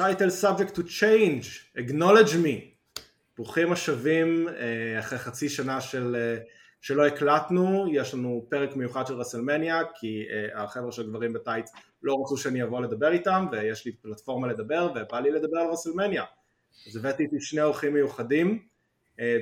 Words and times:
title 0.00 0.30
subject 0.30 0.74
to 0.76 0.82
change, 0.82 1.78
acknowledge 1.78 2.34
me. 2.34 3.00
ברוכים 3.36 3.72
השבים 3.72 4.48
אחרי 4.98 5.18
חצי 5.18 5.48
שנה 5.48 5.80
של, 5.80 6.16
שלא 6.80 7.06
הקלטנו, 7.06 7.86
יש 7.92 8.14
לנו 8.14 8.46
פרק 8.48 8.76
מיוחד 8.76 9.06
של 9.06 9.14
רסלמניה 9.14 9.80
כי 9.94 10.24
החבר'ה 10.54 10.92
של 10.92 11.10
גברים 11.10 11.32
בטייץ 11.32 11.70
לא 12.02 12.16
רצו 12.24 12.36
שאני 12.36 12.62
אבוא 12.62 12.80
לדבר 12.80 13.12
איתם 13.12 13.46
ויש 13.52 13.86
לי 13.86 13.92
פלטפורמה 13.92 14.48
לדבר 14.48 14.92
ובא 14.94 15.20
לי 15.20 15.30
לדבר 15.30 15.58
על 15.58 15.70
רסלמניה. 15.72 16.24
אז 16.86 16.96
הבאתי 16.96 17.22
איתי 17.22 17.36
שני 17.40 17.62
אורחים 17.62 17.94
מיוחדים, 17.94 18.62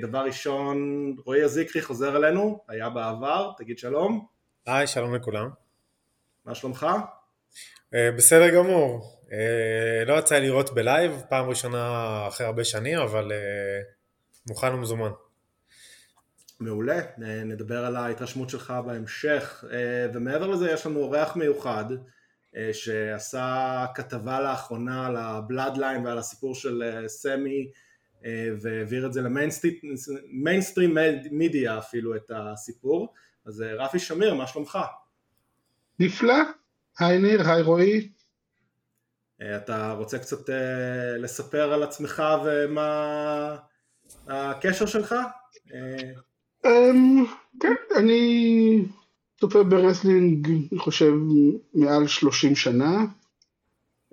דבר 0.03 0.19
ראשון 0.19 0.77
רועי 1.25 1.43
הזיקרי 1.43 1.83
חוזר 1.83 2.17
אלינו, 2.17 2.65
היה 2.69 2.91
בעבר, 2.91 3.51
תגיד 3.59 3.79
שלום. 3.79 4.27
היי, 4.67 4.87
שלום 4.87 5.15
לכולם. 5.15 5.51
מה 6.45 6.55
שלומך? 6.55 6.87
בסדר 7.93 8.55
גמור, 8.55 9.01
אה, 9.03 9.18
לא 10.07 10.19
יצא 10.19 10.39
לי 10.39 10.47
לראות 10.47 10.75
בלייב, 10.75 11.23
פעם 11.29 11.49
ראשונה 11.49 12.25
אחרי 12.29 12.47
הרבה 12.47 12.65
שנים, 12.65 12.99
אבל 12.99 13.33
אה, 13.33 13.81
מוכן 14.49 14.75
ומזומן. 14.75 15.11
מעולה, 16.61 17.01
נדבר 17.45 17.85
על 17.85 17.97
ההתרשמות 17.97 18.51
שלך 18.51 18.75
בהמשך, 18.87 19.65
אה, 19.73 20.07
ומעבר 20.15 20.47
לזה 20.47 20.71
יש 20.71 20.87
לנו 20.87 21.01
אורח 21.01 21.37
מיוחד 21.37 21.85
שעשה 22.73 23.87
כתבה 23.95 24.41
לאחרונה 24.41 25.07
על 25.07 25.17
ה 25.17 25.26
Bloodline 25.26 26.07
ועל 26.07 26.19
הסיפור 26.19 26.55
של 26.55 27.05
סמי 27.07 27.71
והעביר 28.61 29.07
את 29.07 29.13
זה 29.13 29.21
ל 29.23 29.39
mainstream 29.39 30.97
media 31.31 31.79
אפילו 31.79 32.17
את 32.17 32.31
הסיפור, 32.35 33.15
אז 33.47 33.65
רפי 33.79 33.99
שמיר, 33.99 34.35
מה 34.35 34.47
שלומך? 34.47 34.79
נפלא, 35.99 36.35
היי 36.99 37.19
ניר, 37.19 37.51
היי 37.51 37.63
רועי, 37.63 37.99
אה, 37.99 38.18
אתה 39.43 39.93
רוצה 39.93 40.19
קצת 40.19 40.51
אה, 40.51 41.19
לספר 41.19 41.73
על 41.73 41.83
עצמך 41.83 42.23
ומה 42.45 43.57
הקשר 44.29 44.87
שלך? 44.87 45.15
אה, 45.75 46.13
אמ, 46.67 47.25
כן, 47.61 47.75
אני 47.97 48.85
צופה 49.41 49.63
ב 49.63 49.71
wrestling, 49.71 50.49
אני 50.73 50.79
חושב, 50.79 51.13
מעל 51.75 52.07
30 52.07 52.57
שנה, 52.57 53.05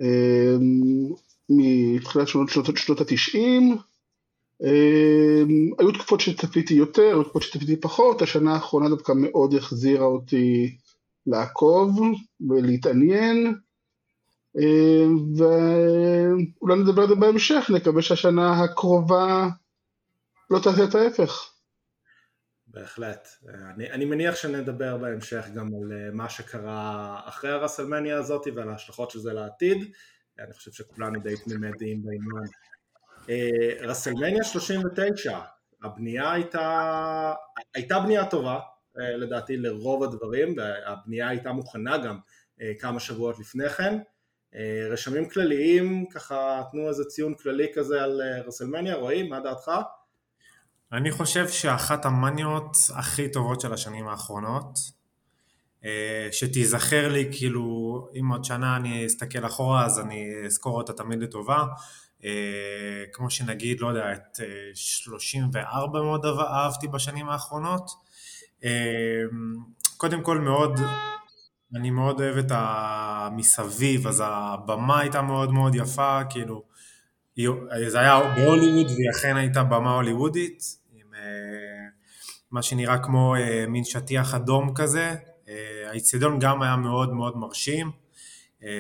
אמ, 0.02 1.14
מתחילת 1.50 2.28
שנות, 2.28 2.50
שנות, 2.76 3.02
התשעים, 3.02 3.78
אמ, 4.64 5.72
היו 5.80 5.92
תקופות 5.92 6.20
שצפיתי 6.20 6.74
יותר, 6.74 7.24
תקופות 7.24 7.42
שצפיתי 7.42 7.76
פחות, 7.76 8.22
השנה 8.22 8.54
האחרונה 8.54 8.90
דווקא 8.90 9.12
מאוד 9.16 9.54
החזירה 9.54 10.06
אותי 10.06 10.76
לעקוב 11.28 12.00
ולהתעניין, 12.50 13.48
אה, 13.48 13.52
ואולי 15.38 16.76
נדבר 16.82 17.02
על 17.02 17.08
זה 17.08 17.16
בהמשך, 17.16 17.70
נקווה 17.76 18.02
שהשנה 18.02 18.64
הקרובה 18.64 19.48
לא 20.50 20.60
תעשה 20.64 20.84
את 20.84 20.96
ההפך. 20.96 21.52
בהחלט. 22.68 23.28
אני, 23.76 23.92
אני 23.92 24.06
מניח 24.06 24.36
שנדבר 24.36 24.98
בהמשך 24.98 25.46
גם 25.56 25.68
על 25.68 25.98
אה, 25.98 26.12
מה 26.12 26.30
שקרה 26.30 27.20
אחרי 27.26 27.52
הרסלמניה 27.52 28.18
הזאת 28.18 28.48
ועל 28.56 28.70
ההשלכות 28.70 29.12
של 29.12 29.20
זה 29.20 29.34
לעתיד. 29.34 29.78
אני 30.40 30.54
חושב 30.54 30.72
שכולנו 30.72 31.20
די 31.20 31.36
תמימי 31.44 31.72
דעים 31.80 32.04
בעניין. 32.04 32.48
אה, 33.30 33.88
רסלמניה 33.88 34.44
39, 34.44 35.40
הבנייה 35.84 36.32
הייתה, 36.32 37.34
הייתה 37.76 38.00
בנייה 38.00 38.26
טובה 38.26 38.60
לדעתי 38.96 39.58
לרוב 39.58 40.04
הדברים, 40.04 40.56
והבנייה 40.58 41.30
הייתה 41.30 41.52
מוכנה 41.52 41.98
גם 41.98 42.18
כמה 42.80 43.00
שבועות 43.00 43.40
לפני 43.40 43.70
כן. 43.70 43.98
אה, 44.56 44.88
רשמים 44.90 45.30
כלליים, 45.30 46.06
ככה 46.06 46.62
תנו 46.72 46.88
איזה 46.88 47.04
ציון 47.06 47.34
כללי 47.34 47.68
כזה 47.74 48.04
על 48.04 48.22
אה, 48.22 48.42
רסלמניה, 48.48 48.96
רועי, 48.96 49.24
מה 49.24 49.40
דעתך? 49.40 49.72
אני 50.92 51.12
חושב 51.12 51.48
שאחת 51.48 52.06
המאניות 52.06 52.78
הכי 52.96 53.32
טובות 53.32 53.62
של 53.62 53.74
השנים 53.74 54.08
האחרונות, 54.08 54.80
אה, 55.86 56.28
שתיזכר 56.32 57.08
לי, 57.08 57.30
כאילו, 57.32 57.64
אם 58.20 58.32
עוד 58.32 58.44
שנה 58.44 58.76
אני 58.76 59.06
אסתכל 59.06 59.46
אחורה 59.46 59.86
אז 59.86 60.00
אני 60.00 60.32
אזכור 60.46 60.78
אותה 60.78 60.94
תמיד 60.94 61.20
לטובה, 61.20 61.64
כמו 63.14 63.30
שנגיד, 63.30 63.82
לא 63.82 63.88
יודע, 63.88 64.14
את 64.14 64.40
34 64.74 66.02
מאוד 66.02 66.26
אהבתי 66.26 66.88
בשנים 66.88 67.30
האחרונות. 67.30 67.92
קודם 69.98 70.22
כל 70.22 70.38
מאוד 70.38 70.80
אני 71.76 71.90
מאוד 71.90 72.22
אוהב 72.22 72.38
את 72.38 72.52
המסביב, 72.52 74.08
אז 74.08 74.24
הבמה 74.26 75.00
הייתה 75.00 75.22
מאוד 75.22 75.52
מאוד 75.52 75.76
יפה, 75.76 76.20
כאילו, 76.30 76.64
זה 77.88 78.00
היה 78.00 78.20
בהוליווד 78.36 78.86
והיא 78.92 79.10
אכן 79.16 79.38
הייתה 79.38 79.64
במה 79.64 79.96
הוליוודית, 79.96 80.64
עם 80.94 81.08
אה, 81.14 81.18
מה 82.52 82.62
שנראה 82.62 82.98
כמו 82.98 83.36
אה, 83.36 83.40
מין 83.68 83.84
שטיח 83.84 84.34
אדום 84.34 84.74
כזה, 84.76 85.16
אה, 85.46 85.50
האיצטדיון 85.90 86.40
גם 86.40 86.62
היה 86.62 86.76
מאוד 86.76 87.14
מאוד 87.14 87.38
מרשים, 87.38 87.92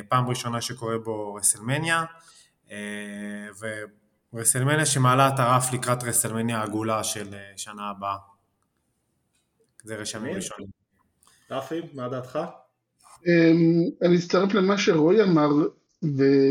פעם 0.10 0.28
ראשונה 0.28 0.62
שקורה 0.62 0.98
בו 0.98 1.34
רסלמניה, 1.34 2.04
ורסלמניה 4.34 4.86
שמעלה 4.86 5.28
את 5.28 5.40
הרף 5.40 5.74
לקראת 5.74 6.04
רסלמניה 6.04 6.60
העגולה 6.60 7.04
של 7.04 7.36
שנה 7.58 7.90
הבאה. 7.90 8.18
זה 9.84 9.96
רשמים 9.96 10.36
ראשונים. 10.36 10.68
רפי, 11.52 11.82
מה 11.94 12.10
דעתך? 12.10 12.40
אמ, 13.28 13.84
אני 14.02 14.16
אצטרף 14.18 14.54
למה 14.54 14.78
שרועי 14.78 15.22
אמר, 15.24 15.50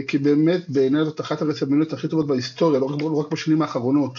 כי 0.08 0.18
באמת 0.18 0.68
בעיניי 0.68 1.04
זאת 1.04 1.20
אחת 1.20 1.42
הרסלמניות 1.42 1.92
הכי 1.92 2.08
טובות 2.08 2.26
בהיסטוריה, 2.26 2.80
לא 2.80 2.86
רק, 2.86 3.02
לא 3.02 3.20
רק 3.20 3.32
בשנים 3.32 3.62
האחרונות. 3.62 4.18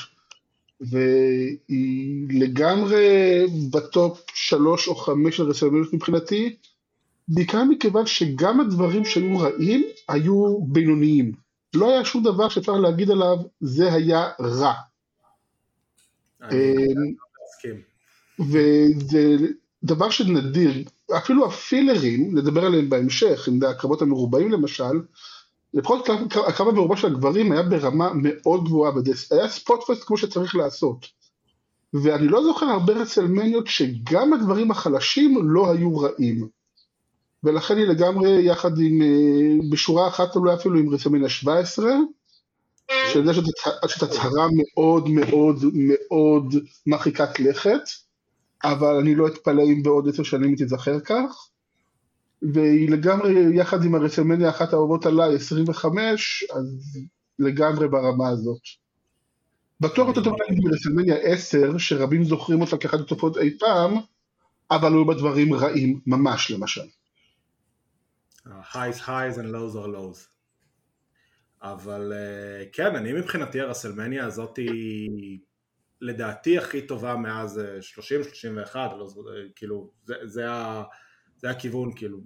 והיא 0.82 2.28
לגמרי 2.30 3.46
בטופ 3.72 4.22
שלוש 4.34 4.88
או 4.88 4.96
חמש 4.96 5.38
של 5.38 5.44
רסלמניות 5.44 5.94
מבחינתי, 5.94 6.56
בעיקר 7.28 7.64
מכיוון 7.64 8.06
שגם 8.06 8.60
הדברים 8.60 9.06
שהיו 9.06 9.40
רעים 9.40 9.84
היו 10.10 10.60
בינוניים. 10.62 11.32
לא 11.74 11.92
היה 11.92 12.06
שום 12.06 12.24
דבר 12.24 12.50
שאפשר 12.50 12.72
להגיד 12.74 13.12
עליו, 13.12 13.38
זה 13.62 13.94
היה 13.94 14.30
רע. 14.40 14.74
אמ, 16.52 17.14
וזה 18.40 19.38
דבר 19.84 20.10
שנדיר, 20.10 20.74
אפילו 21.18 21.46
הפילרים, 21.46 22.38
נדבר 22.38 22.66
עליהם 22.66 22.90
בהמשך, 22.90 23.48
זה 23.60 23.70
הקרבות 23.70 24.02
המרובעים 24.02 24.52
למשל, 24.52 25.02
לפחות 25.74 26.10
הקרב 26.48 26.68
המרובע 26.68 26.98
של 26.98 27.08
הגברים 27.08 27.52
היה 27.52 27.64
ברמה 27.64 28.12
מאוד 28.16 28.64
גבוהה, 28.66 28.94
היה 29.32 29.50
spotfest 29.50 30.04
כמו 30.04 30.18
שצריך 30.18 30.56
לעשות. 30.56 31.06
ואני 31.94 32.28
לא 32.28 32.44
זוכר 32.44 32.66
הרבה 32.66 32.94
רסלמניות 32.94 33.68
שגם 33.68 34.34
הדברים 34.34 34.72
החלשים 34.72 35.50
לא 35.50 35.72
היו 35.72 35.98
רעים. 35.98 36.48
ולכן 37.44 37.78
היא 37.78 37.86
לגמרי 37.86 38.46
יחד 38.46 38.80
עם, 38.80 39.02
אה, 39.02 39.70
בשורה 39.72 40.08
אחת 40.08 40.36
אולי 40.36 40.54
אפילו 40.54 40.80
עם 40.80 40.94
רסלמניה 40.94 41.30
17, 41.30 41.92
שזה 43.14 43.34
שזאת 43.34 44.04
הצהרה 44.04 44.48
מאוד 44.58 45.10
מאוד 45.10 45.66
מאוד 45.74 46.56
מרחיקת 46.88 47.40
לכת. 47.40 48.05
אבל 48.72 48.96
אני 48.96 49.16
לא 49.16 49.28
אתפלא 49.28 49.64
אם 49.64 49.84
בעוד 49.84 50.10
עשר 50.10 50.24
שנים 50.24 50.50
היא 50.50 50.58
תיזכר 50.58 51.00
כך. 51.00 51.50
והיא 52.42 52.90
לגמרי, 52.90 53.58
יחד 53.58 53.84
עם 53.84 53.96
הרסלמניה 53.96 54.50
אחת 54.50 54.74
האהובות 54.74 55.06
עליי, 55.06 55.36
25, 55.36 56.44
אז 56.56 57.00
לגמרי 57.40 57.88
ברמה 57.88 58.30
הזאת. 58.30 58.62
בטוח 59.80 60.08
יותר 60.08 60.24
טוב 60.24 60.36
להגיד 60.42 60.64
ברסלמניה 60.64 61.16
10, 61.16 61.78
שרבים 61.78 62.24
זוכרים 62.24 62.62
אותה 62.62 62.78
כאחת 62.78 63.00
התופעות 63.00 63.38
אי 63.38 63.58
פעם, 63.60 63.96
אבל 64.72 64.94
היו 64.94 65.06
בה 65.06 65.14
דברים 65.14 65.54
רעים, 65.54 66.00
ממש 66.08 66.52
למשל. 66.52 66.82
highs 68.46 69.00
highs 69.00 69.38
and 69.38 69.52
lows 69.52 69.76
are 69.76 69.88
lows. 69.88 70.28
אבל 71.62 72.14
אה, 72.14 72.66
כן, 72.72 72.96
אני 72.96 73.14
מבחינתי 73.14 73.62
הרסלמניה 73.62 74.26
הזאת 74.26 74.58
היא 74.58 75.40
לדעתי 76.02 76.58
הכי 76.58 76.82
טובה 76.82 77.16
מאז 77.16 77.62
30-31, 78.74 78.76
אה, 78.76 78.98
לא, 78.98 79.08
כאילו, 79.56 79.92
זה, 80.04 80.16
זה, 80.24 80.46
זה 81.38 81.50
הכיוון, 81.50 81.92
כאילו, 81.96 82.20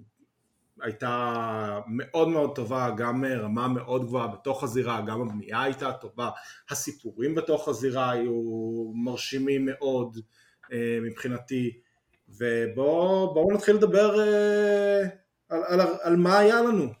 הייתה 0.80 1.80
מאוד 1.86 2.28
מאוד 2.28 2.56
טובה, 2.56 2.90
גם 2.96 3.24
רמה 3.24 3.68
מאוד 3.68 4.04
גבוהה 4.04 4.26
בתוך 4.26 4.64
הזירה, 4.64 5.00
גם 5.00 5.20
הבנייה 5.20 5.62
הייתה 5.62 5.92
טובה, 5.92 6.30
הסיפורים 6.70 7.34
בתוך 7.34 7.68
הזירה 7.68 8.10
היו 8.10 8.42
מרשימים 8.94 9.64
מאוד 9.64 10.18
אה, 10.72 10.98
מבחינתי, 11.02 11.80
ובואו 12.28 13.52
נתחיל 13.52 13.76
לדבר 13.76 14.20
אה, 14.20 15.02
על, 15.48 15.80
על, 15.80 15.80
על 16.02 16.16
מה 16.16 16.38
היה 16.38 16.62
לנו. 16.62 16.92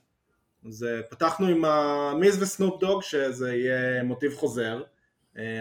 אז 0.66 0.86
פתחנו 1.10 1.46
עם 1.46 1.64
המיז 1.64 2.42
וסנופ 2.42 2.80
דוג, 2.80 3.02
שזה 3.02 3.54
יהיה 3.54 4.02
מוטיב 4.02 4.34
חוזר, 4.34 4.82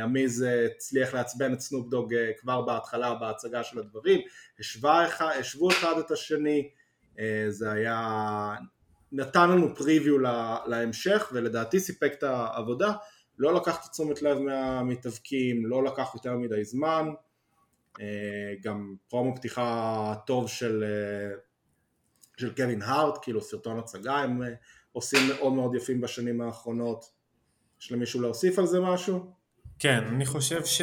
עמיז 0.04 0.44
אה, 0.44 0.66
הצליח 0.66 1.14
לעצבן 1.14 1.54
את 1.54 1.60
סנופ 1.60 1.90
דוג 1.90 2.14
אה, 2.14 2.32
כבר 2.40 2.62
בהתחלה 2.62 3.16
בהצגה 3.16 3.64
של 3.64 3.80
הדברים, 3.80 4.22
השוו 4.60 5.72
אחד, 5.72 5.98
את 6.00 6.12
השני, 6.12 6.70
אה, 7.20 7.46
זה 7.50 7.72
היה 7.72 8.56
נתן 9.12 9.50
לנו 9.50 9.76
פריוויו 9.76 10.18
להמשך 10.68 11.30
ולדעתי 11.34 11.80
סיפק 11.80 12.14
את 12.18 12.24
העבודה, 12.24 12.94
לא 13.38 13.54
לקח 13.54 13.86
את 13.86 13.92
תשומת 13.92 14.22
לב 14.22 14.38
מהמתאבקים, 14.38 15.66
לא 15.66 15.84
לקח 15.84 16.12
יותר 16.16 16.38
מדי 16.38 16.64
זמן, 16.64 17.10
אה, 18.02 18.54
גם 18.62 18.96
פרומו 19.10 19.36
פתיחה 19.36 20.14
טוב 20.26 20.50
של, 20.50 20.84
אה, 20.84 21.38
של 22.38 22.56
קווין 22.56 22.82
הארט, 22.82 23.20
כאילו 23.22 23.42
סרטון 23.42 23.80
הצגה 23.80 24.18
הם 24.18 24.44
אה, 24.44 24.48
עושים 24.92 25.20
מאוד 25.28 25.54
מאוד 25.54 25.76
יפים 25.76 26.02
בשנים 26.02 26.42
האחרונות. 26.42 27.06
יש 27.82 27.92
למישהו 27.92 28.22
להוסיף 28.22 28.60
על 28.60 28.66
זה 28.66 28.80
משהו? 28.80 29.39
כן, 29.80 30.04
אני 30.08 30.26
חושב 30.26 30.66
ש... 30.66 30.82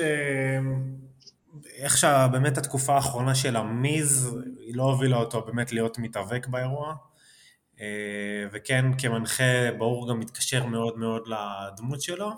איך 1.76 1.96
שבאמת 1.96 2.58
התקופה 2.58 2.94
האחרונה 2.94 3.34
של 3.34 3.56
המיז, 3.56 4.38
היא 4.58 4.76
לא 4.76 4.82
הובילה 4.82 5.16
אותו 5.16 5.42
באמת 5.42 5.72
להיות 5.72 5.98
מתאבק 5.98 6.46
באירוע. 6.46 6.94
וכן, 8.52 8.84
כמנחה, 8.98 9.72
ברור 9.78 10.10
גם 10.10 10.20
מתקשר 10.20 10.66
מאוד 10.66 10.98
מאוד 10.98 11.28
לדמות 11.28 12.00
שלו. 12.00 12.30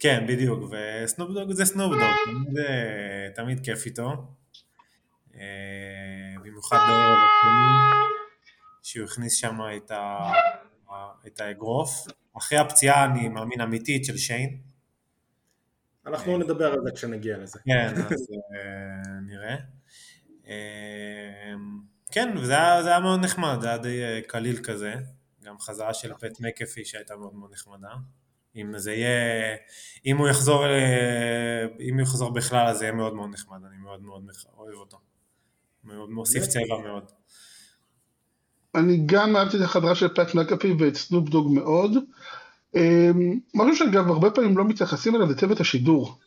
כן, 0.00 0.26
בדיוק, 0.28 0.70
וסנופדוג 0.70 1.52
זה 1.52 1.64
סנופדוג, 1.64 2.02
תמיד, 2.24 2.58
תמיד 3.34 3.64
כיף 3.64 3.86
איתו. 3.86 4.12
במיוחד 6.42 6.78
שהוא 8.82 9.04
הכניס 9.04 9.34
שם 9.34 9.58
את 11.26 11.40
האגרוף. 11.40 12.06
אחרי 12.38 12.58
הפציעה, 12.58 13.04
אני 13.04 13.28
מאמין, 13.28 13.60
אמיתית 13.60 14.04
של 14.04 14.16
שיין. 14.16 14.58
אנחנו 16.06 16.38
נדבר 16.38 16.72
על 16.72 16.78
זה 16.84 16.90
כשנגיע 16.94 17.38
לזה. 17.38 17.58
כן, 17.64 17.94
אז 17.94 18.28
נראה. 19.28 19.56
כן, 22.12 22.34
וזה 22.36 22.52
היה, 22.52 22.78
היה 22.78 23.00
מאוד 23.00 23.20
נחמד, 23.20 23.58
זה 23.60 23.68
היה 23.68 23.78
די 23.78 24.00
קליל 24.26 24.56
כזה. 24.62 24.94
גם 25.44 25.58
חזרה 25.58 25.94
של 25.94 26.12
פט 26.14 26.40
מקפי 26.40 26.84
שהייתה 26.84 27.16
מאוד 27.16 27.34
מאוד 27.34 27.52
נחמדה. 27.52 27.90
אם 28.56 28.78
זה 28.78 28.92
יהיה, 28.92 29.56
אם 30.06 30.16
הוא 30.16 30.28
יחזור, 30.28 30.64
אם 31.80 31.94
הוא 31.94 32.02
יחזור 32.02 32.30
בכלל 32.30 32.66
אז 32.66 32.78
זה 32.78 32.84
יהיה 32.84 32.94
מאוד 32.94 33.14
מאוד 33.14 33.30
נחמד, 33.32 33.58
אני 33.70 33.76
מאוד 33.76 34.02
מאוד 34.02 34.30
אוהב 34.56 34.74
אותו. 34.74 34.98
מאוד 35.84 36.10
מוסיף 36.10 36.42
צבע 36.46 36.78
מאוד. 36.84 37.12
אני 38.74 39.02
גם 39.06 39.36
אהבתי 39.36 39.56
את 39.56 39.62
החזרה 39.62 39.94
של 39.94 40.08
פט 40.08 40.34
מקאפי 40.34 40.72
ואת 40.78 40.94
סנופ 40.94 41.28
דוג 41.28 41.52
מאוד. 41.54 41.90
אמ, 42.74 43.38
משהו 43.54 43.76
שאגב 43.76 44.08
הרבה 44.08 44.30
פעמים 44.30 44.58
לא 44.58 44.64
מתייחסים 44.64 45.16
אליו 45.16 45.28
זה 45.28 45.36
צוות 45.36 45.60
השידור. 45.60 46.18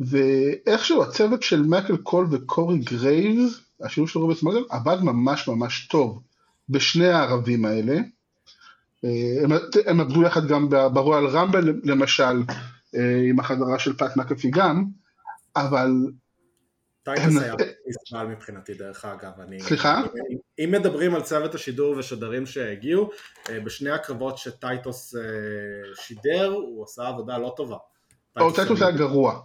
ואיכשהו 0.00 1.02
הצוות 1.02 1.42
של 1.42 1.62
מייקל 1.62 1.96
קול 1.96 2.26
וקורי 2.30 2.78
גרייבס, 2.78 3.60
השילוב 3.80 4.08
של 4.08 4.18
רוברט 4.18 4.42
מודל, 4.42 4.64
עבד 4.70 4.96
ממש 5.02 5.48
ממש 5.48 5.86
טוב 5.86 6.22
בשני 6.68 7.08
הערבים 7.08 7.64
האלה. 7.64 7.98
אה, 9.04 9.44
הם, 9.44 9.50
הם 9.86 10.00
עבדו 10.00 10.22
יחד 10.22 10.46
גם 10.46 10.68
ברויאל 10.68 11.26
רמבל 11.26 11.80
למשל, 11.84 12.42
אה, 12.96 13.22
עם 13.28 13.40
החזרה 13.40 13.78
של 13.78 13.96
פאט 13.96 14.16
מקאפי 14.16 14.50
גם, 14.50 14.84
אבל... 15.56 15.90
טייטוס 17.02 17.42
היה 17.42 17.54
נסבל 17.86 18.26
מבחינתי 18.26 18.74
דרך 18.74 19.04
אגב, 19.04 19.40
אני... 19.40 19.60
סליחה? 19.60 20.02
אם 20.58 20.70
מדברים 20.70 21.14
על 21.14 21.22
צוות 21.22 21.54
השידור 21.54 21.94
ושדרים 21.98 22.46
שהגיעו, 22.46 23.10
אה, 23.50 23.60
בשני 23.60 23.90
הקרבות 23.90 24.38
שטייטוס 24.38 25.14
שידר, 25.94 26.52
הוא 26.52 26.84
עשה 26.84 27.08
עבודה 27.08 27.38
לא 27.38 27.54
טובה. 27.56 27.76
או 28.40 28.52
טייטוס 28.52 28.82
היה 28.82 28.90
גרוע. 28.90 29.40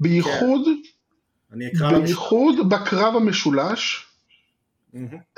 בייחוד, 0.00 0.60
כן. 1.78 2.02
בייחוד 2.04 2.68
בקרב 2.70 3.16
המשולש, 3.16 4.06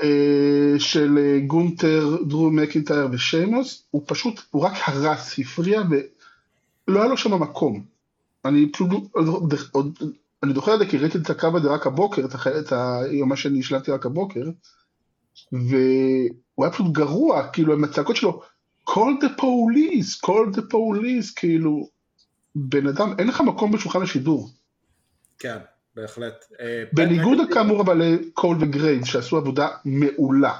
אה, 0.03 0.75
של 0.79 1.19
אה, 1.19 1.38
גונטר, 1.47 2.17
דרו 2.29 2.50
מקינטייר 2.50 3.08
ושיימוס, 3.12 3.85
הוא 3.91 4.03
פשוט, 4.06 4.41
הוא 4.50 4.62
רק 4.62 4.73
הרס, 4.85 5.38
הפריע 5.38 5.82
ולא 5.91 7.00
היה 7.00 7.08
לו 7.08 7.17
שם 7.17 7.43
מקום. 7.43 7.85
אני 8.44 8.73
פשוט, 8.73 8.88
אני 10.43 10.55
זוכר 10.55 10.75
את 10.75 10.79
זה 10.79 10.87
כי 10.87 10.99
ראיתי 10.99 11.19
את 11.19 11.31
הקו 11.31 11.49
הזה 11.56 11.69
רק 11.69 11.87
הבוקר, 11.87 12.23
את 12.25 12.73
מה 13.27 13.37
שאני 13.37 13.61
השלמתי 13.61 13.91
רק 13.91 14.06
הבוקר, 14.06 14.44
והוא 15.53 16.65
היה 16.65 16.73
פשוט 16.73 16.93
גרוע, 16.93 17.49
כאילו 17.49 17.73
עם 17.73 17.85
הצעקות 17.85 18.17
שלו, 18.17 18.43
call 18.91 19.23
the 19.23 19.41
police, 19.41 20.27
call 20.27 20.56
the 20.56 20.61
police, 20.61 21.33
כאילו, 21.37 21.89
בן 22.55 22.87
אדם, 22.87 23.15
אין 23.19 23.29
לך 23.29 23.41
מקום 23.41 23.73
בשולחן 23.73 24.03
השידור. 24.03 24.50
כן. 25.39 25.59
בהחלט. 25.94 26.44
אה, 26.61 26.85
בניגוד 26.93 27.39
כאמור 27.55 27.83
אבל 27.83 28.03
לקול 28.03 28.56
וגרייד 28.61 29.05
שעשו 29.05 29.37
עבודה 29.37 29.69
מעולה 29.85 30.59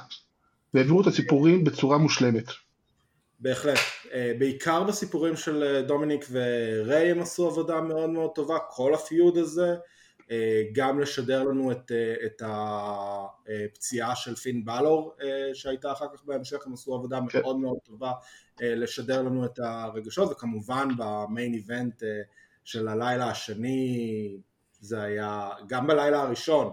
והעבירו 0.73 1.01
את 1.01 1.07
הסיפורים 1.07 1.63
בצורה 1.63 1.97
מושלמת. 1.97 2.47
בהחלט, 3.43 3.77
אה, 4.13 4.33
בעיקר 4.39 4.83
בסיפורים 4.83 5.35
של 5.35 5.63
אה, 5.63 5.81
דומיניק 5.81 6.25
וריי 6.31 7.11
הם 7.11 7.19
עשו 7.19 7.47
עבודה 7.47 7.81
מאוד 7.81 8.09
מאוד 8.09 8.31
טובה, 8.35 8.57
כל 8.69 8.93
הפיוד 8.93 9.37
הזה, 9.37 9.75
גם 10.73 10.99
לשדר 10.99 11.43
לנו 11.43 11.71
את, 11.71 11.91
את 12.25 12.41
הפציעה 12.45 14.15
של 14.15 14.35
פין 14.35 14.65
בלור 14.65 15.15
שהייתה 15.53 15.91
אחר 15.91 16.05
כך 16.13 16.23
בהמשך, 16.25 16.67
הם 16.67 16.73
עשו 16.73 16.95
עבודה 16.95 17.19
כן. 17.29 17.39
מאוד 17.41 17.57
מאוד 17.57 17.77
טובה 17.83 18.11
לשדר 18.59 19.21
לנו 19.21 19.45
את 19.45 19.59
הרגשות 19.59 20.31
וכמובן 20.31 20.87
במיין 20.97 21.53
איבנט 21.53 22.03
של 22.63 22.87
הלילה 22.87 23.29
השני 23.29 24.37
זה 24.79 25.01
היה 25.01 25.49
גם 25.67 25.87
בלילה 25.87 26.21
הראשון, 26.21 26.71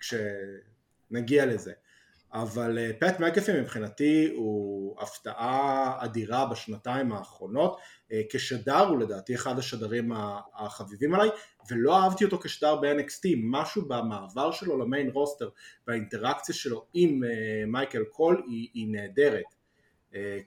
כשנגיע 0.00 1.46
לזה. 1.46 1.72
אבל 2.32 2.78
אה, 2.78 2.90
פט 2.98 3.20
מקאפי 3.20 3.52
מבחינתי 3.60 4.32
הוא 4.36 4.96
הפתעה 5.00 5.96
אדירה 6.00 6.46
בשנתיים 6.46 7.12
האחרונות. 7.12 7.78
אה, 8.12 8.20
כשדר 8.30 8.78
הוא 8.78 8.98
לדעתי 8.98 9.34
אחד 9.34 9.58
השדרים 9.58 10.12
החביבים 10.54 11.14
עליי, 11.14 11.28
ולא 11.70 11.98
אהבתי 11.98 12.24
אותו 12.24 12.38
כשדר 12.38 12.76
ב-NXT, 12.76 13.28
משהו 13.42 13.82
במעבר 13.88 14.52
שלו 14.52 14.78
למיין 14.78 15.10
רוסטר 15.10 15.48
והאינטראקציה 15.86 16.54
שלו 16.54 16.84
עם 16.94 17.24
אה, 17.24 17.30
מייקל 17.66 18.04
קול 18.04 18.42
היא, 18.46 18.68
היא 18.74 18.88
נהדרת. 18.90 19.44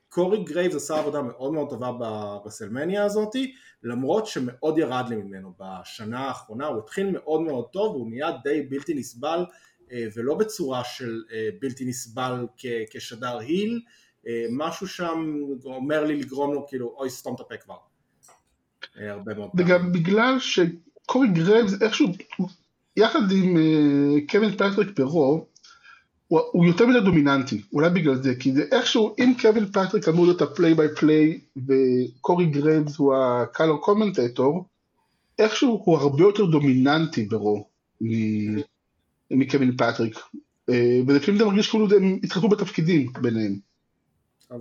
קורי 0.09 0.43
גרייבס 0.43 0.75
עשה 0.75 0.99
עבודה 0.99 1.21
מאוד 1.21 1.53
מאוד 1.53 1.69
טובה 1.69 1.91
ברסלמניה 1.91 3.03
הזאתי, 3.03 3.53
למרות 3.83 4.27
שמאוד 4.27 4.77
ירד 4.77 5.05
לי 5.09 5.15
ממנו 5.15 5.53
בשנה 5.59 6.19
האחרונה, 6.19 6.65
הוא 6.65 6.79
התחיל 6.79 7.11
מאוד 7.11 7.41
מאוד 7.41 7.65
טוב, 7.73 7.95
הוא 7.95 8.09
נהיה 8.09 8.31
די 8.43 8.61
בלתי 8.61 8.93
נסבל, 8.93 9.45
ולא 10.15 10.35
בצורה 10.35 10.83
של 10.83 11.23
אה, 11.33 11.49
בלתי 11.61 11.85
נסבל 11.85 12.47
כשדר 12.89 13.37
heel, 13.37 13.81
אה, 14.27 14.45
משהו 14.51 14.87
שם 14.87 15.35
אומר 15.65 16.03
לי 16.03 16.15
לגרום 16.15 16.53
לו 16.53 16.67
כאילו, 16.67 16.95
אוי 16.97 17.09
סתום 17.09 17.35
את 17.35 17.39
הפה 17.39 17.57
כבר. 17.57 17.75
וגם 19.57 19.91
בגלל 19.91 20.39
שקורי 20.39 21.27
גרייבס 21.27 21.81
איכשהו, 21.81 22.07
יחד 22.97 23.31
עם 23.31 23.57
קווין 24.29 24.51
פטריק 24.51 24.89
ברו, 24.95 25.45
הוא, 26.27 26.39
הוא 26.51 26.65
יותר 26.65 26.87
מדי 26.87 26.99
דומיננטי, 26.99 27.61
אולי 27.73 27.89
בגלל 27.89 28.15
זה, 28.15 28.35
כי 28.35 28.51
זה 28.51 28.63
איכשהו, 28.71 29.15
אם 29.19 29.33
קווין 29.41 29.65
פטריק 29.65 30.07
אמור 30.07 30.25
להיות 30.25 30.41
ה 30.41 30.48
play 30.48 30.73
by 30.73 30.95
play 30.95 31.39
וקורי 31.67 32.45
גרייבס 32.45 32.97
הוא 32.97 33.15
ה 33.15 33.25
color 33.25 33.77
commentator, 33.77 34.65
איכשהו 35.39 35.81
הוא 35.85 35.97
הרבה 35.97 36.23
יותר 36.23 36.45
דומיננטי 36.45 37.25
ברו 37.25 37.67
מקווין 39.37 39.77
פטריק. 39.77 40.19
אה, 40.69 40.99
ולפעמים 41.07 41.39
זה 41.39 41.45
מרגיש 41.45 41.69
כאילו 41.69 41.87
הם 41.95 42.19
התחלפו 42.23 42.49
בתפקידים 42.49 43.13
ביניהם. 43.21 43.59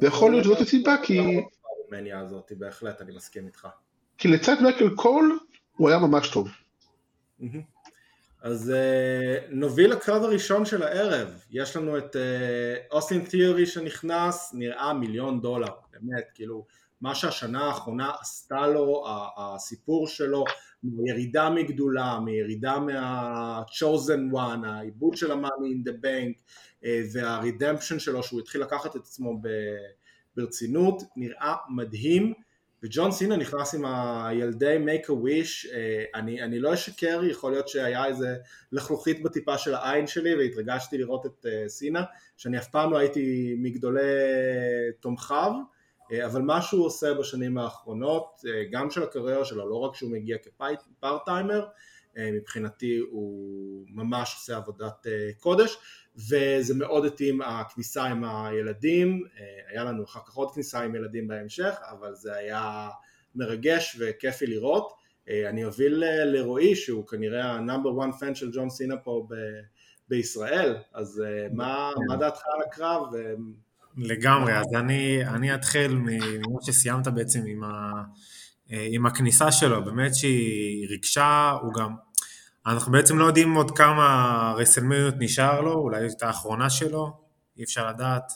ויכול 0.00 0.30
להיות 0.30 0.44
שזאת 0.44 0.60
הסיבה 0.60 0.96
כי... 1.02 1.40
הזאת, 2.14 2.52
בהחלט, 2.58 3.00
אני 3.00 3.16
מסכים 3.16 3.46
איתך. 3.46 3.68
כי 4.18 4.28
לצד 4.28 4.56
מייקל 4.62 4.90
קול 4.94 5.38
הוא 5.76 5.88
היה 5.88 5.98
ממש 5.98 6.30
טוב. 6.30 6.48
אז 8.42 8.72
uh, 8.72 9.54
נוביל 9.54 9.92
לקרב 9.92 10.22
הראשון 10.22 10.64
של 10.64 10.82
הערב, 10.82 11.44
יש 11.50 11.76
לנו 11.76 11.98
את 11.98 12.16
אוסטין 12.90 13.22
uh, 13.22 13.30
תיאורי 13.30 13.66
שנכנס, 13.66 14.50
נראה 14.54 14.94
מיליון 14.94 15.40
דולר, 15.40 15.68
באמת, 15.92 16.24
כאילו, 16.34 16.66
מה 17.00 17.14
שהשנה 17.14 17.64
האחרונה 17.64 18.10
עשתה 18.20 18.66
לו, 18.66 19.04
הסיפור 19.36 20.08
שלו, 20.08 20.44
מירידה 20.82 21.50
מגדולה, 21.50 22.20
מירידה 22.20 22.78
מה-chosen 22.78 24.34
one, 24.34 24.66
העיבוד 24.66 25.16
של 25.16 25.32
ה-money 25.32 25.74
in 25.74 25.88
the 25.88 25.92
bank 26.04 26.42
uh, 26.82 26.86
והרידמפשן 27.12 27.98
שלו 27.98 28.22
שהוא 28.22 28.40
התחיל 28.40 28.60
לקחת 28.60 28.96
את 28.96 29.00
עצמו 29.00 29.40
ברצינות, 30.36 31.02
נראה 31.16 31.54
מדהים, 31.68 32.32
וג'ון 32.82 33.12
סינה 33.12 33.36
נכנס 33.36 33.74
עם 33.74 33.84
הילדי 33.84 34.76
make 34.86 35.06
a 35.06 35.10
wish, 35.10 35.74
אה, 35.74 36.04
אני, 36.14 36.42
אני 36.42 36.58
לא 36.58 36.74
אשקר, 36.74 37.20
יכול 37.24 37.52
להיות 37.52 37.68
שהיה 37.68 38.06
איזה 38.06 38.36
לחלוכית 38.72 39.22
בטיפה 39.22 39.58
של 39.58 39.74
העין 39.74 40.06
שלי 40.06 40.34
והתרגשתי 40.34 40.98
לראות 40.98 41.26
את 41.26 41.46
אה, 41.46 41.68
סינה, 41.68 42.02
שאני 42.36 42.58
אף 42.58 42.68
פעם 42.68 42.92
לא 42.92 42.98
הייתי 42.98 43.54
מגדולי 43.58 44.00
תומכיו, 45.00 45.52
אה, 45.52 45.79
אבל 46.26 46.42
מה 46.42 46.62
שהוא 46.62 46.86
עושה 46.86 47.14
בשנים 47.14 47.58
האחרונות, 47.58 48.40
גם 48.70 48.90
של 48.90 49.02
הקריירה 49.02 49.44
שלו, 49.44 49.68
לא 49.68 49.76
רק 49.76 49.94
שהוא 49.94 50.10
מגיע 50.10 50.36
כפארט 50.38 51.24
טיימר, 51.24 51.66
מבחינתי 52.18 52.98
הוא 53.10 53.86
ממש 53.88 54.34
עושה 54.38 54.56
עבודת 54.56 55.06
קודש 55.40 55.76
וזה 56.16 56.74
מאוד 56.74 57.04
התאים 57.04 57.40
הכניסה 57.42 58.04
עם 58.04 58.24
הילדים, 58.24 59.24
היה 59.68 59.84
לנו 59.84 60.04
אחר 60.04 60.20
כך 60.26 60.34
עוד 60.34 60.54
כניסה 60.54 60.80
עם 60.80 60.94
ילדים 60.94 61.28
בהמשך, 61.28 61.74
אבל 61.90 62.14
זה 62.14 62.34
היה 62.34 62.88
מרגש 63.34 63.96
וכיפי 63.98 64.46
לראות. 64.46 64.92
אני 65.48 65.64
אוביל 65.64 66.04
לרועי 66.24 66.76
שהוא 66.76 67.06
כנראה 67.06 67.44
ה-number 67.44 68.02
one 68.04 68.20
fan 68.20 68.34
של 68.34 68.50
ג'ון 68.52 68.70
סינה 68.70 68.96
פה 68.96 69.26
ב- 69.30 69.60
בישראל, 70.08 70.76
אז 70.92 71.22
מה, 71.52 71.90
מה 72.08 72.16
דעתך 72.16 72.40
על 72.54 72.62
הקרב? 72.66 73.02
לגמרי, 74.00 74.58
אז 74.58 74.66
אני, 74.74 75.26
אני 75.26 75.54
אתחיל 75.54 75.94
ממה 75.94 76.58
שסיימת 76.62 77.08
בעצם 77.08 77.40
עם, 77.46 77.64
ה, 77.64 77.92
עם 78.68 79.06
הכניסה 79.06 79.52
שלו, 79.52 79.84
באמת 79.84 80.14
שהיא 80.14 80.88
ריגשה, 80.88 81.56
הוא 81.62 81.74
גם, 81.74 81.94
אנחנו 82.66 82.92
בעצם 82.92 83.18
לא 83.18 83.24
יודעים 83.24 83.54
עוד 83.54 83.70
כמה 83.70 84.54
רסלמניות 84.56 85.14
נשאר 85.18 85.60
לו, 85.60 85.72
אולי 85.72 86.06
את 86.06 86.22
האחרונה 86.22 86.70
שלו, 86.70 87.20
אי 87.58 87.64
אפשר 87.64 87.88
לדעת, 87.88 88.32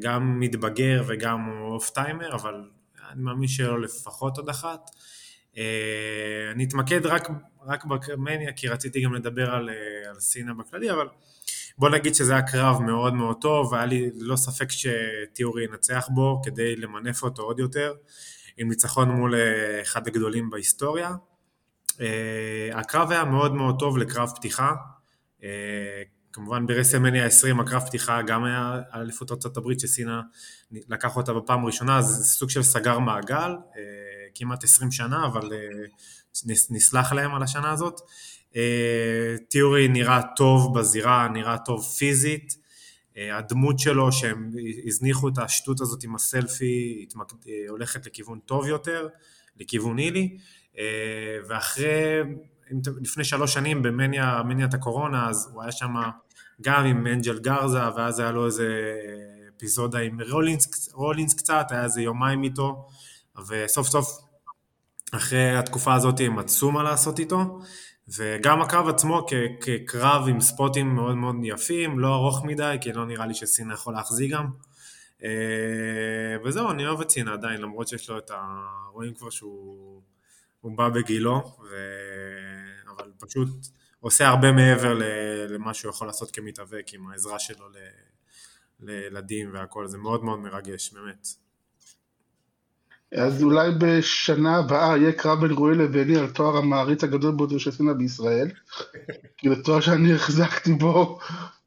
גם 0.00 0.40
מתבגר 0.40 1.02
וגם 1.06 1.48
part 1.60 1.90
timer, 1.90 2.34
אבל 2.34 2.54
אני 3.10 3.22
מאמין 3.22 3.48
שלא 3.48 3.80
לפחות 3.80 4.36
עוד 4.36 4.48
אחת. 4.48 4.90
אני 6.52 6.64
אתמקד 6.64 7.06
רק, 7.06 7.28
רק 7.66 7.84
בקרמניה, 7.84 8.52
כי 8.52 8.68
רציתי 8.68 9.00
גם 9.00 9.14
לדבר 9.14 9.50
על, 9.50 9.70
על 10.08 10.20
סינה 10.20 10.54
בכללי, 10.54 10.90
אבל 10.90 11.08
בוא 11.78 11.88
נגיד 11.88 12.14
שזה 12.14 12.32
היה 12.32 12.42
קרב 12.42 12.82
מאוד 12.82 13.14
מאוד 13.14 13.36
טוב, 13.40 13.72
והיה 13.72 13.86
לי 13.86 14.10
לא 14.14 14.36
ספק 14.36 14.68
שתיאורי 14.70 15.64
ינצח 15.64 16.08
בו 16.10 16.40
כדי 16.44 16.76
למנף 16.76 17.22
אותו 17.22 17.42
עוד 17.42 17.58
יותר, 17.58 17.94
עם 18.56 18.68
ניצחון 18.68 19.10
מול 19.10 19.34
אחד 19.82 20.06
הגדולים 20.06 20.50
בהיסטוריה. 20.50 21.10
הקרב 22.72 23.10
היה 23.10 23.24
מאוד 23.24 23.54
מאוד 23.54 23.76
טוב 23.78 23.98
לקרב 23.98 24.32
פתיחה, 24.36 24.72
כמובן 26.32 26.66
ברסלמניה 26.66 27.26
20 27.26 27.60
הקרב 27.60 27.82
פתיחה 27.82 28.22
גם 28.22 28.44
היה 28.44 28.80
אליפות 28.94 29.30
ארצות 29.32 29.56
הברית 29.56 29.80
שסינה 29.80 30.20
לקח 30.70 31.16
אותה 31.16 31.32
בפעם 31.32 31.62
הראשונה, 31.62 32.02
זה 32.02 32.24
סוג 32.24 32.50
של 32.50 32.62
סגר 32.62 32.98
מעגל, 32.98 33.56
כמעט 34.34 34.64
20 34.64 34.90
שנה, 34.90 35.26
אבל 35.26 35.52
נסלח 36.70 37.12
להם 37.12 37.34
על 37.34 37.42
השנה 37.42 37.70
הזאת. 37.70 38.00
תיאורי 39.48 39.88
נראה 39.88 40.20
טוב 40.36 40.78
בזירה, 40.78 41.28
נראה 41.28 41.58
טוב 41.58 41.84
פיזית, 41.84 42.56
הדמות 43.16 43.78
שלו 43.78 44.12
שהם 44.12 44.50
הזניחו 44.86 45.28
את 45.28 45.38
השטות 45.38 45.80
הזאת 45.80 46.04
עם 46.04 46.14
הסלפי 46.14 47.06
הולכת 47.68 48.06
לכיוון 48.06 48.38
טוב 48.38 48.66
יותר, 48.66 49.08
לכיוון 49.60 49.98
אילי, 49.98 50.36
ואחרי, 51.48 52.20
לפני 53.00 53.24
שלוש 53.24 53.54
שנים 53.54 53.82
במניה, 53.82 54.42
הקורונה, 54.72 55.28
אז 55.28 55.50
הוא 55.52 55.62
היה 55.62 55.72
שם 55.72 55.94
גם 56.60 56.84
עם 56.84 57.06
אנג'ל 57.06 57.38
גרזה, 57.38 57.94
ואז 57.96 58.20
היה 58.20 58.30
לו 58.30 58.46
איזה 58.46 58.94
אפיזודה 59.56 59.98
עם 59.98 60.20
רולינס, 60.30 60.88
רולינס 60.92 61.34
קצת, 61.34 61.66
היה 61.70 61.84
איזה 61.84 62.02
יומיים 62.02 62.42
איתו, 62.42 62.88
וסוף 63.48 63.88
סוף 63.88 64.18
אחרי 65.12 65.56
התקופה 65.56 65.94
הזאת 65.94 66.20
הם 66.20 66.36
מצאו 66.36 66.72
מה 66.72 66.82
לעשות 66.82 67.18
איתו, 67.18 67.60
וגם 68.08 68.62
הקרב 68.62 68.88
עצמו 68.88 69.26
כקרב 69.60 70.28
עם 70.28 70.40
ספוטים 70.40 70.94
מאוד 70.94 71.14
מאוד 71.14 71.36
יפים, 71.42 71.98
לא 71.98 72.14
ארוך 72.14 72.44
מדי, 72.44 72.76
כי 72.80 72.92
לא 72.92 73.06
נראה 73.06 73.26
לי 73.26 73.34
שסינה 73.34 73.74
יכול 73.74 73.94
להחזיק 73.94 74.32
גם. 74.32 74.46
וזהו, 76.44 76.70
אני 76.70 76.86
אוהב 76.86 77.00
את 77.00 77.10
סינה 77.10 77.32
עדיין, 77.32 77.60
למרות 77.60 77.88
שיש 77.88 78.10
לו 78.10 78.18
את 78.18 78.30
ה... 78.30 78.66
רואים 78.92 79.14
כבר 79.14 79.30
שהוא 79.30 80.02
בא 80.64 80.88
בגילו, 80.88 81.56
ו... 81.70 81.76
אבל 82.96 83.12
פשוט 83.18 83.48
עושה 84.00 84.28
הרבה 84.28 84.52
מעבר 84.52 84.98
למה 85.48 85.74
שהוא 85.74 85.90
יכול 85.90 86.06
לעשות 86.06 86.30
כמתאבק 86.30 86.86
עם 86.92 87.08
העזרה 87.08 87.38
שלו 87.38 87.66
לילדים 88.80 89.50
והכל, 89.54 89.86
זה 89.86 89.98
מאוד 89.98 90.24
מאוד 90.24 90.38
מרגש, 90.38 90.92
באמת. 90.92 91.26
אז 93.14 93.42
אולי 93.42 93.70
בשנה 93.78 94.56
הבאה 94.56 94.96
יהיה 94.96 95.12
קרב 95.12 95.40
בין 95.40 95.50
רועי 95.50 95.74
לביני 95.74 96.16
על 96.16 96.30
תואר 96.30 96.56
המעריץ 96.56 97.04
הגדול 97.04 97.34
ביותר 97.36 97.58
של 97.58 97.70
סינה 97.70 97.94
בישראל. 97.94 98.48
כי 99.38 99.48
זה 99.48 99.62
תואר 99.62 99.80
שאני 99.80 100.14
החזקתי 100.14 100.72
בו 100.72 101.18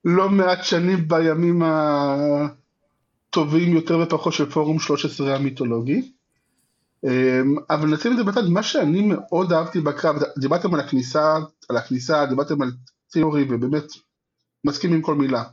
לא 0.05 0.29
מעט 0.29 0.63
שנים 0.63 1.07
בימים 1.07 1.61
הטובים 3.29 3.73
יותר 3.73 3.99
ופחות 3.99 4.33
של 4.33 4.49
פורום 4.49 4.79
13 4.79 5.35
המיתולוגי. 5.35 6.11
אבל 7.69 7.87
נשים 7.87 8.11
את 8.11 8.17
זה 8.17 8.23
בצד, 8.23 8.47
מה 8.49 8.63
שאני 8.63 9.01
מאוד 9.01 9.53
אהבתי 9.53 9.81
בקרב, 9.81 10.15
דיברתם 10.37 10.73
על 10.73 10.79
הכניסה, 10.79 11.37
על 11.69 11.77
הכניסה, 11.77 12.25
דיברתם 12.25 12.61
על 12.61 12.71
תיאורי 13.11 13.45
ובאמת 13.49 13.85
מסכים 14.65 14.93
עם 14.93 15.01
כל 15.01 15.15
מילה. 15.15 15.43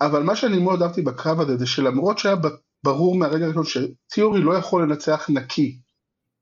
אבל 0.00 0.22
מה 0.22 0.36
שאני 0.36 0.58
מאוד 0.58 0.82
אהבתי 0.82 1.02
בקרב 1.02 1.40
הזה 1.40 1.56
זה 1.56 1.66
שלמרות 1.66 2.18
שהיה 2.18 2.36
ברור 2.84 3.16
מהרגע 3.16 3.44
הראשון 3.44 3.64
שתיאורי 3.64 4.40
לא 4.40 4.54
יכול 4.54 4.82
לנצח 4.82 5.26
נקי, 5.30 5.80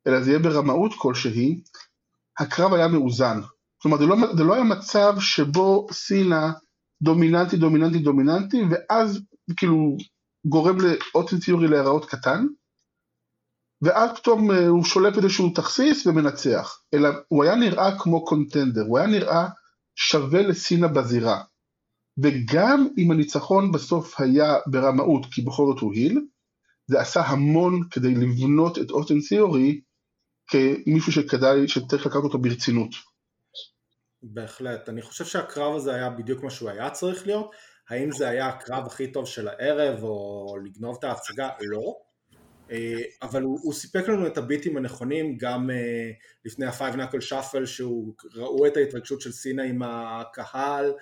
אלא 0.06 0.20
זה 0.20 0.30
יהיה 0.30 0.38
ברמאות 0.38 0.92
כלשהי, 0.98 1.62
הקרב 2.38 2.72
היה 2.74 2.88
מאוזן. 2.88 3.40
כלומר 3.82 3.98
זה 3.98 4.06
לא, 4.06 4.16
זה 4.36 4.44
לא 4.44 4.54
היה 4.54 4.64
מצב 4.64 5.14
שבו 5.20 5.86
סינה 5.92 6.52
דומיננטי 7.02 7.56
דומיננטי 7.56 7.98
דומיננטי 7.98 8.62
ואז 8.70 9.20
כאילו 9.56 9.96
גורם 10.46 10.76
לאוטי 10.80 11.38
תיאורי 11.44 11.68
להיראות 11.68 12.04
קטן 12.04 12.46
ואז 13.82 14.10
פתאום 14.16 14.50
הוא 14.50 14.84
שולף 14.84 15.16
איזשהו 15.16 15.50
תכסיס 15.54 16.06
ומנצח, 16.06 16.82
אלא 16.94 17.08
הוא 17.28 17.44
היה 17.44 17.54
נראה 17.54 17.98
כמו 17.98 18.24
קונטנדר, 18.24 18.82
הוא 18.82 18.98
היה 18.98 19.06
נראה 19.06 19.48
שווה 19.94 20.42
לסינה 20.42 20.88
בזירה. 20.88 21.42
וגם 22.18 22.88
אם 22.98 23.10
הניצחון 23.10 23.72
בסוף 23.72 24.20
היה 24.20 24.54
ברמאות, 24.66 25.26
כי 25.30 25.42
בכל 25.42 25.66
זאת 25.66 25.80
הוא 25.80 25.94
היל, 25.94 26.26
זה 26.86 27.00
עשה 27.00 27.20
המון 27.20 27.80
כדי 27.90 28.14
לבנות 28.14 28.78
את 28.78 28.90
אוסטן 28.90 29.20
סיורי 29.20 29.80
כמישהו 30.46 31.12
שכדאי, 31.12 31.68
שצריך 31.68 32.06
לקחת 32.06 32.22
אותו 32.24 32.38
ברצינות. 32.38 32.90
בהחלט, 34.22 34.88
אני 34.88 35.02
חושב 35.02 35.24
שהקרב 35.24 35.74
הזה 35.76 35.94
היה 35.94 36.10
בדיוק 36.10 36.42
מה 36.42 36.50
שהוא 36.50 36.70
היה 36.70 36.90
צריך 36.90 37.26
להיות, 37.26 37.50
האם 37.90 38.12
זה 38.12 38.28
היה 38.28 38.48
הקרב 38.48 38.86
הכי 38.86 39.12
טוב 39.12 39.26
של 39.26 39.48
הערב 39.48 40.02
או 40.02 40.56
לגנוב 40.64 40.96
את 40.98 41.04
ההצגה? 41.04 41.48
לא, 41.60 41.94
אבל 43.22 43.42
הוא, 43.42 43.58
הוא 43.62 43.72
סיפק 43.72 44.08
לנו 44.08 44.26
את 44.26 44.38
הביטים 44.38 44.76
הנכונים 44.76 45.36
גם 45.36 45.70
לפני 46.44 46.66
ה-Five 46.66 46.94
Knuckle 46.94 47.30
Shuffle 47.30 47.66
שהוא 47.66 48.14
ראו 48.34 48.66
את 48.66 48.76
ההתרגשות 48.76 49.20
של 49.20 49.32
סינה 49.32 49.62
עם 49.62 49.82
הקהל 49.82 50.92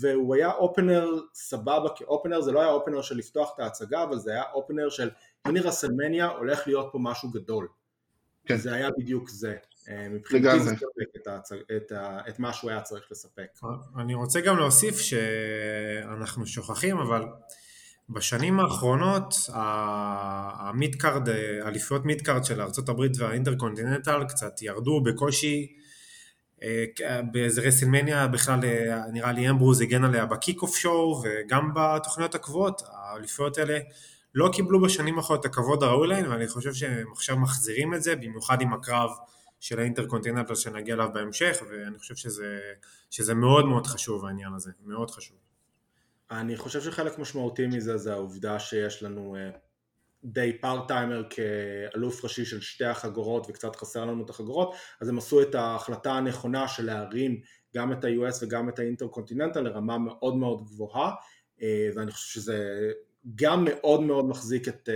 והוא 0.00 0.34
היה 0.34 0.52
אופנר 0.52 1.10
סבבה 1.34 1.88
כאופנר, 1.96 2.40
זה 2.40 2.52
לא 2.52 2.60
היה 2.60 2.70
אופנר 2.70 3.02
של 3.02 3.16
לפתוח 3.16 3.52
את 3.54 3.60
ההצגה, 3.60 4.02
אבל 4.02 4.18
זה 4.18 4.30
היה 4.30 4.42
אופנר 4.54 4.88
של 4.88 5.10
הנה 5.44 5.60
רסלמניה 5.60 6.26
הולך 6.26 6.66
להיות 6.66 6.88
פה 6.92 6.98
משהו 7.02 7.30
גדול. 7.30 7.68
כן. 8.44 8.56
זה 8.56 8.74
היה 8.74 8.88
בדיוק 8.98 9.28
זה. 9.28 9.56
מבחינתי 10.10 10.60
זה 10.60 10.70
ספק 10.70 11.16
את, 11.16 11.28
את, 11.76 11.92
ה, 11.92 12.20
את 12.28 12.38
מה 12.38 12.52
שהוא 12.52 12.70
היה 12.70 12.80
צריך 12.80 13.04
לספק. 13.10 13.46
אני 13.98 14.14
רוצה 14.14 14.40
גם 14.40 14.56
להוסיף 14.56 14.98
שאנחנו 14.98 16.46
שוכחים, 16.46 16.98
אבל 16.98 17.24
בשנים 18.08 18.60
האחרונות 18.60 19.34
ה 19.52 19.72
midcard, 19.72 21.28
אליפויות 21.66 22.04
midcard 22.04 22.44
של 22.44 22.60
ארה"ב 22.60 23.00
והאינטרקונטיננטל 23.18 24.24
קצת 24.28 24.62
ירדו 24.62 25.00
בקושי 25.00 25.76
באיזה 27.32 27.60
רסלמניה 27.60 28.28
בכלל 28.28 28.60
נראה 29.12 29.32
לי 29.32 29.50
אמברוז 29.50 29.80
הגן 29.80 30.04
עליה 30.04 30.26
ב 30.26 30.62
kickoff 30.62 30.76
show 30.76 31.22
וגם 31.24 31.70
בתוכניות 31.74 32.34
הקבועות 32.34 32.82
האליפויות 32.92 33.58
האלה 33.58 33.78
לא 34.34 34.48
קיבלו 34.52 34.80
בשנים 34.80 35.18
האחרונות 35.18 35.46
את 35.46 35.50
הכבוד 35.50 35.82
הראוי 35.82 36.08
להן 36.08 36.26
ואני 36.26 36.48
חושב 36.48 36.74
שהם 36.74 37.12
עכשיו 37.12 37.36
מחזירים 37.36 37.94
את 37.94 38.02
זה 38.02 38.16
במיוחד 38.16 38.60
עם 38.60 38.72
הקרב 38.72 39.10
של 39.60 39.78
האינטרקונטיננטל 39.78 40.54
שנגיע 40.54 40.94
אליו 40.94 41.08
בהמשך 41.14 41.62
ואני 41.70 41.98
חושב 41.98 42.14
שזה, 42.14 42.58
שזה 43.10 43.34
מאוד 43.34 43.66
מאוד 43.66 43.86
חשוב 43.86 44.26
העניין 44.26 44.52
הזה, 44.52 44.70
מאוד 44.84 45.10
חשוב. 45.10 45.36
אני 46.30 46.56
חושב 46.56 46.80
שחלק 46.80 47.18
משמעותי 47.18 47.66
מזה 47.66 47.96
זה 47.96 48.12
העובדה 48.12 48.58
שיש 48.58 49.02
לנו 49.02 49.36
די 50.26 50.58
part 50.60 50.88
timer 50.88 51.22
כאלוף 51.30 52.24
ראשי 52.24 52.44
של 52.44 52.60
שתי 52.60 52.84
החגורות 52.84 53.46
וקצת 53.48 53.76
חסר 53.76 54.04
לנו 54.04 54.24
את 54.24 54.30
החגורות 54.30 54.74
אז 55.00 55.08
הם 55.08 55.18
עשו 55.18 55.42
את 55.42 55.54
ההחלטה 55.54 56.12
הנכונה 56.12 56.68
של 56.68 56.84
להרים 56.84 57.40
גם 57.74 57.92
את 57.92 58.04
ה-US 58.04 58.42
וגם 58.42 58.68
את 58.68 58.78
האינטרקונטיננטל 58.78 59.60
לרמה 59.60 59.98
מאוד 59.98 60.36
מאוד 60.36 60.62
גבוהה 60.64 61.12
ואני 61.94 62.10
חושב 62.10 62.40
שזה 62.40 62.90
גם 63.34 63.64
מאוד 63.64 64.00
מאוד 64.00 64.24
מחזיק 64.24 64.68
את 64.68 64.88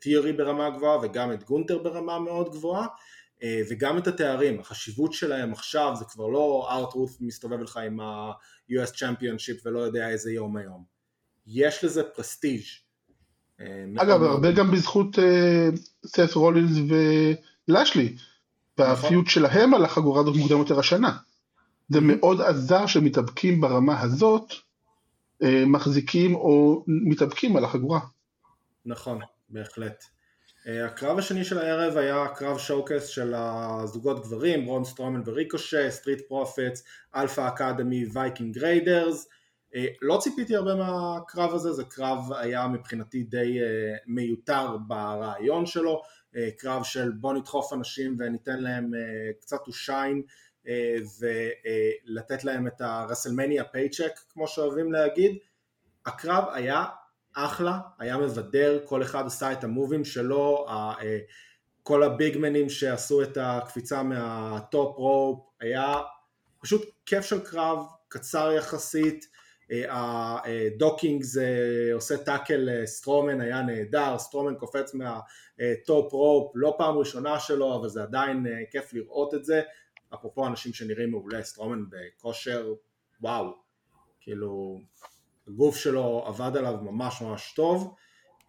תיארי 0.00 0.32
ברמה 0.32 0.70
גבוהה 0.70 0.98
וגם 1.02 1.32
את 1.32 1.44
גונטר 1.44 1.78
ברמה 1.78 2.18
מאוד 2.18 2.52
גבוהה 2.52 2.86
וגם 3.70 3.98
את 3.98 4.06
התארים, 4.06 4.60
החשיבות 4.60 5.12
שלהם 5.12 5.52
עכשיו 5.52 5.92
זה 5.98 6.04
כבר 6.04 6.26
לא 6.26 6.66
ארטרוט 6.70 7.10
מסתובב 7.20 7.60
לך 7.60 7.76
עם 7.76 8.00
ה-US 8.00 8.90
Championship 8.94 9.60
ולא 9.64 9.78
יודע 9.78 10.08
איזה 10.08 10.32
יום 10.32 10.56
היום. 10.56 10.84
יש 11.46 11.84
לזה 11.84 12.02
פרסטיג' 12.02 12.62
אגב, 13.98 14.22
הרבה 14.22 14.52
גם 14.52 14.70
בזכות 14.70 15.18
סס 16.06 16.34
רולינס 16.34 16.76
ולשלי. 17.68 18.16
והפיוט 18.78 19.26
שלהם 19.26 19.74
על 19.74 19.84
החגורה 19.84 20.20
הזאת 20.20 20.36
מוקדם 20.36 20.58
יותר 20.58 20.78
השנה. 20.78 21.16
זה 21.88 22.00
מאוד 22.00 22.40
עזר 22.40 22.86
שמתאבקים 22.86 23.60
ברמה 23.60 24.00
הזאת, 24.00 24.52
אה, 25.42 25.64
מחזיקים 25.66 26.34
או 26.34 26.84
מתאבקים 26.86 27.56
על 27.56 27.64
החגורה. 27.64 28.00
נכון, 28.86 29.18
בהחלט. 29.48 30.04
אה, 30.66 30.86
הקרב 30.86 31.18
השני 31.18 31.44
של 31.44 31.58
הערב 31.58 31.96
היה 31.96 32.28
קרב 32.28 32.58
showcase 32.58 33.06
של 33.06 33.34
הזוגות 33.36 34.22
גברים, 34.22 34.64
ברון 34.66 34.84
סטרומן 34.84 35.20
וריקושה, 35.24 35.90
Street 35.90 36.20
Profits, 36.28 36.84
Alpha 37.16 37.48
Academy, 37.48 38.04
Viking 38.12 38.54
Raiders. 38.54 39.28
לא 40.02 40.18
ציפיתי 40.20 40.56
הרבה 40.56 40.74
מהקרב 40.74 41.54
הזה, 41.54 41.72
זה 41.72 41.84
קרב 41.84 42.32
היה 42.32 42.66
מבחינתי 42.66 43.22
די 43.22 43.60
אה, 43.62 43.96
מיותר 44.06 44.76
ברעיון 44.86 45.66
שלו, 45.66 46.02
אה, 46.36 46.48
קרב 46.58 46.82
של 46.84 47.10
בוא 47.10 47.32
נדחוף 47.32 47.72
אנשים 47.72 48.16
וניתן 48.18 48.62
להם 48.62 48.90
קצת 49.40 49.60
to 49.68 49.70
shine 49.70 50.22
ולתת 51.20 52.44
להם 52.44 52.66
את 52.66 52.80
הרסלמניה 52.80 53.64
פייצ'ק 53.64 54.20
כמו 54.32 54.48
שאוהבים 54.48 54.92
להגיד. 54.92 55.36
הקרב 56.06 56.44
היה 56.52 56.84
אחלה, 57.36 57.78
היה 57.98 58.16
מבדר, 58.16 58.78
כל 58.84 59.02
אחד 59.02 59.26
עשה 59.26 59.52
את 59.52 59.64
המובים 59.64 60.04
שלו, 60.04 60.66
אה, 60.68 61.18
כל 61.82 62.02
הביגמנים 62.02 62.68
שעשו 62.68 63.22
את 63.22 63.38
הקפיצה 63.40 64.02
מהטופ 64.02 64.96
רופ, 64.96 65.40
היה 65.60 65.94
פשוט 66.60 66.82
כיף 67.06 67.24
של 67.24 67.44
קרב, 67.44 67.78
קצר 68.08 68.52
יחסית, 68.52 69.26
אה, 69.72 70.38
הדוקינג 70.44 71.22
זה 71.22 71.50
עושה 71.94 72.16
טאקל 72.16 72.68
סטרומן 72.84 73.40
היה 73.40 73.62
נהדר, 73.62 74.18
סטרומן 74.18 74.54
קופץ 74.54 74.94
מהטופ 74.94 76.12
רופ, 76.12 76.52
לא 76.54 76.74
פעם 76.78 76.98
ראשונה 76.98 77.40
שלו, 77.40 77.76
אבל 77.76 77.88
זה 77.88 78.02
עדיין 78.02 78.46
אה, 78.46 78.52
כיף 78.70 78.92
לראות 78.92 79.34
את 79.34 79.44
זה, 79.44 79.62
אפרופו 80.14 80.46
אנשים 80.46 80.72
שנראים 80.72 81.10
מעולה, 81.10 81.42
סטרומן 81.42 81.84
בכושר, 81.90 82.74
וואו, 83.20 83.54
כאילו 84.20 84.80
הגוף 85.48 85.76
שלו 85.76 86.24
עבד 86.26 86.56
עליו 86.56 86.74
ממש 86.82 87.22
ממש 87.22 87.52
טוב. 87.56 87.94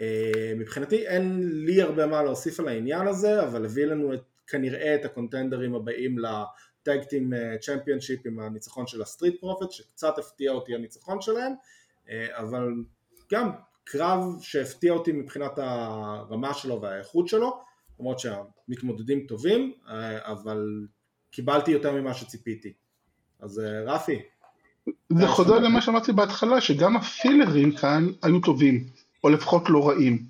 אה, 0.02 0.54
מבחינתי 0.56 1.08
אין 1.08 1.50
לי 1.66 1.82
הרבה 1.82 2.06
מה 2.06 2.24
להוסיף 2.24 2.60
על 2.60 2.68
העניין 2.68 3.08
הזה, 3.08 3.44
אבל 3.44 3.66
הביא 3.66 3.86
לנו 3.86 4.14
את, 4.14 4.22
כנראה 4.48 4.96
את 4.96 5.06
הקונטנדרים 5.06 5.76
הבאים 5.76 6.20
ל 6.88 6.92
tag 6.92 7.04
team 7.04 7.34
championship 7.62 8.20
עם 8.26 8.40
הניצחון 8.40 8.88
של 8.88 9.02
ה 9.02 9.07
Street 9.07 9.40
Profits, 9.40 9.72
שקצת 9.72 10.18
הפתיע 10.18 10.52
אותי 10.52 10.76
הניצחון 10.76 11.22
שלהם, 11.22 11.54
אה, 12.10 12.28
אבל 12.32 12.74
גם 13.32 13.52
קרב 13.84 14.20
שהפתיע 14.42 14.94
אותי 14.94 15.12
מבחינת 15.12 15.52
הרמה 15.58 16.54
שלו 16.54 16.82
והאיכות 16.82 17.28
שלו, 17.28 17.60
למרות 18.00 18.20
שהמתמודדים 18.20 19.26
טובים, 19.28 19.74
אה, 19.90 20.32
אבל 20.32 20.88
קיבלתי 21.32 21.72
יותר 21.72 21.92
ממה 21.92 22.14
שציפיתי. 22.14 22.74
אז 23.40 23.62
רפי, 23.86 24.22
זה 25.10 25.28
חוזר 25.28 25.60
למה 25.60 25.82
שאמרתי 25.82 26.12
בהתחלה, 26.12 26.62
שגם 26.62 26.98
הפילרים 26.98 27.76
כאן 27.76 28.08
היו 28.24 28.40
טובים, 28.40 28.84
או 29.24 29.30
לפחות 29.30 29.70
לא 29.70 29.90
רעים. 29.90 30.26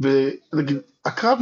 והקרב, 0.00 1.38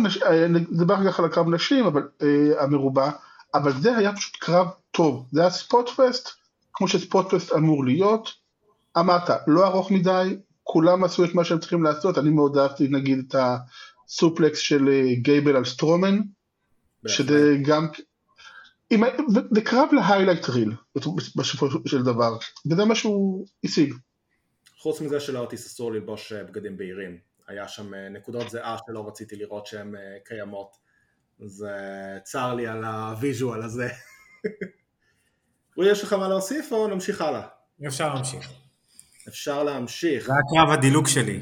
נדבר 0.49 0.94
רגע 0.94 1.11
על 1.18 1.25
הקרב 1.25 1.49
נשים, 1.49 1.87
אבל, 1.87 2.02
uh, 2.21 2.25
המרובע, 2.62 3.11
אבל 3.55 3.73
זה 3.81 3.97
היה 3.97 4.13
פשוט 4.13 4.37
קרב 4.37 4.67
טוב. 4.91 5.27
זה 5.33 5.41
היה 5.41 5.51
ספוטפסט, 5.51 6.29
כמו 6.73 6.89
שספוטפסט 6.89 7.53
אמור 7.53 7.85
להיות. 7.85 8.29
אמרת, 8.99 9.31
לא 9.47 9.67
ארוך 9.67 9.91
מדי, 9.91 10.37
כולם 10.63 11.05
עשו 11.05 11.25
את 11.25 11.35
מה 11.35 11.45
שהם 11.45 11.59
צריכים 11.59 11.83
לעשות, 11.83 12.19
אני 12.19 12.31
מאוד 12.31 12.59
אהבתי 12.59 12.89
נגיד 12.89 13.19
את 13.29 13.35
ה 14.09 14.16
suplex 14.16 14.59
של 14.59 14.89
אה, 14.89 15.15
גייבל 15.15 15.57
על 15.57 15.65
סטרומן, 15.65 16.19
שזה 17.07 17.57
גם, 17.63 17.89
זה 19.55 19.61
קרב 19.65 19.89
ל 19.93 19.98
highlight 19.98 20.49
reel 20.49 20.73
בסופו 21.37 21.67
של 21.87 22.03
דבר, 22.03 22.37
וזה 22.71 22.85
מה 22.85 22.95
שהוא 22.95 23.47
השיג. 23.65 23.95
חוץ 24.79 25.01
מזה 25.01 25.21
שלאוטיס 25.21 25.67
אסור 25.67 25.93
ללבוש 25.93 26.33
אה, 26.33 26.45
בגדים 26.45 26.77
בהירים, 26.77 27.19
היה 27.49 27.69
שם 27.69 27.95
אה, 27.95 28.09
נקודות 28.09 28.51
זהה 28.51 28.77
שלא 28.87 29.09
רציתי 29.09 29.37
לראות 29.37 29.67
שהן 29.67 29.95
קיימות, 30.25 30.77
אז 31.40 31.66
צר 32.23 32.55
לי 32.55 32.66
על 32.66 32.85
ה 32.85 32.96
visual 32.96 33.62
הזה. 33.62 33.88
רועי, 35.77 35.90
יש 35.90 36.03
לך 36.03 36.12
מה 36.12 36.29
להוסיף 36.29 36.73
או 36.73 36.88
נמשיך 36.88 37.20
הלאה? 37.20 37.47
אפשר 37.87 38.14
להמשיך. 38.14 38.53
אפשר 39.29 39.64
להמשיך. 39.64 40.27
זה 40.27 40.33
היה 40.33 40.42
קרב 40.55 40.79
הדילוג 40.79 41.07
שלי. 41.07 41.40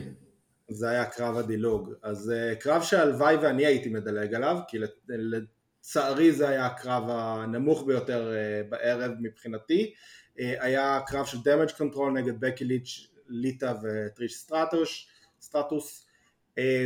זה 0.68 0.88
היה 0.90 1.04
קרב 1.04 1.36
הדילוג. 1.36 1.92
אז 2.02 2.32
קרב 2.60 2.82
שהלוואי 2.82 3.36
ואני 3.36 3.66
הייתי 3.66 3.88
מדלג 3.88 4.34
עליו, 4.34 4.58
כי 4.68 4.78
לצערי 5.08 6.32
זה 6.32 6.48
היה 6.48 6.66
הקרב 6.66 7.04
הנמוך 7.08 7.84
ביותר 7.86 8.32
אה, 8.34 8.62
בערב 8.68 9.12
מבחינתי, 9.20 9.94
אה, 10.40 10.54
היה 10.60 11.00
קרב 11.06 11.26
של 11.26 11.38
Damage 11.44 11.70
Control 11.70 12.12
נגד 12.12 12.40
בקי 12.40 12.64
ליץ', 12.64 13.08
ליטה 13.28 13.72
וטריש 13.82 14.34
סטרטוש, 14.34 15.08
סטרטוס, 15.40 16.06
אה, 16.06 16.11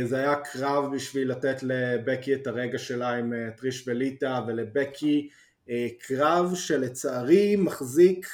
זה 0.05 0.17
היה 0.17 0.35
קרב 0.35 0.95
בשביל 0.95 1.31
לתת 1.31 1.63
לבקי 1.63 2.33
את 2.33 2.47
הרגע 2.47 2.77
שלה 2.77 3.09
עם 3.09 3.33
טריש 3.57 3.87
וליטה 3.87 4.41
ולבקי 4.47 5.29
קרב 5.99 6.55
שלצערי 6.55 7.55
מחזיק 7.55 8.27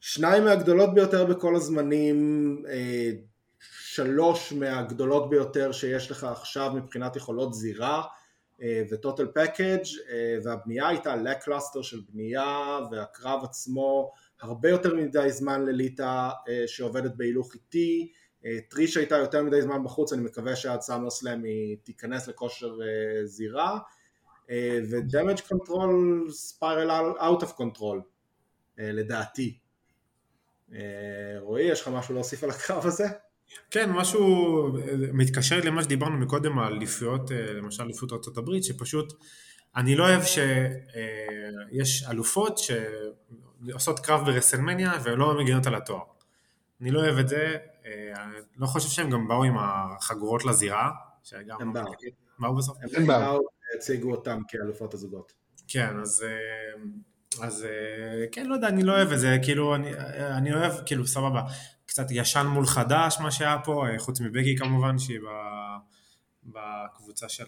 שניים 0.00 0.44
מהגדולות 0.44 0.94
ביותר 0.94 1.24
בכל 1.24 1.56
הזמנים, 1.56 2.62
שלוש 3.80 4.52
מהגדולות 4.52 5.30
ביותר 5.30 5.72
שיש 5.72 6.10
לך 6.10 6.24
עכשיו 6.24 6.72
מבחינת 6.74 7.16
יכולות 7.16 7.54
זירה 7.54 8.02
ו 8.90 8.96
total 8.96 9.26
package 9.26 9.84
והבנייה 10.44 10.88
הייתה 10.88 11.16
ל 11.16 11.24
cluster 11.24 11.82
של 11.82 12.00
בנייה 12.12 12.78
והקרב 12.90 13.44
עצמו 13.44 14.12
הרבה 14.40 14.68
יותר 14.68 14.94
מדי 14.94 15.30
זמן 15.30 15.64
לליטה 15.64 16.30
אה, 16.48 16.64
שעובדת 16.66 17.12
בהילוך 17.16 17.54
איטי 17.54 18.12
אה, 18.12 18.23
טריש 18.68 18.96
הייתה 18.96 19.16
יותר 19.16 19.42
מדי 19.42 19.62
זמן 19.62 19.84
בחוץ, 19.84 20.12
אני 20.12 20.22
מקווה 20.22 20.56
שעד 20.56 20.80
SummerSlam 20.80 21.44
היא 21.44 21.76
תיכנס 21.82 22.28
לכושר 22.28 22.66
אה, 22.82 23.26
זירה 23.26 23.78
ו 24.90 24.97
Damage 24.97 25.40
Control 25.48 26.26
spiral 26.30 26.90
out 27.20 27.42
of 27.42 27.52
control 27.52 28.02
לדעתי. 28.78 29.58
רועי, 31.40 31.64
יש 31.64 31.80
לך 31.80 31.88
משהו 31.88 32.14
להוסיף 32.14 32.44
על 32.44 32.50
הקרב 32.50 32.86
הזה? 32.86 33.06
כן, 33.70 33.92
משהו 33.92 34.66
מתקשר 35.12 35.60
למה 35.64 35.82
שדיברנו 35.82 36.18
מקודם 36.18 36.58
על 36.58 36.72
אליפויות, 36.72 37.32
אה, 37.32 37.52
למשל 37.52 37.82
אליפות 37.82 38.12
ארה"ב, 38.12 38.62
שפשוט 38.62 39.12
אני 39.76 39.96
לא 39.96 40.04
אוהב 40.04 40.22
שיש 40.22 42.04
אלופות 42.10 42.58
שעושות 42.58 44.00
קרב 44.00 44.24
ברסלמניה 44.26 44.92
ולא 45.04 45.38
מגינות 45.38 45.66
על 45.66 45.74
התואר. 45.74 46.02
אני 46.80 46.90
לא 46.90 47.00
אוהב 47.00 47.18
את 47.18 47.28
זה, 47.28 47.56
אה, 47.86 47.90
לא 48.56 48.66
חושב 48.66 48.88
שהם 48.88 49.10
גם 49.10 49.28
באו 49.28 49.44
עם 49.44 49.54
החגורות 49.58 50.44
לזירה, 50.44 50.90
שגם... 51.22 51.56
הם 51.60 51.72
באו. 51.72 51.92
באו 52.38 52.56
בסוף? 52.56 52.76
הם 52.96 53.06
באו, 53.06 53.40
הציגו 53.76 54.10
אותם 54.10 54.40
כאלופות 54.48 54.94
הזוגות. 54.94 55.32
כן, 55.68 56.00
אז... 56.02 56.24
אה, 56.28 56.82
אז 57.42 57.66
כן, 58.32 58.46
לא 58.46 58.54
יודע, 58.54 58.68
אני 58.68 58.82
לא 58.82 58.92
אוהב 58.92 59.12
את 59.12 59.18
זה, 59.18 59.38
כאילו, 59.42 59.74
אני, 59.74 59.90
אני 60.36 60.54
אוהב, 60.54 60.72
כאילו, 60.86 61.06
סבבה, 61.06 61.42
קצת 61.86 62.06
ישן 62.10 62.46
מול 62.46 62.66
חדש 62.66 63.16
מה 63.20 63.30
שהיה 63.30 63.58
פה, 63.64 63.88
אה, 63.88 63.98
חוץ 63.98 64.20
מבגי 64.20 64.56
כמובן, 64.56 64.98
שהיא 64.98 65.18
בקבוצה 66.44 67.28
של, 67.28 67.44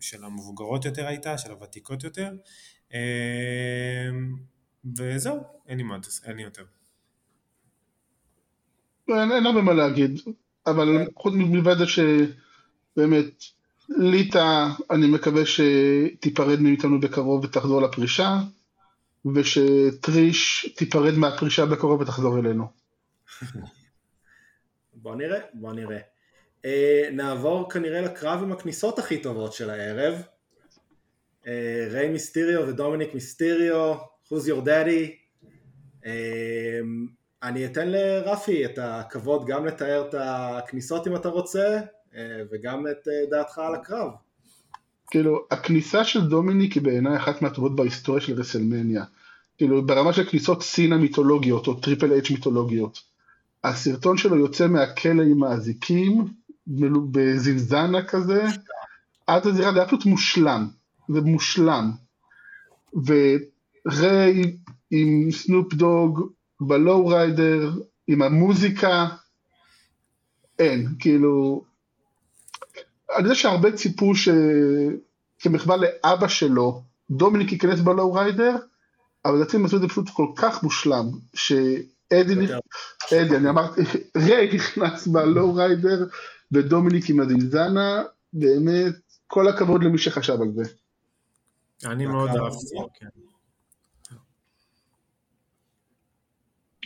של 0.00 0.24
המבוגרות 0.24 0.84
יותר 0.84 1.06
הייתה, 1.06 1.38
של 1.38 1.50
הוותיקות 1.50 2.04
יותר. 2.04 2.32
אה, 2.94 4.08
וזהו, 4.96 5.40
אין 5.68 5.78
לי 5.78 5.82
מה, 5.82 5.98
אין 6.24 6.36
לי 6.36 6.42
יותר. 6.42 6.64
אין, 9.08 9.32
אין 9.32 9.46
הרבה 9.46 9.62
מה 9.62 9.72
להגיד, 9.72 10.20
אבל 10.66 11.06
חוץ 11.16 11.34
מלבד 11.36 11.78
זה 11.78 11.84
שבאמת 11.86 13.44
ליטא, 13.88 14.66
אני 14.90 15.06
מקווה 15.06 15.42
שתיפרד 15.46 16.60
מאיתנו 16.60 17.00
בקרוב 17.00 17.44
ותחזור 17.44 17.82
לפרישה, 17.82 18.38
ושטריש 19.34 20.68
תיפרד 20.76 21.14
מהפרישה 21.14 21.66
בקרוב 21.66 22.00
ותחזור 22.00 22.38
אלינו. 22.38 22.66
בוא 25.02 25.16
נראה, 25.16 25.40
בוא 25.54 25.72
נראה. 25.72 25.98
Uh, 26.62 26.68
נעבור 27.12 27.70
כנראה 27.70 28.00
לקרב 28.00 28.42
עם 28.42 28.52
הכניסות 28.52 28.98
הכי 28.98 29.18
טובות 29.18 29.52
של 29.52 29.70
הערב. 29.70 30.22
Uh, 31.42 31.48
ריי 31.90 32.08
מיסטיריו 32.08 32.68
ודומיניק 32.68 33.14
מיסטיריו, 33.14 33.94
who's 34.28 34.46
your 34.46 34.66
daddy. 34.66 35.10
Uh, 36.02 36.06
אני 37.42 37.66
אתן 37.66 37.88
לרפי 37.88 38.64
את 38.64 38.78
הכבוד 38.82 39.46
גם 39.46 39.66
לתאר 39.66 40.04
את 40.08 40.14
הכניסות 40.18 41.06
אם 41.06 41.16
אתה 41.16 41.28
רוצה, 41.28 41.80
uh, 42.12 42.16
וגם 42.52 42.86
את 42.86 43.08
uh, 43.08 43.30
דעתך 43.30 43.58
על 43.58 43.74
הקרב. 43.74 44.10
כאילו, 45.10 45.46
הכניסה 45.50 46.04
של 46.04 46.28
דומיניק 46.28 46.72
היא 46.72 46.82
בעיניי 46.82 47.16
אחת 47.16 47.42
מהטובות 47.42 47.76
בהיסטוריה 47.76 48.20
של 48.20 48.40
רסלמניה. 48.40 49.04
כאילו, 49.58 49.86
ברמה 49.86 50.12
של 50.12 50.24
כניסות 50.24 50.62
סינה 50.62 50.92
המיתולוגיות, 50.92 51.66
או 51.66 51.74
טריפל 51.74 52.12
אייץ' 52.12 52.30
מיתולוגיות. 52.30 53.02
הסרטון 53.64 54.16
שלו 54.16 54.36
יוצא 54.36 54.66
מהכלא 54.66 55.22
עם 55.22 55.42
האזיקים, 55.42 56.24
בזינזנה 57.10 58.02
כזה, 58.02 58.44
עד 59.26 59.46
הזירה 59.46 59.72
זה 59.72 59.78
היה 59.78 59.86
פשוט 59.86 60.04
מושלם, 60.06 60.68
זה 61.08 61.20
מושלם. 61.20 61.90
וריי 62.94 64.56
עם 64.90 65.30
סנופ 65.30 65.74
דוג 65.74 66.32
ב 66.60 67.06
lowrider, 67.06 67.70
עם 68.08 68.22
המוזיקה, 68.22 69.06
אין, 70.58 70.88
כאילו, 70.98 71.64
אני 73.16 73.22
יודע 73.22 73.34
שהרבה 73.34 73.72
ציפו 73.72 74.12
שכמחווה 74.14 75.76
לאבא 75.76 76.28
שלו, 76.28 76.82
דומיניק 77.10 77.52
ייכנס 77.52 77.80
ב 77.80 78.12
lowrider, 78.12 78.56
אבל 79.24 79.34
לדעתי 79.36 79.56
הם 79.56 79.64
עשו 79.64 79.76
את 79.76 79.80
זה 79.80 79.88
פשוט 79.88 80.08
כל 80.08 80.26
כך 80.36 80.62
מושלם, 80.62 81.10
שאדי, 81.34 82.34
אדי, 83.12 83.36
אני 83.36 83.48
אמרתי, 83.48 83.80
ריי 84.26 84.54
נכנס 84.54 85.06
ב 85.06 85.54
lowrider, 85.54 86.06
ודומיניק 86.52 87.10
עם 87.10 87.20
הזינזנה, 87.20 88.02
באמת, 88.32 88.94
כל 89.26 89.48
הכבוד 89.48 89.84
למי 89.84 89.98
שחשב 89.98 90.42
על 90.42 90.52
זה. 90.54 90.62
אני 91.84 92.06
מאוד 92.06 92.30
אהבתי, 92.30 92.76
כן. 92.94 93.06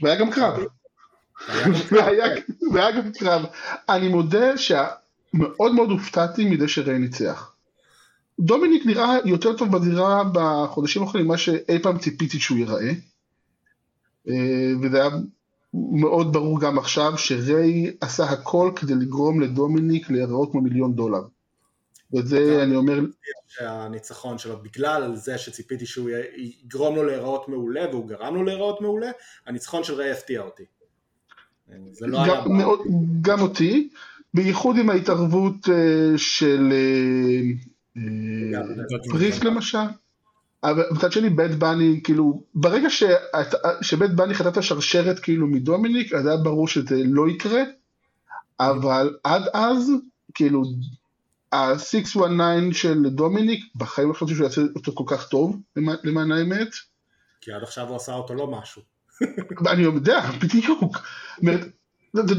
והיה 0.03 0.17
גם 0.17 0.31
קרב. 0.31 0.59
והיה 2.73 2.93
גם 2.93 3.13
קרב. 3.13 3.43
אני 3.89 4.09
מודה 4.09 4.59
שמאוד 4.59 5.75
מאוד 5.75 5.91
הופתעתי 5.91 6.45
מזה 6.45 6.69
שריי 6.69 6.99
ניצח. 6.99 7.53
דומיניק 8.41 8.87
נראה 8.87 9.19
יותר 9.25 9.57
טוב 9.57 9.77
בזירה 9.77 10.23
בחודשים 10.33 11.03
האחרונים 11.03 11.27
ממה 11.27 11.39
שאי 11.39 11.79
פעם 11.83 11.99
ציפיתי 11.99 12.41
שהוא 12.41 12.59
ייראה. 12.59 12.91
אה, 14.29 14.73
וזה 14.83 15.01
היה 15.01 15.11
מאוד 15.75 16.33
ברור 16.33 16.61
גם 16.61 16.79
עכשיו 16.79 17.19
שריי 17.19 17.97
עשה 18.01 18.25
הכל 18.25 18.73
כדי 18.77 18.95
לגרום 18.95 19.41
לדומיניק 19.41 20.11
להיראות 20.11 20.53
כמו 20.53 20.61
מיליון 20.61 20.95
דולר. 20.95 21.23
וזה 22.15 22.63
אני 22.63 22.77
אומר... 22.77 23.01
שהניצחון 23.49 24.39
שלו, 24.39 24.63
בגלל 24.63 25.17
זה 25.17 25.39
שציפיתי 25.39 25.87
שהוא 25.87 26.11
יגרום 26.37 26.97
לו 26.97 27.05
להיראות 27.05 27.49
מעולה, 27.49 27.89
והוא 27.91 28.09
גרם 28.09 28.35
לו 28.35 28.45
להיראות 28.45 28.81
מעולה, 28.81 29.11
הניצחון 29.47 29.85
של 29.85 29.95
ריי 29.95 30.11
הפתיע 30.11 30.41
אותי. 30.41 30.65
זה 31.91 32.07
לא 32.07 32.25
היה... 32.25 32.41
גם 33.23 33.41
אותי, 33.41 33.89
בייחוד 34.35 34.77
עם 34.77 34.91
ההתערבות 34.91 35.69
אה, 35.69 36.19
של 36.19 36.73
אה, 36.73 37.41
אה, 37.97 38.63
פריס 39.11 39.45
למשל. 39.45 39.79
אבל 40.65 40.85
מצד 40.91 41.13
שני 41.13 41.31
בית 41.31 41.55
בני 41.55 42.01
כאילו 42.05 42.43
ברגע 42.55 42.89
שבית 43.81 44.11
בני 44.11 44.35
חטא 44.35 44.49
את 44.49 44.57
השרשרת 44.57 45.19
כאילו 45.19 45.47
מדומיניק 45.47 46.13
אז 46.13 46.27
היה 46.27 46.37
ברור 46.37 46.69
שזה 46.69 46.97
לא 47.05 47.29
יקרה 47.29 47.63
אבל 48.61 49.17
עד 49.25 49.43
אז 49.55 49.93
כאילו 50.35 50.63
ה-619 51.53 52.73
של 52.73 53.09
דומיניק, 53.09 53.65
בחיים 53.77 54.09
לא 54.09 54.15
חשבתי 54.15 54.35
שהוא 54.35 54.45
יעשה 54.45 54.61
אותו 54.77 54.93
כל 54.95 55.05
כך 55.07 55.29
טוב, 55.29 55.57
למען 55.77 56.33
האמת. 56.33 56.69
כי 57.41 57.53
עד 57.53 57.63
עכשיו 57.63 57.89
הוא 57.89 57.97
עשה 57.97 58.15
אותו 58.15 58.35
לא 58.35 58.47
משהו. 58.47 58.83
אני 59.73 59.83
יודע, 59.83 60.31
בדיוק. 60.43 60.99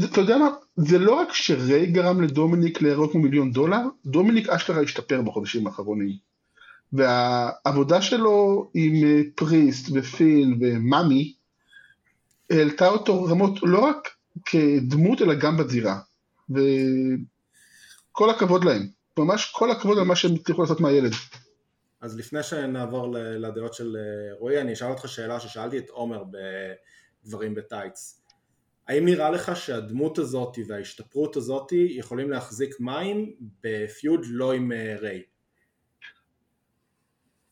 אתה 0.04 0.20
יודע 0.20 0.38
מה, 0.38 0.48
זה 0.76 0.98
לא 0.98 1.14
רק 1.14 1.32
שריי 1.32 1.86
גרם 1.86 2.22
לדומיניק 2.22 2.82
להיראות 2.82 3.12
כמו 3.12 3.20
מיליון 3.20 3.52
דולר, 3.52 3.80
דומיניק 4.06 4.48
אשכרה 4.48 4.80
השתפר 4.80 5.22
בחודשים 5.22 5.66
האחרונים. 5.66 6.16
והעבודה 6.92 8.02
שלו 8.02 8.70
עם 8.74 8.94
אה, 9.04 9.20
פריסט 9.34 9.88
ופין 9.94 10.58
ומאמי, 10.60 11.34
העלתה 12.50 12.88
אותו 12.88 13.24
רמות 13.24 13.58
לא 13.62 13.78
רק 13.78 14.08
כדמות 14.44 15.22
אלא 15.22 15.34
גם 15.34 15.56
בזירה. 15.56 15.98
וכל 16.50 18.30
הכבוד 18.30 18.64
להם. 18.64 18.88
ממש 19.18 19.52
כל 19.54 19.70
הכבוד 19.70 19.98
על 19.98 20.04
מה 20.04 20.16
שהם 20.16 20.34
הצליחו 20.34 20.62
לעשות 20.62 20.80
מהילד. 20.80 21.12
אז 22.00 22.18
לפני 22.18 22.42
שנעבור 22.42 23.08
לדעות 23.14 23.74
של 23.74 23.96
אה, 23.96 24.34
רועי, 24.38 24.60
אני 24.60 24.72
אשאל 24.72 24.88
אותך 24.90 25.08
שאלה 25.08 25.40
ששאלתי 25.40 25.78
את 25.78 25.90
עומר 25.90 26.24
בדברים 27.24 27.54
בטייץ. 27.54 28.20
האם 28.88 29.04
נראה 29.04 29.30
לך 29.30 29.56
שהדמות 29.56 30.18
הזאת 30.18 30.56
וההשתפרות 30.68 31.36
הזאת 31.36 31.72
יכולים 31.72 32.30
להחזיק 32.30 32.80
מים 32.80 33.32
בפיוד 33.64 34.20
לא 34.26 34.52
עם 34.52 34.72
אה, 34.72 34.96
ריי? 35.00 35.22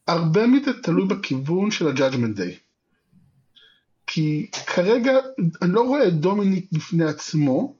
הרבה 0.07 0.46
מזה 0.46 0.70
תלוי 0.83 1.09
בכיוון 1.09 1.70
של 1.70 1.88
ה-Judgment 1.88 2.38
Day. 2.38 2.55
כי 4.07 4.51
כרגע 4.66 5.12
אני 5.62 5.73
לא 5.73 5.81
רואה 5.81 6.09
את 6.09 6.14
דומיניק 6.14 6.66
בפני 6.73 7.05
עצמו, 7.05 7.77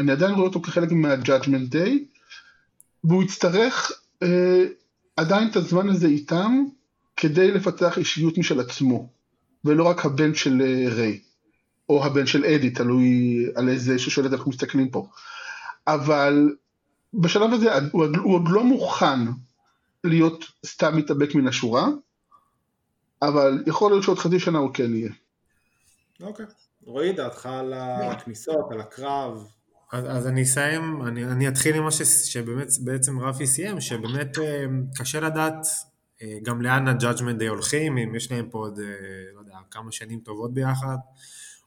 אני 0.00 0.12
עדיין 0.12 0.34
רואה 0.34 0.46
אותו 0.46 0.62
כחלק 0.62 0.92
מה-Judgment 0.92 1.72
Day, 1.72 2.15
והוא 3.06 3.22
יצטרך 3.22 3.92
אה, 4.22 4.64
עדיין 5.16 5.50
את 5.50 5.56
הזמן 5.56 5.88
הזה 5.88 6.06
איתם 6.06 6.64
כדי 7.16 7.50
לפתח 7.50 7.98
אישיות 7.98 8.38
משל 8.38 8.60
עצמו, 8.60 9.08
ולא 9.64 9.84
רק 9.84 10.04
הבן 10.04 10.34
של 10.34 10.62
אה, 10.62 10.94
ריי, 10.94 11.20
או 11.88 12.04
הבן 12.04 12.26
של 12.26 12.44
אדי, 12.44 12.70
תלוי 12.70 13.46
על 13.54 13.68
איזה 13.68 13.98
ששואלת 13.98 14.32
אנחנו 14.32 14.50
מסתכלים 14.50 14.88
פה. 14.90 15.08
אבל 15.86 16.56
בשלב 17.14 17.52
הזה 17.52 17.70
הוא, 17.92 18.06
הוא 18.22 18.34
עוד 18.34 18.48
לא 18.48 18.64
מוכן 18.64 19.18
להיות 20.04 20.44
סתם 20.66 20.96
מתאבק 20.96 21.34
מן 21.34 21.48
השורה, 21.48 21.88
אבל 23.22 23.62
יכול 23.66 23.90
להיות 23.90 24.04
שעוד 24.04 24.18
חצי 24.18 24.40
שנה 24.40 24.58
הוא 24.58 24.74
כן 24.74 24.94
יהיה. 24.94 25.10
אוקיי. 26.20 26.46
רועי, 26.84 27.12
דעתך 27.12 27.46
על 27.46 27.72
הכניסות, 27.72 28.70
על 28.70 28.80
הקרב, 28.80 29.46
אז, 29.92 30.04
אז 30.08 30.26
אני 30.26 30.42
אסיים, 30.42 31.02
אני, 31.06 31.24
אני 31.24 31.48
אתחיל 31.48 31.76
עם 31.76 31.84
מה 31.84 31.90
שבאמת 32.24 32.68
בעצם 32.84 33.20
רפי 33.20 33.46
סיים, 33.46 33.80
שבאמת 33.80 34.38
אה, 34.38 34.64
קשה 34.94 35.20
לדעת 35.20 35.66
אה, 36.22 36.38
גם 36.42 36.62
לאן 36.62 36.88
ה-judgment 36.88 37.40
day 37.40 37.48
הולכים, 37.48 37.98
אם 37.98 38.14
יש 38.14 38.32
להם 38.32 38.48
פה 38.50 38.58
עוד, 38.58 38.78
אה, 38.78 38.84
לא 39.34 39.40
יודע, 39.40 39.54
כמה 39.70 39.92
שנים 39.92 40.20
טובות 40.20 40.54
ביחד, 40.54 40.96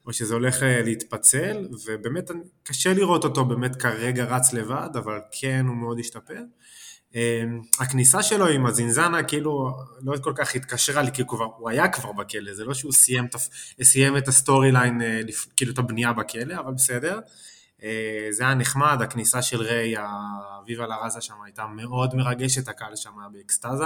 או 0.05 0.13
שזה 0.13 0.33
הולך 0.33 0.55
להתפצל, 0.61 1.67
ובאמת 1.85 2.31
קשה 2.63 2.93
לראות 2.93 3.23
אותו 3.23 3.45
באמת 3.45 3.75
כרגע 3.75 4.25
רץ 4.25 4.53
לבד, 4.53 4.89
אבל 4.95 5.19
כן 5.31 5.65
הוא 5.67 5.75
מאוד 5.75 5.99
השתפר. 5.99 6.41
הכניסה 7.79 8.23
שלו 8.23 8.47
עם 8.47 8.65
הזינזנה 8.65 9.23
כאילו 9.23 9.77
לא 10.01 10.17
כל 10.17 10.33
כך 10.35 10.55
התקשרה 10.55 11.01
לי, 11.01 11.11
כי 11.11 11.21
הוא, 11.27 11.43
הוא 11.57 11.69
היה 11.69 11.87
כבר 11.87 12.11
בכלא, 12.11 12.53
זה 12.53 12.65
לא 12.65 12.73
שהוא 12.73 12.91
סיים, 12.91 13.27
סיים 13.83 14.17
את 14.17 14.27
ה 14.27 14.71
storyline, 14.71 15.01
כאילו 15.55 15.73
את 15.73 15.77
הבנייה 15.77 16.13
בכלא, 16.13 16.55
אבל 16.59 16.73
בסדר. 16.73 17.19
אה, 17.83 18.27
זה 18.31 18.43
היה 18.43 18.53
נחמד, 18.53 19.01
הכניסה 19.01 19.41
של 19.41 19.61
ריי, 19.61 19.95
ה 19.97 20.15
Viva 20.15 20.87
La 20.87 20.99
Raza 20.99 21.21
שם 21.21 21.33
הייתה 21.45 21.67
מאוד 21.67 22.15
מרגשת, 22.15 22.67
הקהל 22.67 22.95
שם 22.95 23.19
היה 23.19 23.29
באקסטזה. 23.29 23.85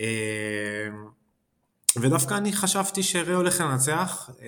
אה, 0.00 0.88
ודווקא 2.00 2.34
אני 2.34 2.52
חשבתי 2.52 3.02
שריי 3.02 3.34
הולך 3.34 3.60
לנצח, 3.60 4.30
אה, 4.42 4.46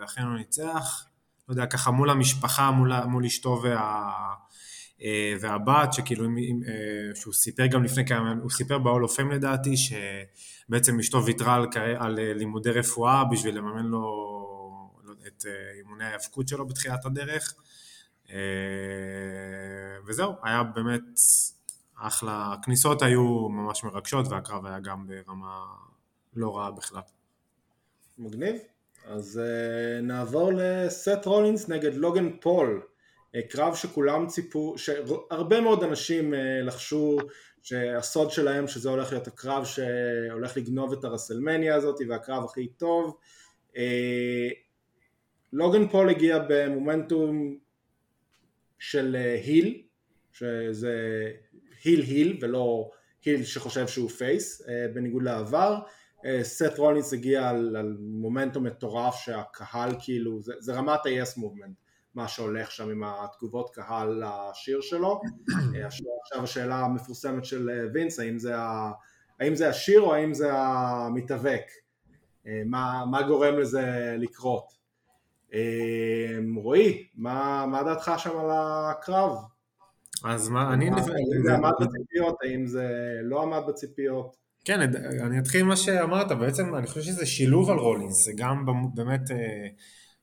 ואכן 0.00 0.22
הוא 0.22 0.36
ניצח. 0.36 1.04
לא 1.48 1.52
יודע, 1.52 1.66
ככה 1.66 1.90
מול 1.90 2.10
המשפחה, 2.10 2.70
מול, 2.70 3.04
מול 3.04 3.24
אשתו 3.24 3.60
וה, 3.62 4.12
והבת, 5.40 5.92
שכאילו, 5.92 6.24
שהוא 7.14 7.34
סיפר 7.34 7.66
גם 7.66 7.84
לפני 7.84 8.06
כמה, 8.06 8.34
הוא 8.42 8.50
סיפר 8.50 8.76
of 8.76 9.16
Fame 9.16 9.34
לדעתי, 9.34 9.74
שבעצם 9.76 10.98
אשתו 10.98 11.24
ויתרה 11.24 11.54
על, 11.54 11.66
על 11.98 12.20
לימודי 12.20 12.70
רפואה 12.70 13.24
בשביל 13.24 13.58
לממן 13.58 13.86
לו 13.86 14.27
את 15.38 15.46
אה, 15.46 15.72
אימוני 15.78 16.04
ההיאבקות 16.04 16.48
שלו 16.48 16.66
בתחילת 16.66 17.04
הדרך. 17.04 17.54
אה, 18.30 18.36
וזהו, 20.06 20.32
היה 20.42 20.62
באמת 20.62 21.20
אחלה, 21.96 22.52
הכניסות 22.52 23.02
היו 23.02 23.48
ממש 23.48 23.84
מרגשות 23.84 24.26
והקרב 24.28 24.66
היה 24.66 24.80
גם 24.80 25.06
ברמה 25.06 25.64
לא 26.36 26.56
רעה 26.56 26.70
בכלל. 26.70 27.02
מגניב. 28.18 28.56
אז 29.06 29.40
אה, 29.40 30.02
נעבור 30.02 30.50
לסט 30.54 31.24
רולינס 31.26 31.68
נגד 31.68 31.94
לוגן 31.94 32.36
פול. 32.40 32.82
אה, 33.36 33.40
קרב 33.50 33.74
שכולם 33.74 34.26
ציפו, 34.26 34.74
שהרבה 34.78 35.60
מאוד 35.60 35.82
אנשים 35.82 36.34
אה, 36.34 36.36
לחשו 36.62 37.18
שהסוד 37.62 38.30
שלהם 38.30 38.68
שזה 38.68 38.88
הולך 38.88 39.12
להיות 39.12 39.26
הקרב 39.26 39.64
שהולך 39.64 40.56
לגנוב 40.56 40.92
את 40.92 41.04
הרסלמניה 41.04 41.74
הזאת 41.74 42.00
והקרב 42.08 42.44
הכי 42.44 42.66
טוב. 42.66 43.16
אה, 43.72 43.76
לוגן 45.52 45.88
פול 45.88 46.10
הגיע 46.10 46.38
במומנטום 46.48 47.56
של 48.78 49.16
היל, 49.44 49.66
אה, 49.66 49.80
שזה 50.32 51.30
היל 51.84 52.00
היל 52.00 52.38
ולא 52.40 52.90
היל 53.24 53.44
שחושב 53.44 53.86
שהוא 53.86 54.10
פייס, 54.10 54.62
אה, 54.68 54.86
בניגוד 54.94 55.22
לעבר. 55.22 55.78
אה, 56.24 56.44
סט 56.44 56.78
רולינס 56.78 57.12
הגיע 57.12 57.48
על, 57.48 57.76
על 57.76 57.96
מומנטום 58.00 58.64
מטורף 58.64 59.14
שהקהל 59.14 59.90
כאילו, 60.00 60.42
זה, 60.42 60.52
זה 60.58 60.72
רמת 60.72 61.06
ה-yes 61.06 61.38
movement, 61.38 61.72
מה 62.14 62.28
שהולך 62.28 62.70
שם 62.70 62.90
עם 62.90 63.02
התגובות 63.04 63.70
קהל 63.74 64.22
לשיר 64.24 64.80
שלו. 64.80 65.20
עכשיו 66.22 66.44
השאלה 66.44 66.76
המפורסמת 66.76 67.44
של 67.44 67.88
וינס, 67.94 68.18
האם 68.18 68.38
זה, 68.38 68.56
ה, 68.56 68.90
האם 69.40 69.54
זה 69.54 69.68
השיר 69.68 70.00
או 70.00 70.14
האם 70.14 70.34
זה 70.34 70.52
המתאבק? 70.52 71.64
מה, 72.66 73.04
מה 73.10 73.22
גורם 73.22 73.58
לזה 73.58 74.16
לקרות? 74.18 74.77
אמ, 75.52 76.54
רועי, 76.54 77.06
מה, 77.14 77.66
מה 77.66 77.82
דעתך 77.82 78.12
שם 78.18 78.38
על 78.38 78.50
הקרב? 78.50 79.36
אז 80.24 80.48
מה, 80.48 80.74
אני... 80.74 80.90
האם 80.90 81.02
זה 81.44 81.54
עמד 81.54 81.72
בציפיות, 81.80 82.36
האם 82.44 82.66
זה 82.66 82.88
לא 83.22 83.42
עמד 83.42 83.60
בציפיות? 83.68 84.36
כן, 84.64 84.80
אני 85.26 85.38
אתחיל 85.38 85.60
עם 85.60 85.68
מה 85.68 85.76
שאמרת, 85.76 86.32
בעצם 86.32 86.74
אני 86.74 86.86
חושב 86.86 87.00
שזה 87.00 87.26
שילוב 87.26 87.70
על 87.70 87.78
רולינס, 87.78 88.24
זה 88.24 88.32
גם 88.36 88.66
באמת 88.94 89.30
אה, 89.30 89.68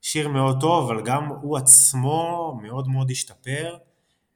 שיר 0.01 0.27
מאוד 0.27 0.61
טוב, 0.61 0.91
אבל 0.91 1.01
גם 1.05 1.27
הוא 1.41 1.57
עצמו 1.57 2.57
מאוד 2.61 2.87
מאוד 2.87 3.11
השתפר. 3.11 3.77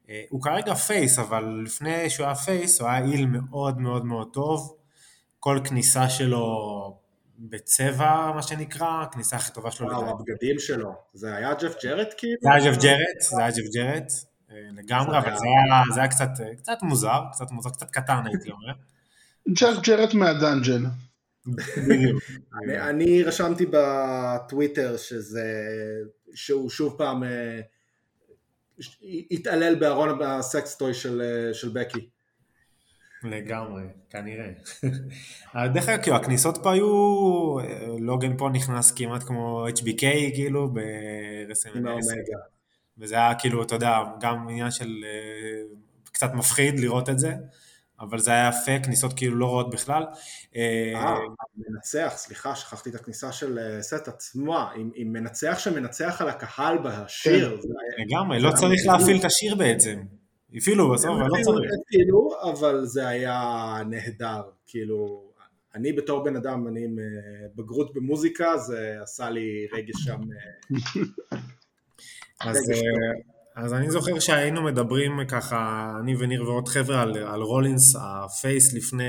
אה, 0.09 0.23
הוא 0.29 0.41
כרגע 0.41 0.73
face, 0.73 1.19
אבל 1.19 1.61
לפני 1.65 2.09
שהוא 2.09 2.25
היה 2.25 2.35
face, 2.35 2.81
הוא 2.81 2.89
היה 2.89 3.05
heel 3.05 3.25
מאוד 3.25 3.79
מאוד 3.79 4.05
מאוד 4.05 4.29
טוב. 4.33 4.75
כל 5.39 5.59
כניסה 5.63 6.09
שלו 6.09 6.99
בצבע, 7.39 8.31
מה 8.35 8.41
שנקרא, 8.41 9.01
הכניסה 9.03 9.35
הכי 9.35 9.53
טובה 9.53 9.71
שלו. 9.71 9.87
וואו, 9.87 10.09
הבגדים 10.09 10.59
שלו. 10.59 10.93
זה 11.13 11.35
היה 11.35 11.53
ג'ף 11.53 11.83
ג'רט 11.83 12.13
כאילו? 12.17 12.37
זה 12.41 12.49
היה 12.51 12.71
ג'ף 12.71 12.81
ג'רט, 12.81 13.21
זה 13.21 13.41
היה 13.41 13.51
ג'ף 13.51 13.73
ג'רט, 13.75 14.11
אה, 14.51 14.55
לגמרי, 14.77 15.17
אבל 15.17 15.37
זה 15.37 15.45
היה, 15.45 15.83
זה 15.93 15.99
היה 15.99 16.09
קצת, 16.09 16.29
קצת 16.57 16.77
מוזר, 16.81 17.19
קצת 17.31 17.51
מוזר, 17.51 17.69
קצת 17.69 17.91
קטן 17.91 18.21
הייתי 18.25 18.51
אומר. 18.51 18.73
ג'ף 19.49 19.81
ג'רט 19.83 20.13
מהדאנג'ן. 20.13 20.83
אני 22.89 23.23
רשמתי 23.23 23.65
בטוויטר 23.71 24.97
שזה, 24.97 25.43
שהוא 26.33 26.69
שוב 26.69 26.95
פעם 26.97 27.23
אה, 27.23 27.61
התעלל 29.31 29.75
בארון 29.75 30.21
הסקסטוי 30.21 30.91
אה, 30.91 31.53
של 31.53 31.69
בקי. 31.73 32.09
לגמרי, 33.23 33.83
כנראה. 34.09 34.49
דרך 35.73 35.89
אגב, 35.89 36.01
כאילו, 36.01 36.15
הכניסות 36.15 36.57
פה 36.63 36.73
היו, 36.73 37.55
לוגן 37.99 38.37
פה 38.37 38.49
נכנס 38.49 38.91
כמעט 38.91 39.23
כמו 39.23 39.67
HBK, 39.67 40.01
כאילו, 40.33 40.73
ברסלמניה 41.47 41.95
וזה 42.99 43.15
היה 43.15 43.35
כאילו, 43.35 43.63
אתה 43.63 43.75
יודע, 43.75 43.97
גם 44.19 44.49
עניין 44.49 44.71
של 44.71 45.03
אה, 45.03 45.75
קצת 46.11 46.33
מפחיד 46.33 46.79
לראות 46.79 47.09
את 47.09 47.19
זה. 47.19 47.33
אבל 47.99 48.19
זה 48.19 48.31
היה 48.31 48.49
יפה, 48.49 48.85
כניסות 48.85 49.13
כאילו 49.13 49.35
לא 49.35 49.45
רעות 49.45 49.69
בכלל. 49.69 50.03
אה, 50.55 51.15
מנצח, 51.57 52.13
סליחה, 52.15 52.55
שכחתי 52.55 52.89
את 52.89 52.95
הכניסה 52.95 53.31
של 53.31 53.59
אה, 53.59 53.81
סט 53.81 54.07
עצמה, 54.07 54.69
עם, 54.75 54.91
עם 54.95 55.13
מנצח 55.13 55.59
שמנצח 55.59 56.21
על 56.21 56.29
הקהל 56.29 56.77
בשיר. 56.77 57.61
כן, 57.61 58.03
לגמרי, 58.03 58.39
לא 58.39 58.51
צריך 58.51 58.81
להפעיל 58.85 59.19
את 59.19 59.25
השיר 59.25 59.55
בעצם. 59.55 59.99
הפעילו 60.55 60.93
בסוף, 60.93 61.09
אבל 61.09 61.27
לא 61.27 61.43
צריך. 61.43 61.71
כאילו, 61.87 62.29
אבל 62.51 62.85
זה 62.85 63.07
היה 63.07 63.41
נהדר, 63.89 64.41
כאילו, 64.67 65.29
אני 65.75 65.93
בתור 65.93 66.23
בן 66.23 66.35
אדם, 66.35 66.67
אני 66.67 66.83
עם 66.83 66.99
אה, 66.99 67.47
בגרות 67.55 67.93
במוזיקה, 67.93 68.57
זה 68.57 68.97
עשה 69.01 69.29
לי 69.29 69.67
רגש 69.73 69.95
שם. 69.95 70.19
אז 72.41 72.57
אז 73.55 73.73
אני 73.73 73.91
זוכר 73.91 74.19
שהיינו 74.19 74.63
מדברים 74.63 75.27
ככה, 75.27 75.91
אני 75.99 76.15
וניר 76.19 76.43
ועוד 76.43 76.67
חבר'ה 76.67 77.01
על, 77.01 77.17
על 77.17 77.41
רולינס, 77.41 77.95
הפייס 77.99 78.73
לפני, 78.73 79.03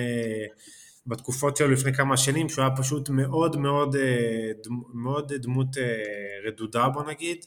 בתקופות 1.07 1.57
שלו 1.57 1.69
לפני 1.69 1.95
כמה 1.95 2.17
שנים, 2.17 2.49
שהוא 2.49 2.65
היה 2.65 2.77
פשוט 2.77 3.11
מאוד 3.11 3.57
מאוד, 3.57 3.97
אה, 3.97 4.51
מאוד 4.95 5.33
דמות 5.33 5.79
אה, 5.79 5.85
רדודה 6.47 6.89
בוא 6.89 7.05
נגיד. 7.05 7.45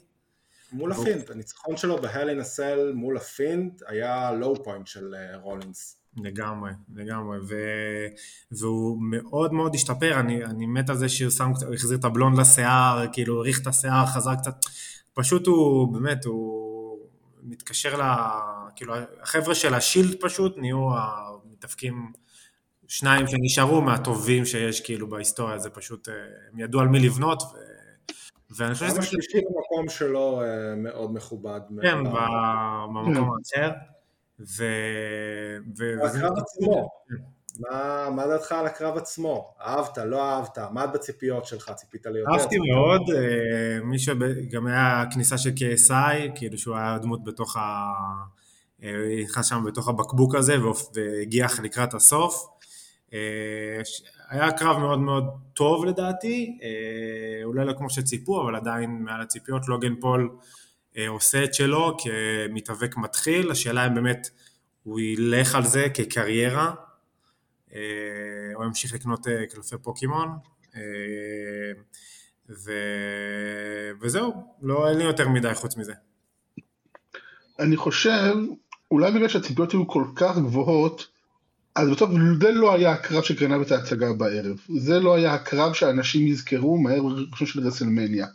מול 0.74 0.92
ה 0.92 0.97
Fiend, 0.97 1.30
הניצחון 1.30 1.78
שלו 1.78 2.02
בהלן 2.02 2.40
הסל 2.40 2.92
מול 2.96 3.18
הפינט 3.18 3.82
היה 3.88 4.32
low 4.32 4.64
point 4.64 4.88
של 4.88 5.16
אה, 5.16 5.38
רולינס. 5.38 5.98
לגמרי, 6.18 6.72
לגמרי, 6.96 7.38
ו... 7.48 7.56
והוא 8.52 8.98
מאוד 9.02 9.54
מאוד 9.54 9.76
השתפר, 9.76 10.20
אני, 10.20 10.46
אני 10.46 10.66
מת 10.66 10.90
על 10.90 10.98
זה 10.98 11.10
שהוא 11.10 11.32
שם, 11.32 11.52
החזיר 11.74 11.98
את 11.98 12.06
הבלונד 12.06 12.38
לשיער, 12.38 13.06
כאילו 13.14 13.38
האריך 13.38 13.62
את 13.62 13.68
השיער, 13.68 14.06
חזר 14.06 14.36
קצת, 14.36 14.56
פשוט 15.14 15.48
הוא, 15.48 15.94
באמת, 15.94 16.26
הוא 16.26 16.98
מתקשר 17.44 18.02
ל... 18.02 18.04
כאילו, 18.76 18.94
החבר'ה 19.22 19.56
של 19.56 19.74
ה 19.74 19.80
Shield 19.80 20.16
פשוט 20.22 20.58
נהיו 20.58 20.90
המתאבקים 20.98 22.12
שניים 22.88 23.28
שנשארו 23.28 23.82
מהטובים 23.82 24.46
שיש 24.46 24.82
כאילו 24.82 25.10
בהיסטוריה, 25.10 25.60
זה 25.60 25.70
פשוט, 25.70 26.10
אה, 26.10 26.14
הם 26.52 26.60
ידעו 26.60 26.82
על 26.82 26.88
מי 26.88 27.00
לבנות, 27.00 27.42
ו... 27.42 27.73
ואני 28.58 28.74
חושב 28.74 28.88
שזה... 28.88 29.00
השלישי 29.00 29.42
במקום 29.42 29.90
שלו 29.90 30.42
אה, 30.42 30.76
מאוד 30.76 31.14
מכובד. 31.14 31.62
כן, 31.82 31.98
במקום 32.04 33.30
האחר. 33.56 33.72
ו... 34.40 34.64
הקרב 36.06 36.34
עצמו. 36.38 36.90
מה, 37.60 38.10
מה 38.16 38.28
דעתך 38.28 38.52
על 38.52 38.66
הקרב 38.66 38.98
עצמו? 38.98 39.54
אהבת, 39.62 39.98
לא 39.98 40.32
אהבת? 40.32 40.58
מה 40.72 40.88
בציפיות 40.88 41.46
שלך? 41.46 41.72
ציפית 41.76 42.06
ליותר? 42.06 42.32
אהבתי 42.32 42.58
מאוד, 42.58 43.02
אה, 43.16 43.84
מי 43.84 44.00
שגם 44.00 44.68
היה 44.68 45.04
כניסה 45.14 45.38
של 45.38 45.50
KSI, 45.50 46.32
כאילו 46.36 46.58
שהוא 46.58 46.76
היה 46.76 46.98
דמות 46.98 47.24
בתוך 47.24 47.58
ה... 47.58 47.92
אה, 48.84 48.90
נכנס 49.24 49.46
שם 49.46 49.64
בתוך 49.68 49.88
הבקבוק 49.88 50.36
הזה 50.36 50.56
והגיח 50.94 51.60
לקראת 51.60 51.94
הסוף. 51.94 52.48
אה, 54.32 54.44
היה 54.44 54.52
קרב 54.52 54.78
מאוד 54.78 55.00
מאוד 55.00 55.24
טוב 55.54 55.86
לדעתי, 55.86 56.60
אולי 57.44 57.66
לא 57.66 57.74
כמו 57.74 57.90
שציפו, 57.90 58.42
אבל 58.42 58.56
עדיין 58.56 59.04
מעל 59.04 59.22
הציפיות, 59.22 59.68
לוגן 59.68 59.96
פול 59.96 60.30
עושה 61.08 61.44
את 61.44 61.54
שלו 61.54 61.98
כמתאבק 61.98 62.98
מתחיל, 62.98 63.52
השאלה 63.52 63.88
אם 63.88 63.96
באמת 63.96 64.30
הוא 64.84 65.00
ילך 65.00 65.56
על 65.56 65.66
זה 65.66 65.88
כקריירה, 65.94 66.74
אה, 67.76 68.66
ימשיך 68.66 68.94
לקנות 68.94 69.28
אה, 69.28 69.46
קלפי 69.46 69.76
פוקימון, 69.82 70.30
אה, 70.76 70.82
ו... 72.50 72.72
וזהו, 74.02 74.34
לא, 74.62 74.90
אין 74.90 74.98
לי 74.98 75.04
יותר 75.04 75.30
מדי 75.30 75.54
חוץ 75.54 75.78
מזה. 75.78 75.94
אני 77.60 77.78
חושב, 77.78 78.34
אולי 78.92 79.12
בגלל 79.12 79.28
שהציפיות 79.28 79.72
היו 79.72 79.88
כל 79.88 80.06
כך 80.16 80.38
גבוהות, 80.38 81.08
אז 81.76 81.90
בסוף 81.90 82.10
זה 82.42 82.52
לא 82.52 82.74
היה 82.74 82.92
הקרב 82.92 83.24
שקרנה 83.24 83.62
את 83.62 83.72
ההצגה 83.72 84.14
בערב. 84.14 84.58
זה 84.80 85.00
לא 85.00 85.16
היה 85.16 85.34
הקרב 85.34 85.74
שאנשים 85.74 86.28
יזכרו 86.28 86.78
מהר 86.78 87.02
ראשון 87.32 87.48
של 87.48 87.68
רסלמניה. 87.68 88.28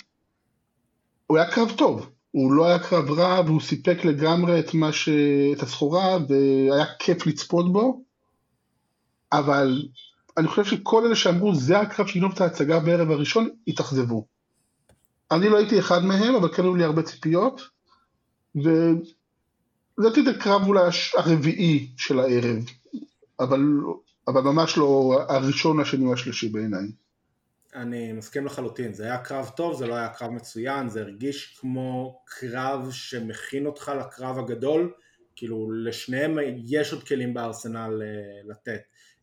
הוא 1.26 1.38
היה 1.38 1.50
קרב 1.50 1.72
טוב, 1.76 2.10
הוא 2.30 2.52
לא 2.52 2.66
היה 2.66 2.78
קרב 2.78 3.10
רע 3.10 3.40
והוא 3.46 3.60
סיפק 3.60 4.04
לגמרי 4.04 4.60
את, 4.60 4.70
ש... 4.92 5.08
את 5.52 5.62
הסחורה 5.62 6.18
והיה 6.28 6.84
כיף 6.98 7.26
לצפות 7.26 7.72
בו. 7.72 8.02
אבל 9.32 9.82
אני 10.36 10.48
חושב 10.48 10.64
שכל 10.64 11.06
אלה 11.06 11.16
שאמרו 11.16 11.54
זה 11.54 11.80
הקרב 11.80 12.06
שיגנוב 12.06 12.32
את 12.32 12.40
ההצגה 12.40 12.80
בערב 12.80 13.10
הראשון, 13.10 13.48
התאכזבו. 13.68 14.26
אני 15.30 15.48
לא 15.48 15.56
הייתי 15.56 15.78
אחד 15.78 16.04
מהם, 16.04 16.34
אבל 16.34 16.54
כן 16.54 16.62
היו 16.62 16.74
לי 16.74 16.84
הרבה 16.84 17.02
ציפיות, 17.02 17.62
ולדעתי 18.54 20.24
זה 20.24 20.34
קרב 20.40 20.66
אולי 20.66 20.88
הרביעי 21.16 21.90
של 21.96 22.18
הערב, 22.18 22.64
אבל, 23.40 23.60
אבל 24.28 24.40
ממש 24.40 24.78
לא 24.78 25.20
הראשון, 25.28 25.80
השני 25.80 26.06
או 26.06 26.12
השלישי 26.12 26.48
בעיניי. 26.48 26.88
אני 27.74 28.12
מסכים 28.12 28.46
לחלוטין, 28.46 28.92
זה 28.92 29.04
היה 29.04 29.18
קרב 29.18 29.50
טוב, 29.56 29.78
זה 29.78 29.86
לא 29.86 29.94
היה 29.94 30.08
קרב 30.08 30.30
מצוין, 30.30 30.88
זה 30.88 31.00
הרגיש 31.00 31.58
כמו 31.60 32.20
קרב 32.24 32.88
שמכין 32.90 33.66
אותך 33.66 33.92
לקרב 34.00 34.38
הגדול, 34.38 34.92
כאילו 35.36 35.70
לשניהם 35.70 36.38
יש 36.64 36.92
עוד 36.92 37.02
כלים 37.04 37.34
בארסנל 37.34 38.02
אה, 38.02 38.40
לתת. 38.44 38.80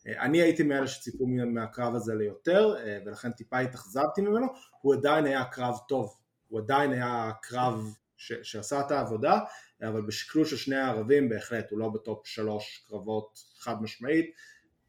אני 0.08 0.42
הייתי 0.42 0.64
מאלה 0.64 0.88
שציפו 0.88 1.26
מהקרב 1.28 1.96
הזה 1.96 2.16
ליותר, 2.16 2.76
אה, 2.78 2.98
ולכן 3.06 3.32
טיפה 3.32 3.60
התאכזבתי 3.60 4.22
ממנו, 4.22 4.48
הוא 4.82 4.94
עדיין 4.94 5.26
היה 5.26 5.46
קרב 5.46 5.78
טוב, 5.88 6.18
הוא 6.48 6.60
עדיין 6.60 6.92
היה 6.92 7.32
קרב 7.42 7.94
ש- 8.18 8.34
שעשה 8.44 8.80
את 8.80 8.92
העבודה, 8.92 9.40
אבל 9.82 10.02
בשקלול 10.02 10.46
של 10.46 10.58
שני 10.58 10.76
הערבים 10.76 11.30
בהחלט, 11.30 11.72
הוא 11.72 11.80
לא 11.80 11.90
בטופ 11.90 12.28
שלוש 12.28 12.86
קרבות 12.90 13.40
חד 13.60 13.82
משמעית, 13.82 14.32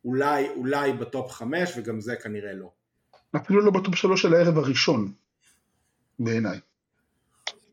אולי, 0.05 0.49
אולי 0.49 0.93
בטופ 0.93 1.33
חמש, 1.33 1.73
וגם 1.77 2.01
זה 2.01 2.17
כנראה 2.17 2.53
לא. 2.53 2.71
אפילו 3.37 3.61
לא 3.61 3.71
בטופ 3.71 3.95
שלוש 3.95 4.23
של 4.23 4.35
הערב 4.35 4.59
הראשון, 4.59 5.13
בעיניי. 6.19 6.61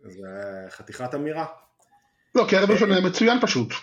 זה 0.03 0.27
חתיכת 0.69 1.15
אמירה. 1.15 1.45
לא, 2.35 2.45
כי 2.49 2.55
הערב 2.55 2.69
הראשון 2.69 2.91
היה 2.91 3.01
מצוין 3.01 3.41
פשוט, 3.41 3.73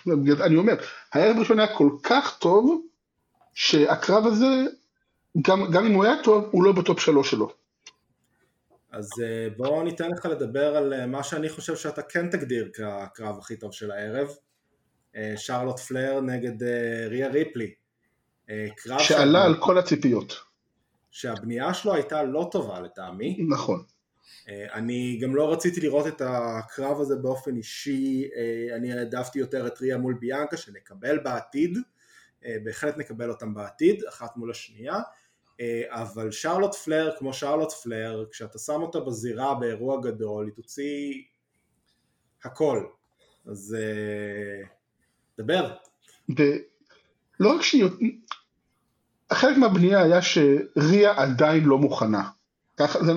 אני 0.45 0.55
אומר, 0.55 0.73
הערב 1.13 1.37
הראשון 1.37 1.59
היה 1.59 1.77
כל 1.77 1.89
כך 2.03 2.37
טוב, 2.39 2.81
שהקרב 3.53 4.27
הזה, 4.27 4.45
גם, 5.41 5.71
גם 5.71 5.85
אם 5.85 5.93
הוא 5.93 6.03
היה 6.03 6.23
טוב, 6.23 6.49
הוא 6.51 6.63
לא 6.63 6.71
בטופ 6.71 6.99
שלוש 6.99 7.31
שלו. 7.31 7.53
אז 8.91 9.09
אה, 9.23 9.47
בואו 9.57 9.83
ניתן 9.83 10.11
לך 10.11 10.25
לדבר 10.25 10.75
על 10.77 10.93
אה, 10.93 11.05
מה 11.05 11.23
שאני 11.23 11.49
חושב 11.49 11.75
שאתה 11.75 12.01
כן 12.01 12.29
תגדיר 12.29 12.69
כקרב 12.73 13.37
הכי 13.39 13.55
טוב 13.55 13.73
של 13.73 13.91
הערב. 13.91 14.27
אה, 15.15 15.33
שרלוט 15.37 15.79
פלר 15.79 16.21
נגד 16.21 16.63
ריה 17.09 17.27
ריפלי. 17.27 17.73
קרב 18.75 18.99
שעלה 18.99 19.41
ש... 19.41 19.45
על 19.45 19.55
כל 19.59 19.77
הציפיות. 19.77 20.33
שהבנייה 21.11 21.73
שלו 21.73 21.93
הייתה 21.93 22.23
לא 22.23 22.49
טובה 22.51 22.79
לטעמי. 22.79 23.45
נכון. 23.49 23.83
אני 24.47 25.19
גם 25.21 25.35
לא 25.35 25.53
רציתי 25.53 25.81
לראות 25.81 26.07
את 26.07 26.21
הקרב 26.25 27.01
הזה 27.01 27.15
באופן 27.15 27.55
אישי, 27.55 28.29
אני 28.75 28.93
העדפתי 28.93 29.39
יותר 29.39 29.67
את 29.67 29.81
ריה 29.81 29.97
מול 29.97 30.13
ביאנקה 30.13 30.57
שנקבל 30.57 31.19
בעתיד. 31.19 31.77
בהחלט 32.63 32.97
נקבל 32.97 33.29
אותם 33.29 33.53
בעתיד, 33.53 34.03
אחת 34.09 34.37
מול 34.37 34.51
השנייה, 34.51 34.99
אבל 35.89 36.31
שרלוט 36.31 36.75
פלר 36.75 37.11
כמו 37.19 37.33
שרלוט 37.33 37.71
פלר, 37.71 38.25
כשאתה 38.31 38.59
שם 38.59 38.81
אותה 38.81 38.99
בזירה 38.99 39.55
באירוע 39.55 40.01
גדול, 40.01 40.45
היא 40.45 40.53
תוציא 40.53 41.21
הכל, 42.43 42.85
אז 43.45 43.77
אה, 43.79 44.67
דבר. 45.37 45.73
לא 47.39 47.55
רק 47.55 47.61
שהיא... 47.61 47.85
חלק 49.33 49.57
מהבנייה 49.57 50.03
היה 50.03 50.21
שריה 50.21 51.13
עדיין 51.17 51.63
לא 51.63 51.77
מוכנה. 51.77 52.29
ככה, 52.77 53.03
זה, 53.03 53.11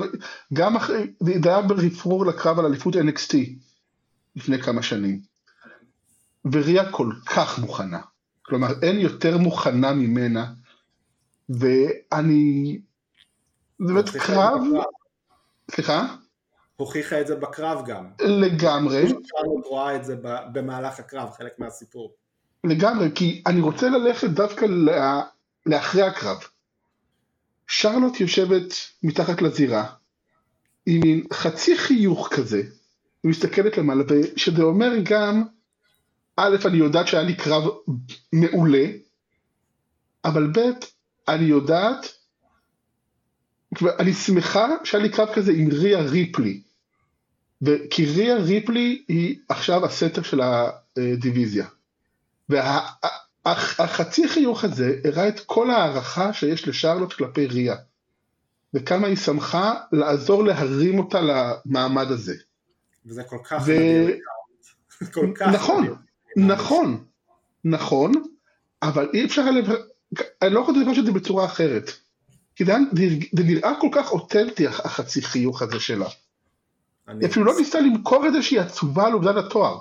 גם 0.53 0.77
אחרי, 0.77 1.13
זה 1.21 1.49
היה 1.49 1.63
ברפרור 1.63 2.27
לקרב 2.27 2.59
על 2.59 2.67
אליפות 2.67 2.95
NXT 2.95 3.37
לפני 4.37 4.63
כמה 4.63 4.83
שנים. 4.83 5.21
וריה 6.53 6.93
כל 6.93 7.13
כך 7.27 7.59
מוכנה. 7.59 8.01
כלומר, 8.43 8.69
אין 8.83 9.01
יותר 9.01 9.39
מוכנה 9.39 9.93
ממנה. 9.93 10.53
ואני... 11.49 12.79
זה 13.79 13.95
באמת 13.95 14.09
קרב... 14.09 14.63
סליחה? 15.71 16.15
הוכיחה 16.77 17.21
את 17.21 17.27
זה 17.27 17.37
בקרב 17.37 17.87
גם. 17.87 18.11
לגמרי. 18.21 19.09
שרלוט 19.09 19.67
רואה 19.67 19.97
את 19.97 20.05
זה 20.05 20.17
במהלך 20.53 20.99
הקרב, 20.99 21.31
חלק 21.31 21.59
מהסיפור. 21.59 22.15
לגמרי, 22.65 23.11
כי 23.15 23.43
אני 23.47 23.61
רוצה 23.61 23.89
ללכת 23.89 24.31
דווקא 24.31 24.67
לאחרי 25.67 26.03
הקרב. 26.03 26.39
שרלוט 27.67 28.21
יושבת 28.21 28.75
מתחת 29.03 29.43
לזירה, 29.43 29.87
עם 30.87 31.01
מין 31.01 31.25
חצי 31.33 31.79
חיוך 31.79 32.29
כזה, 32.33 32.63
היא 33.23 33.31
מסתכלת 33.31 33.79
למעלה, 33.79 34.05
ושזה 34.09 34.63
אומר 34.63 34.93
גם, 35.03 35.45
א', 36.37 36.57
אני 36.65 36.77
יודעת 36.77 37.09
שהיה 37.09 37.23
לי 37.23 37.37
קרב 37.37 37.65
מעולה, 38.33 38.87
אבל 40.25 40.47
ב', 40.47 40.61
אני 41.29 41.45
יודעת, 41.45 42.13
אני 43.99 44.13
שמחה 44.13 44.69
שהיה 44.85 45.03
לי 45.03 45.11
קרב 45.11 45.29
כזה 45.35 45.53
עם 45.53 45.69
ריה 45.73 46.01
ריפלי, 46.01 46.61
כי 47.91 48.07
ריה 48.07 48.37
ריפלי 48.37 49.05
היא 49.09 49.39
עכשיו 49.49 49.85
הסנטר 49.85 50.23
של 50.23 50.41
הדיוויזיה. 50.97 51.67
והחצי 53.47 54.29
חיוך 54.29 54.65
הזה 54.65 55.01
הראה 55.05 55.29
את 55.29 55.41
כל 55.41 55.71
ההערכה 55.71 56.33
שיש 56.33 56.69
לשרלוט 56.69 57.13
כלפי 57.13 57.47
ריה. 57.47 57.77
וכמה 58.75 59.07
היא 59.07 59.17
שמחה 59.17 59.75
לעזור 59.93 60.45
להרים 60.45 60.99
אותה 60.99 61.21
למעמד 61.21 62.11
הזה. 62.11 62.35
וזה 63.07 63.23
כל 63.25 63.39
כך 63.45 63.63
ו... 63.67 63.73
כל 65.15 65.33
כך 65.35 65.47
נכון. 65.47 65.97
נכון, 66.37 67.05
נכון, 67.65 68.13
אבל 68.83 69.11
אי 69.15 69.25
אפשר. 69.25 69.43
אני 70.43 70.55
לא 70.55 70.61
יכול 70.61 70.75
לדבר 70.79 71.01
את 71.01 71.07
זה 71.07 71.13
בצורה 71.13 71.45
אחרת. 71.45 71.91
כי 72.57 72.65
זה, 72.65 72.73
זה 73.33 73.43
נראה 73.45 73.73
כל 73.81 73.89
כך 73.93 74.13
אותנטי 74.13 74.67
החצי 74.67 75.23
חיוך 75.23 75.63
הזה 75.63 75.81
שלה. 75.81 76.09
היא 77.09 77.29
אפילו 77.29 77.47
לא 77.47 77.55
ניסתה 77.59 77.81
למכור 77.81 78.27
את 78.27 78.33
זה 78.33 78.43
שהיא 78.43 78.61
עצובה 78.61 79.07
על 79.07 79.13
אובדן 79.13 79.37
התואר. 79.37 79.79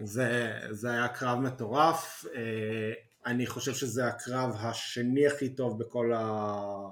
זה, 0.00 0.52
זה 0.70 0.90
היה 0.90 1.08
קרב 1.08 1.38
מטורף, 1.38 2.24
אה, 2.34 2.92
אני 3.26 3.46
חושב 3.46 3.74
שזה 3.74 4.06
הקרב 4.06 4.56
השני 4.58 5.26
הכי 5.26 5.48
טוב 5.48 5.78
בכל, 5.78 6.12
ה... 6.12 6.88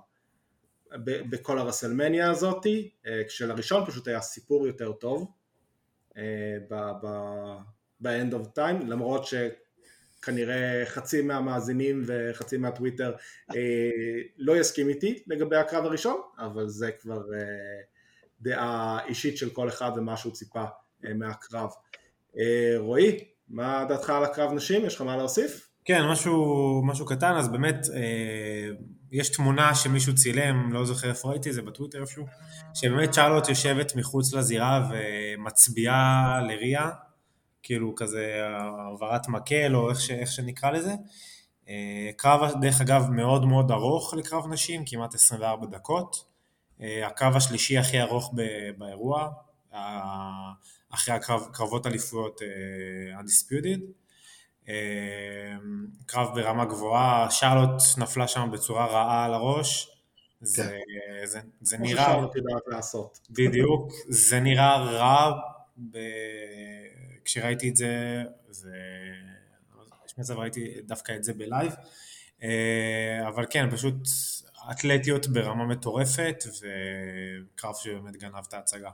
בכל 1.05 1.59
הרסלמניה 1.59 2.31
הזאתי, 2.31 2.91
אה, 3.07 3.23
כשלראשון 3.29 3.87
פשוט 3.87 4.09
היה 4.09 4.21
סיפור 4.21 4.67
יותר 4.67 4.93
טוב 4.93 5.33
אה, 6.17 6.57
ב-end 8.01 8.33
of 8.33 8.59
time, 8.59 8.85
למרות 8.87 9.25
שכנראה 10.27 10.83
חצי 10.87 11.23
מהמאזינים 11.23 12.03
וחצי 12.07 12.57
מהטוויטר 12.57 13.13
לא 14.39 14.57
יסכים 14.57 14.89
איתי 14.89 15.23
לגבי 15.27 15.57
הקרב 15.57 15.85
הראשון, 15.85 16.21
אבל 16.39 16.69
זה 16.69 16.91
כבר 16.91 17.23
דעה 18.41 18.99
אישית 19.07 19.37
של 19.37 19.51
כל 19.51 19.69
אחד 19.69 19.91
ומה 19.97 20.17
שהוא 20.17 20.33
ציפה 20.33 20.65
מהקרב. 21.15 21.71
אה, 22.39 22.75
רועי, 22.79 23.25
מה 23.49 23.85
דעתך 23.89 24.11
על 24.11 24.25
הקרב 24.25 24.53
נשים? 24.53 24.87
יש 24.87 24.95
לך 24.95 25.01
מה 25.01 25.17
להוסיף? 25.17 25.69
כן, 25.85 26.03
משהו, 26.05 26.83
משהו 26.85 27.07
קטן, 27.07 27.33
אז 27.37 27.49
באמת 27.49 27.87
אה, 27.95 28.69
יש 29.13 29.29
תמונה 29.29 29.75
שמישהו 29.75 30.15
צילם, 30.15 30.73
לא 30.73 30.85
זוכר 30.85 31.09
איפה 31.09 31.31
ראיתי 31.31 31.53
זה 31.53 31.63
בטוויטר 31.63 32.01
איפשהו, 32.01 32.27
שבאמת 32.75 33.11
צ'רלוט 33.11 33.49
יושבת 33.49 33.97
מחוץ 33.97 34.35
לזירה 34.35 34.89
ומצביעה 34.91 36.41
לריה, 36.49 36.91
כאילו 37.67 37.95
כזה 37.95 38.43
העברת 38.47 39.29
מקל 39.29 39.77
או 39.77 39.91
איך, 39.91 40.01
ש, 40.01 40.11
איך 40.11 40.33
שנקרא 40.33 40.71
לזה. 40.71 40.93
אה, 41.69 42.11
קרב 42.17 42.61
דרך 42.61 42.81
אגב 42.81 43.11
מאוד 43.11 43.45
מאוד 43.45 43.71
ארוך 43.71 44.15
לקרב 44.15 44.47
נשים, 44.53 44.83
כמעט 44.87 45.15
24 45.15 45.67
דקות. 45.67 46.25
אה, 46.81 47.07
הקרב 47.07 47.37
השלישי 47.37 47.79
הכי 47.79 48.01
ארוך 48.01 48.35
באירוע. 48.79 49.29
אחרי 50.91 51.15
הקרב, 51.15 51.49
קרבות 51.53 51.87
אליפויות 51.87 52.41
uh, 52.41 53.21
undisputed. 53.21 53.81
קרב 56.07 56.35
ברמה 56.35 56.65
גבוהה, 56.65 57.31
שרלוט 57.31 57.83
נפלה 57.99 58.29
שם 58.29 58.49
בצורה 58.53 58.87
רעה 58.87 59.25
על 59.25 59.35
הראש. 59.35 59.91
זה, 60.41 60.63
כן. 60.63 61.27
זה, 61.27 61.41
זה 61.61 61.79
נראה... 61.79 62.05
כמו 62.05 62.13
ששרלוט 62.13 62.37
יודעת 62.37 62.63
לעשות. 62.67 63.19
בדיוק, 63.31 63.93
זה 64.09 64.41
נראה 64.41 64.77
רע 64.77 65.31
ב... 65.91 65.99
כשראיתי 67.27 67.69
את 67.69 67.77
זה, 67.77 68.23
זה... 68.49 68.77
יש 70.07 70.19
מצב 70.19 70.39
ראיתי 70.39 70.75
דווקא 70.87 71.13
את 71.17 71.25
זה 71.25 71.33
בלייב, 71.33 71.73
אה, 72.43 73.29
אבל 73.29 73.45
כן, 73.51 73.71
פשוט 73.71 73.95
אתלטיות 74.71 75.27
ברמה 75.27 75.67
מטורפת, 75.67 76.45
וקרב 76.47 77.75
שבאמת 77.75 78.17
גנב 78.17 78.45
את 78.49 78.55
ההצגה. 78.55 78.91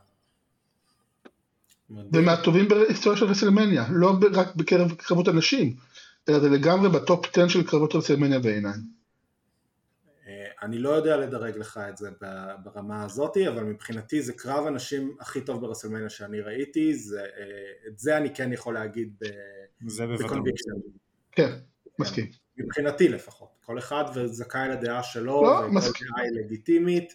ומהטובים 2.12 2.68
בהיסטוריה 2.68 3.18
של 3.18 3.24
רסלמניה, 3.24 3.86
לא 3.90 4.12
רק 4.34 4.54
בקרב 4.56 4.92
קרבות 4.92 5.28
הנשים, 5.28 5.76
אלא 6.28 6.40
זה 6.40 6.48
לגמרי 6.48 6.88
בטופ 6.88 7.26
10 7.26 7.48
של 7.48 7.66
קרבות 7.66 7.94
רסלמניה 7.94 8.38
בעיניי. 8.38 8.72
אני 10.62 10.78
לא 10.78 10.90
יודע 10.90 11.16
לדרג 11.16 11.56
לך 11.56 11.80
את 11.88 11.96
זה 11.96 12.10
ברמה 12.64 13.04
הזאתי, 13.04 13.48
אבל 13.48 13.62
מבחינתי 13.62 14.22
זה 14.22 14.32
קרב 14.32 14.66
הנשים 14.66 15.16
הכי 15.20 15.40
טוב 15.40 15.60
ברסלמניה 15.60 16.08
שאני 16.08 16.40
ראיתי, 16.40 16.94
זה, 16.94 17.20
אה, 17.20 17.88
את 17.88 17.98
זה 17.98 18.16
אני 18.16 18.34
כן 18.34 18.52
יכול 18.52 18.74
להגיד 18.74 19.22
ב 19.80 19.88
conviction. 19.88 20.70
כן, 21.32 21.52
מסכים. 21.98 22.26
מבחינתי 22.56 23.08
לפחות, 23.08 23.48
כל 23.64 23.78
אחד 23.78 24.04
וזכאי 24.14 24.68
לדעה 24.68 25.02
שלו, 25.02 25.42
לא, 25.42 25.50
וכל 25.50 25.78
דעה 25.80 26.24
היא 26.24 26.30
לגיטימית, 26.32 27.14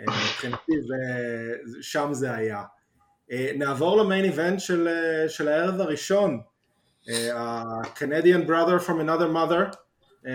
אה, 0.00 0.04
מבחינתי 0.04 0.72
שם 1.80 2.08
זה 2.12 2.34
היה. 2.34 2.62
אה, 3.32 3.52
נעבור 3.56 3.96
למיין 3.96 4.24
איבנט 4.24 4.60
של, 4.60 4.88
של 5.28 5.48
הערב 5.48 5.80
הראשון, 5.80 6.40
ה-Canadian 7.34 8.48
brother 8.48 8.86
from 8.86 9.00
another 9.00 9.34
mother, 9.34 9.76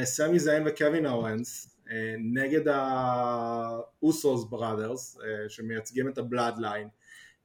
סמי 0.03 0.39
זיין 0.39 0.63
וקווין 0.67 1.05
אורנס, 1.05 1.74
נגד 2.19 2.67
ה-Usos 2.67 4.51
brothers 4.51 5.19
שמייצגים 5.47 6.09
את 6.09 6.17
הבלאדליין. 6.17 6.87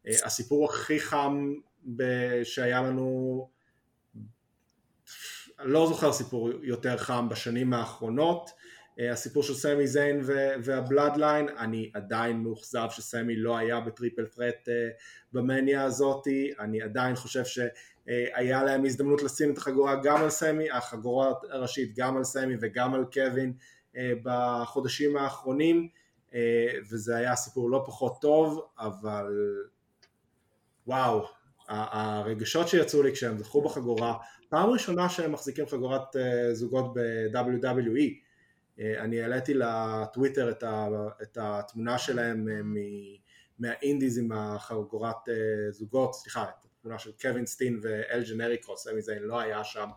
הסיפור 0.06 0.70
הכי 0.70 1.00
חם 1.00 1.54
שהיה 2.44 2.82
לנו, 2.82 3.48
לא 5.58 5.86
זוכר 5.86 6.12
סיפור 6.12 6.50
יותר 6.62 6.96
חם 6.96 7.28
בשנים 7.28 7.72
האחרונות, 7.72 8.50
אה, 9.00 9.12
הסיפור 9.12 9.42
של 9.42 9.54
סמי 9.54 9.86
זיין 9.86 10.20
וה 10.64 10.78
Bloodline, 10.78 11.48
אני 11.48 11.90
עדיין 11.94 12.42
מאוכזב 12.42 12.86
שסמי 12.90 13.36
לא 13.36 13.58
היה 13.58 13.80
ב 13.80 13.87
triple 13.87 14.24
אה, 14.68 14.88
במניה 15.32 15.84
הזאתי, 15.84 16.52
אני 16.58 16.82
עדיין 16.82 17.16
חושב 17.16 17.44
שהיה 17.44 18.64
להם 18.64 18.84
הזדמנות 18.84 19.22
לשים 19.22 19.52
את 19.52 19.58
החגורה 19.58 19.96
גם 20.02 20.16
על 20.16 20.30
סמי, 20.30 20.70
החגורה 20.70 21.32
הראשית 21.50 21.94
גם 21.96 22.16
על 22.16 22.24
סמי 22.24 22.54
וגם 22.60 22.94
על 22.94 23.04
קווין. 23.12 23.52
אה, 23.52 23.79
בחודשים 24.22 25.16
האחרונים, 25.16 25.88
וזה 26.90 27.16
היה 27.16 27.36
סיפור 27.36 27.70
לא 27.70 27.82
פחות 27.86 28.20
טוב, 28.20 28.66
אבל 28.78 29.26
וואו, 30.86 31.26
הרגשות 31.68 32.68
שיצאו 32.68 33.02
לי 33.02 33.12
כשהם 33.12 33.38
זכו 33.38 33.62
בחגורה, 33.62 34.14
פעם 34.48 34.70
ראשונה 34.70 35.08
שהם 35.08 35.32
מחזיקים 35.32 35.66
חגורת 35.66 36.16
זוגות 36.52 36.94
ב-WWE 36.94 38.30
אה, 38.80 39.04
אני 39.04 39.22
העליתי 39.22 39.54
לטוויטר 39.54 40.50
את, 41.22 41.38
התמונה 41.40 41.98
שלהם 41.98 42.48
אה, 42.48 42.60
מהאינדיז 43.58 44.18
עם 44.18 44.32
החגורת 44.32 45.28
אה, 45.28 45.70
זוגות, 45.70 46.14
סליחה, 46.14 46.42
את 46.42 46.64
התמונה 46.64 46.98
של 46.98 47.12
קווין 47.20 47.46
סטין 47.46 47.80
ואל 47.82 48.22
ג'נריקו, 48.30 48.76
סמי 48.76 49.02
זיין 49.02 49.22
לא 49.22 49.40
היה 49.40 49.64
שם 49.64 49.88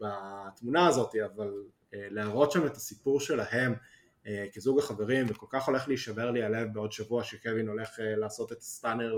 בתמונה 0.00 0.86
הזאת, 0.86 1.14
אבל 1.34 1.52
להראות 1.92 2.52
שם 2.52 2.66
את 2.66 2.76
הסיפור 2.76 3.20
שלהם 3.20 3.74
כזוג 4.54 4.78
החברים, 4.78 5.26
וכל 5.28 5.46
כך 5.50 5.66
הולך 5.66 5.88
להישבר 5.88 6.30
לי 6.30 6.42
הלב 6.42 6.68
בעוד 6.72 6.92
שבוע 6.92 7.24
שקווין 7.24 7.68
הולך 7.68 7.90
לעשות 8.00 8.52
את 8.52 8.58
הסטאנר 8.58 9.14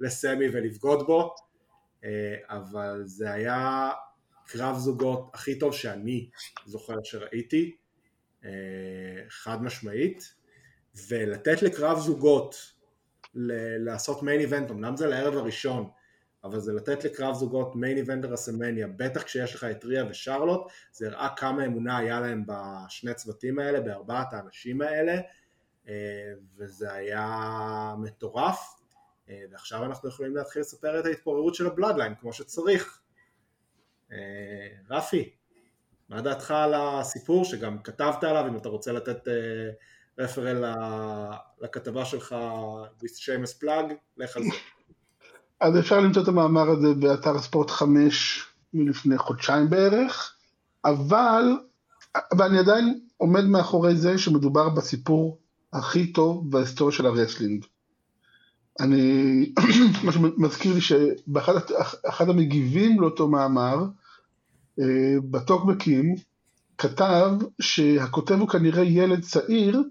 לסמי 0.00 0.46
ולבגוד 0.52 1.06
בו, 1.06 1.34
אבל 2.48 3.02
זה 3.04 3.32
היה 3.32 3.90
קרב 4.48 4.78
זוגות 4.78 5.30
הכי 5.34 5.58
טוב 5.58 5.74
שאני 5.74 6.30
זוכר 6.66 6.94
שראיתי, 7.04 7.76
אה, 8.44 8.50
חד 9.28 9.62
משמעית, 9.62 10.34
ולתת 11.08 11.62
לקרב 11.62 11.98
זוגות 11.98 12.72
לעשות 13.78 14.22
מיין 14.22 14.40
איבנט, 14.40 14.70
אמנם 14.70 14.96
זה 14.96 15.06
לערב 15.06 15.36
הראשון, 15.36 15.90
אבל 16.44 16.60
זה 16.60 16.72
לתת 16.72 17.04
לקרב 17.04 17.34
זוגות 17.34 17.76
מיין 17.76 17.96
איבנדר 17.96 18.34
אסמניה, 18.34 18.86
בטח 18.96 19.22
כשיש 19.22 19.54
לך 19.54 19.64
את 19.64 19.84
ריה 19.84 20.04
ושרלוט, 20.10 20.72
זה 20.92 21.06
הראה 21.06 21.28
כמה 21.36 21.64
אמונה 21.64 21.98
היה 21.98 22.20
להם 22.20 22.44
בשני 22.46 23.14
צוותים 23.14 23.58
האלה, 23.58 23.80
בארבעת 23.80 24.32
האנשים 24.32 24.80
האלה, 24.80 25.20
אה, 25.88 26.32
וזה 26.56 26.92
היה 26.92 27.94
מטורף, 27.98 28.74
אה, 29.28 29.42
ועכשיו 29.50 29.84
אנחנו 29.84 30.08
יכולים 30.08 30.36
להתחיל 30.36 30.60
לספר 30.60 31.00
את 31.00 31.04
ההתפוררות 31.04 31.54
של 31.54 31.66
הבלאדליין 31.66 32.14
כמו 32.14 32.32
שצריך. 32.32 33.00
אה, 34.12 34.68
רפי, 34.90 35.34
מה 36.08 36.20
דעתך 36.20 36.50
על 36.50 36.74
הסיפור 36.74 37.44
שגם 37.44 37.82
כתבת 37.82 38.24
עליו, 38.24 38.46
אם 38.48 38.56
אתה 38.56 38.68
רוצה 38.68 38.92
לתת 38.92 39.28
רפרל 40.18 40.64
לכתבה 41.60 42.04
שלך 42.04 42.36
with 43.00 43.16
shameless 43.16 43.62
plug, 43.62 43.92
לך 44.16 44.36
על 44.36 44.42
זה. 44.42 44.77
אז 45.60 45.78
אפשר 45.78 46.00
למצוא 46.00 46.22
את 46.22 46.28
המאמר 46.28 46.70
הזה 46.70 46.94
באתר 46.94 47.38
ספורט 47.38 47.70
5 47.70 48.46
מלפני 48.74 49.18
חודשיים 49.18 49.70
בערך, 49.70 50.34
אבל, 50.84 51.44
ואני 52.38 52.58
עדיין 52.58 53.00
עומד 53.16 53.44
מאחורי 53.44 53.96
זה 53.96 54.18
שמדובר 54.18 54.68
בסיפור 54.68 55.38
הכי 55.72 56.12
טוב 56.12 56.50
בהיסטוריה 56.50 56.96
של 56.96 57.06
ה 57.06 57.11
wrestling. 57.11 57.64
אני, 58.80 59.52
מה 60.04 60.12
שמזכיר 60.12 60.74
לי 60.74 60.80
שבאחד 60.80 62.28
המגיבים 62.28 63.00
לאותו 63.00 63.28
מאמר, 63.28 63.76
אה, 64.80 64.84
בטוקבקים, 65.30 66.14
כתב 66.78 67.30
שהכותב 67.60 68.34
הוא 68.34 68.48
כנראה 68.48 68.84
ילד 68.84 69.22
צעיר, 69.22 69.82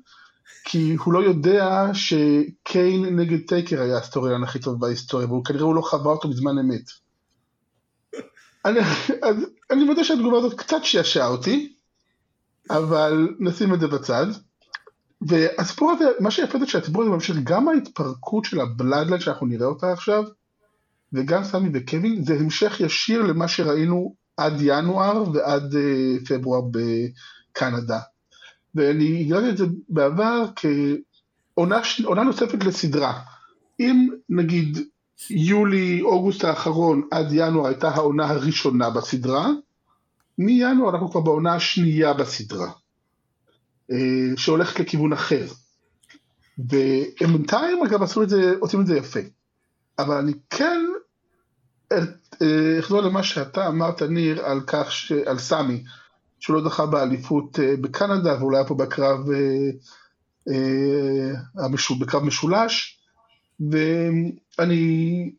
כי 0.63 0.95
הוא 0.95 1.13
לא 1.13 1.19
יודע 1.19 1.87
שקיין 1.93 3.19
נגד 3.19 3.47
טייקר 3.47 3.81
היה 3.81 3.97
ה 3.97 4.02
storyline 4.02 4.43
הכי 4.43 4.59
טוב 4.59 4.79
בהיסטוריה, 4.79 5.27
והוא 5.27 5.45
כנראה 5.45 5.63
הוא 5.63 5.75
לא 5.75 5.81
חווה 5.81 6.11
אותו 6.11 6.29
בזמן 6.29 6.57
אמת. 6.57 6.83
אני, 8.65 8.79
אז, 9.23 9.35
אני 9.71 9.83
מודה 9.83 10.03
שהתגובה 10.03 10.37
הזאת 10.37 10.53
קצת 10.53 10.83
שעשעה 10.83 11.27
אותי, 11.27 11.73
אבל 12.69 13.35
נשים 13.39 13.73
את 13.73 13.79
זה 13.79 13.87
בצד. 13.87 14.25
והסיפור 15.21 15.91
הזה, 15.91 16.05
מה 16.19 16.31
שיפה 16.31 16.59
זה 16.59 16.67
שהסיפור 16.67 17.01
הזה 17.01 17.11
ממשיך 17.11 17.37
גם 17.43 17.67
ההתפרקות 17.67 18.45
של 18.45 18.59
הבלאדלנד 18.59 19.19
שאנחנו 19.21 19.45
נראה 19.47 19.67
אותה 19.67 19.93
עכשיו, 19.93 20.23
וגם 21.13 21.43
סמי 21.43 21.69
וקווין, 21.73 22.23
זה 22.23 22.33
המשך 22.33 22.79
ישיר 22.79 23.21
למה 23.21 23.47
שראינו 23.47 24.15
עד 24.37 24.53
ינואר 24.61 25.23
ועד 25.33 25.73
uh, 25.73 26.27
פברואר 26.27 26.61
בקנדה. 26.71 27.99
ואני 28.77 29.21
הגעתי 29.21 29.49
את 29.49 29.57
זה 29.57 29.65
בעבר 29.89 30.45
כעונה 30.55 32.23
נוספת 32.23 32.63
לסדרה. 32.63 33.19
אם 33.79 34.07
נגיד 34.29 34.77
יולי, 35.29 36.01
אוגוסט 36.01 36.43
האחרון 36.43 37.07
עד 37.11 37.27
ינואר 37.31 37.67
הייתה 37.67 37.89
העונה 37.89 38.29
הראשונה 38.29 38.89
בסדרה, 38.89 39.47
מינואר 40.37 40.89
אנחנו 40.89 41.11
כבר 41.11 41.21
בעונה 41.21 41.55
השנייה 41.55 42.13
בסדרה. 42.13 42.71
אה, 43.91 43.97
שהולכת 44.37 44.79
לכיוון 44.79 45.13
אחר. 45.13 45.45
והם 46.57 47.33
בינתיים 47.33 47.83
אגב 47.85 48.03
עשו 48.03 48.23
את 48.23 48.29
זה, 48.29 48.53
עושים 48.59 48.81
את 48.81 48.87
זה 48.87 48.97
יפה. 48.97 49.19
אבל 49.99 50.17
אני 50.17 50.33
כן 50.49 50.85
אה, 51.91 52.79
אחזור 52.79 53.01
למה 53.01 53.23
שאתה 53.23 53.67
אמרת 53.67 54.01
ניר 54.01 54.45
על 54.45 54.61
כך, 54.61 54.91
ש... 54.91 55.11
על 55.11 55.39
סמי, 55.39 55.83
שהוא 56.39 56.55
לא 56.55 56.69
זכה 56.69 56.85
באליפות 56.85 57.59
אה, 57.59 57.75
בקנדה 57.81 58.37
ואולי 58.39 58.57
היה 58.57 58.67
פה 58.67 58.75
בקרב, 58.75 59.19
בקרב 61.99 62.23
משולש, 62.23 62.99
ואני 63.59 65.31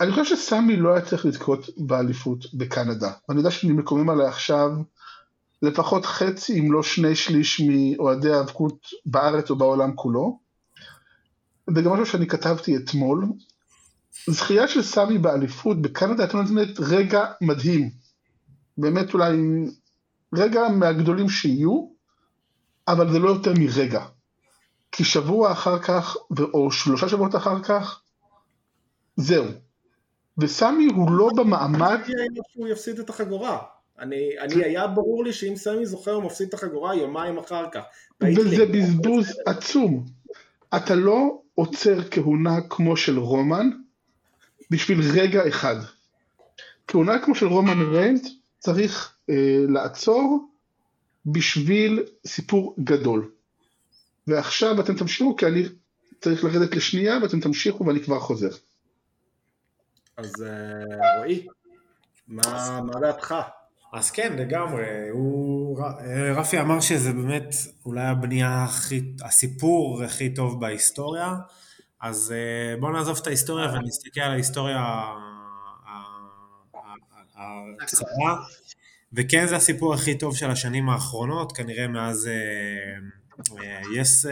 אני 0.00 0.10
חושב 0.10 0.24
שסמי 0.24 0.76
לא 0.76 0.92
היה 0.92 1.04
צריך 1.04 1.26
לזכות 1.26 1.66
באליפות 1.76 2.54
בקנדה. 2.54 3.12
ואני 3.28 3.40
יודע 3.40 3.50
שאני 3.50 3.72
מקומם 3.72 4.10
עליה 4.10 4.28
עכשיו 4.28 4.70
לפחות 5.62 6.06
חצי 6.06 6.60
אם 6.60 6.72
לא 6.72 6.82
שני 6.82 7.14
שליש 7.14 7.60
מאוהדי 7.60 8.32
האבקות 8.32 8.86
בארץ 9.06 9.50
או 9.50 9.56
בעולם 9.56 9.94
כולו. 9.94 10.38
וגם 11.76 11.92
משהו 11.92 12.06
שאני 12.06 12.26
כתבתי 12.26 12.76
אתמול, 12.76 13.26
זכייה 14.26 14.68
של 14.68 14.82
סמי 14.82 15.18
באליפות 15.18 15.82
בקנדה 15.82 16.22
הייתה 16.22 16.36
נותנת 16.36 16.80
רגע 16.80 17.24
מדהים. 17.40 17.90
באמת 18.78 19.14
אולי 19.14 19.36
רגע 20.34 20.68
מהגדולים 20.68 21.28
שיהיו, 21.28 21.88
אבל 22.88 23.12
זה 23.12 23.18
לא 23.18 23.28
יותר 23.28 23.52
מרגע. 23.58 24.04
כי 24.92 25.04
שבוע 25.04 25.52
אחר 25.52 25.78
כך, 25.78 26.16
או 26.54 26.72
שלושה 26.72 27.08
שבועות 27.08 27.36
אחר 27.36 27.62
כך, 27.62 28.00
זהו. 29.16 29.44
וסמי 30.38 30.86
הוא 30.86 31.10
לא 31.10 31.28
במעמד... 31.36 31.98
הוא 32.54 32.68
יפסיד 32.68 32.98
את 32.98 33.10
החגורה. 33.10 33.58
אני, 33.98 34.38
אני 34.40 34.64
היה 34.64 34.86
ברור 34.86 35.24
לי 35.24 35.32
שאם 35.32 35.56
סמי 35.56 35.86
זוכר 35.86 36.12
הוא 36.12 36.24
מפסיד 36.24 36.48
את 36.48 36.54
החגורה 36.54 36.96
יומיים 36.96 37.38
אחר 37.38 37.64
כך. 37.72 37.80
וזה 38.20 38.66
בזבוז 38.66 39.26
עצום. 39.46 40.04
אתה 40.76 40.94
לא 40.94 41.40
עוצר 41.54 42.08
כהונה 42.10 42.60
כמו 42.70 42.96
של 42.96 43.18
רומן 43.18 43.70
בשביל 44.70 45.00
רגע 45.14 45.48
אחד. 45.48 45.76
כהונה 46.88 47.18
כמו 47.18 47.34
של 47.34 47.46
רומן 47.46 47.82
ריינס 47.82 48.28
צריך 48.58 49.17
לעצור 49.68 50.48
בשביל 51.26 52.04
סיפור 52.26 52.74
גדול. 52.84 53.30
ועכשיו 54.26 54.80
אתם 54.80 54.94
תמשיכו 54.94 55.36
כי 55.36 55.46
אני 55.46 55.62
צריך 56.20 56.44
לרדת 56.44 56.76
לשנייה 56.76 57.18
ואתם 57.22 57.40
תמשיכו 57.40 57.86
ואני 57.86 58.00
כבר 58.04 58.20
חוזר. 58.20 58.50
אז 60.16 60.32
אה, 60.42 61.18
רועי, 61.18 61.46
מה, 62.28 62.80
מה 62.80 63.00
דעתך? 63.00 63.34
אז 63.92 64.10
כן, 64.10 64.36
לגמרי. 64.38 65.08
הוא, 65.12 65.80
רפי 66.36 66.60
אמר 66.60 66.80
שזה 66.80 67.12
באמת 67.12 67.54
אולי 67.86 68.04
הבנייה 68.06 68.64
הכי, 68.64 69.02
הסיפור 69.24 70.02
הכי 70.04 70.34
טוב 70.34 70.60
בהיסטוריה, 70.60 71.34
אז 72.00 72.34
אה, 72.36 72.80
בואו 72.80 72.92
נעזוב 72.92 73.18
את 73.22 73.26
ההיסטוריה 73.26 73.72
ונסתכל 73.72 74.20
על 74.20 74.30
ההיסטוריה 74.30 75.04
הקצרה. 77.80 78.36
וכן 79.12 79.46
זה 79.46 79.56
הסיפור 79.56 79.94
הכי 79.94 80.18
טוב 80.18 80.36
של 80.36 80.50
השנים 80.50 80.88
האחרונות, 80.88 81.52
כנראה 81.52 81.88
מאז 81.88 82.28
Yes 83.96 84.26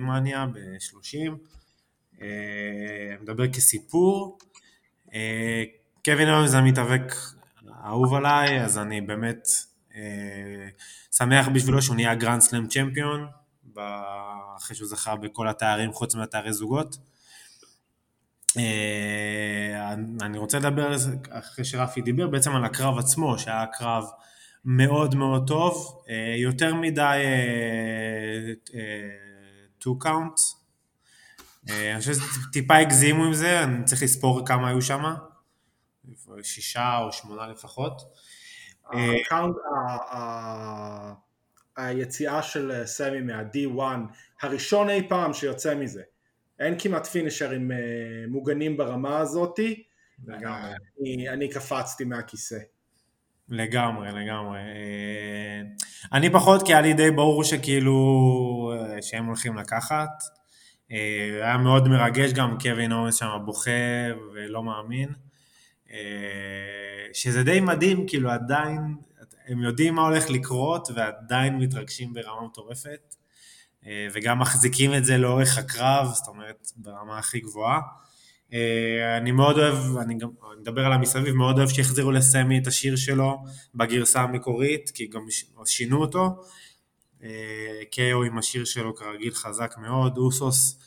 Mania 0.00 0.46
ב-30. 0.46 1.32
מדבר 3.20 3.52
כסיפור. 3.52 4.38
קווין 6.04 6.28
אוונס 6.28 6.46
זה 6.46 6.58
המתאבק 6.58 7.12
אהוב 7.84 8.14
עליי, 8.14 8.64
אז 8.64 8.78
אני 8.78 9.00
באמת 9.00 9.48
אה, 9.94 10.68
שמח 11.12 11.48
בשבילו 11.48 11.82
שהוא 11.82 11.96
נהיה 11.96 12.14
grand 12.14 12.40
slam 12.40 12.66
champion, 12.66 13.26
אחרי 14.56 14.76
שהוא 14.76 14.88
זכה 14.88 15.16
בכל 15.16 15.48
התארים 15.48 15.92
חוץ 15.92 16.14
מהתארי 16.14 16.52
זוגות. 16.52 16.96
אה, 18.58 19.92
אני 20.20 20.38
רוצה 20.38 20.58
לדבר 20.58 20.86
על 20.86 20.96
זה, 20.96 21.10
אחרי 21.30 21.64
שרפי 21.64 22.00
דיבר, 22.00 22.26
בעצם 22.26 22.56
על 22.56 22.64
הקרב 22.64 22.98
עצמו, 22.98 23.38
שהיה 23.38 23.64
קרב 23.72 24.04
מאוד 24.64 25.14
מאוד 25.14 25.48
טוב, 25.48 26.02
אה, 26.08 26.34
יותר 26.36 26.74
מדי 26.74 27.22
to 29.84 29.88
count. 30.04 30.40
אני 31.68 31.98
חושב 31.98 32.12
שטיפה 32.14 32.76
הגזימו 32.76 33.24
עם 33.24 33.34
זה, 33.34 33.62
אני 33.62 33.84
צריך 33.84 34.02
לספור 34.02 34.46
כמה 34.46 34.68
היו 34.68 34.82
שם. 34.82 35.14
שישה 36.42 36.98
או 36.98 37.12
שמונה 37.12 37.46
לפחות. 37.46 38.02
היציאה 41.76 42.42
של 42.42 42.82
סמי 42.84 43.20
מה-D1, 43.20 43.80
הראשון 44.42 44.90
אי 44.90 45.08
פעם 45.08 45.32
שיוצא 45.32 45.74
מזה. 45.74 46.02
אין 46.60 46.74
כמעט 46.78 47.06
פינישרים 47.06 47.72
אה, 47.72 47.76
מוגנים 48.28 48.76
ברמה 48.76 49.18
הזאתי. 49.18 49.82
לגמרי. 50.26 50.70
אני, 51.00 51.28
אני 51.28 51.48
קפצתי 51.48 52.04
מהכיסא. 52.04 52.58
לגמרי, 53.48 54.08
לגמרי. 54.08 54.58
אה, 54.58 55.62
אני 56.12 56.30
פחות, 56.30 56.66
כי 56.66 56.72
היה 56.72 56.82
לי 56.82 56.94
די 56.94 57.10
ברור 57.10 57.44
שכאילו, 57.44 57.94
אה, 58.74 59.02
שהם 59.02 59.26
הולכים 59.26 59.56
לקחת. 59.56 60.22
היה 61.42 61.56
מאוד 61.58 61.88
מרגש 61.88 62.32
גם, 62.32 62.58
קווין 62.62 62.92
אורנס 62.92 63.14
שם 63.16 63.26
בוכה 63.44 63.70
ולא 64.34 64.62
מאמין. 64.62 65.08
שזה 67.12 67.42
די 67.42 67.60
מדהים, 67.60 68.06
כאילו 68.08 68.30
עדיין, 68.30 68.80
הם 69.46 69.62
יודעים 69.62 69.94
מה 69.94 70.02
הולך 70.02 70.30
לקרות 70.30 70.88
ועדיין 70.94 71.58
מתרגשים 71.58 72.12
ברמה 72.12 72.46
מטורפת, 72.46 73.14
וגם 74.12 74.38
מחזיקים 74.38 74.94
את 74.94 75.04
זה 75.04 75.18
לאורך 75.18 75.58
הקרב, 75.58 76.06
זאת 76.14 76.28
אומרת, 76.28 76.68
ברמה 76.76 77.18
הכי 77.18 77.40
גבוהה. 77.40 77.80
אה, 78.52 79.16
אני 79.16 79.32
מאוד 79.32 79.58
אוהב, 79.58 79.96
אני 79.96 80.18
גם 80.18 80.28
אני 80.52 80.60
מדבר 80.60 80.86
על 80.86 80.92
המסביב, 80.92 81.34
מאוד 81.34 81.58
אוהב 81.58 81.68
שהחזירו 81.68 82.12
לסמי 82.12 82.58
את 82.58 82.66
השיר 82.66 82.96
שלו 82.96 83.44
בגרסה 83.74 84.20
המקורית, 84.20 84.90
כי 84.94 85.06
גם 85.06 85.26
שינו 85.64 86.00
אותו. 86.00 86.42
קאו 87.90 88.22
עם 88.22 88.38
השיר 88.38 88.64
שלו 88.64 88.94
כרגיל 88.94 89.34
חזק 89.34 89.74
מאוד, 89.78 90.18
אוסוס 90.18 90.78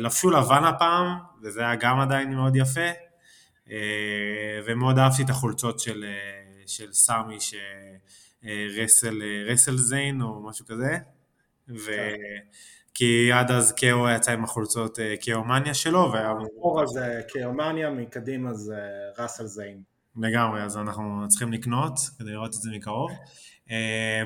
לבשו 0.00 0.30
לבן 0.30 0.64
הפעם, 0.64 1.18
וזה 1.42 1.60
היה 1.60 1.74
גם 1.74 2.00
עדיין 2.00 2.34
מאוד 2.34 2.56
יפה. 2.56 2.90
ומאוד 4.66 4.98
אהבתי 4.98 5.22
את 5.22 5.30
החולצות 5.30 5.80
של, 5.80 6.04
של 6.66 6.92
סמי, 6.92 7.38
ש 7.40 7.76
Wrestle, 7.76 9.22
Wrestle 9.46 9.76
Zayn 9.76 10.22
או 10.22 10.42
משהו 10.48 10.66
כזה, 10.66 10.98
ו... 11.68 11.86
כן. 11.86 12.16
כי 12.94 13.32
עד 13.32 13.50
אז 13.50 13.72
KO 13.72 14.10
יצא 14.10 14.32
עם 14.32 14.44
החולצות 14.44 14.98
KO 15.24 15.38
Mania 15.38 15.74
שלו. 15.74 16.12
מאחורה 16.12 16.86
זה 16.86 17.20
KO 17.32 17.46
Mania, 17.46 17.90
מקדימה 17.90 18.54
זה 18.54 18.80
Wrestle 19.18 19.46
Zayn. 19.46 19.82
לגמרי, 20.16 20.62
אז 20.62 20.76
אנחנו 20.76 21.28
צריכים 21.28 21.52
לקנות 21.52 21.92
כדי 22.18 22.30
לראות 22.30 22.48
את 22.48 22.62
זה 22.62 22.70
מקרוב. 22.70 23.10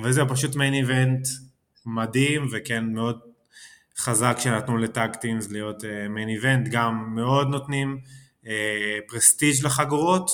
וזהו, 0.05 0.29
פשוט 0.29 0.57
main 0.57 0.75
event 0.75 1.27
מדהים, 1.87 2.47
וכן 2.53 2.85
מאוד 2.85 3.21
חזק 3.99 4.37
שנתנו 4.39 4.79
ל 4.79 4.87
tag 4.87 5.11
teams 5.11 5.51
להיות 5.51 5.85
מיין 6.11 6.29
uh, 6.29 6.31
איבנט, 6.31 6.69
גם 6.69 7.15
מאוד 7.15 7.49
נותנים 7.49 8.01
פרסטיג' 9.09 9.65
לחגורות, 9.65 10.31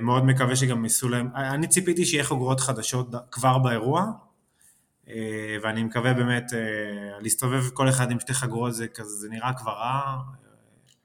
מאוד 0.00 0.24
מקווה 0.24 0.56
שגם 0.56 0.84
ייסעו 0.84 1.08
להם, 1.08 1.28
אני 1.34 1.68
ציפיתי 1.68 2.04
שיהיה 2.04 2.24
חגורות 2.24 2.60
חדשות 2.60 3.06
כבר 3.30 3.58
באירוע, 3.58 4.06
ואני 5.62 5.82
מקווה 5.82 6.14
באמת 6.14 6.50
uh, 6.50 7.22
להסתובב 7.22 7.70
כל 7.74 7.88
אחד 7.88 8.10
עם 8.10 8.20
שתי 8.20 8.34
חגורות, 8.34 8.74
זה 8.74 8.88
כזה, 8.88 9.10
זה 9.10 9.28
נראה 9.28 9.52
כבר 9.56 9.72
רע. 9.72 10.18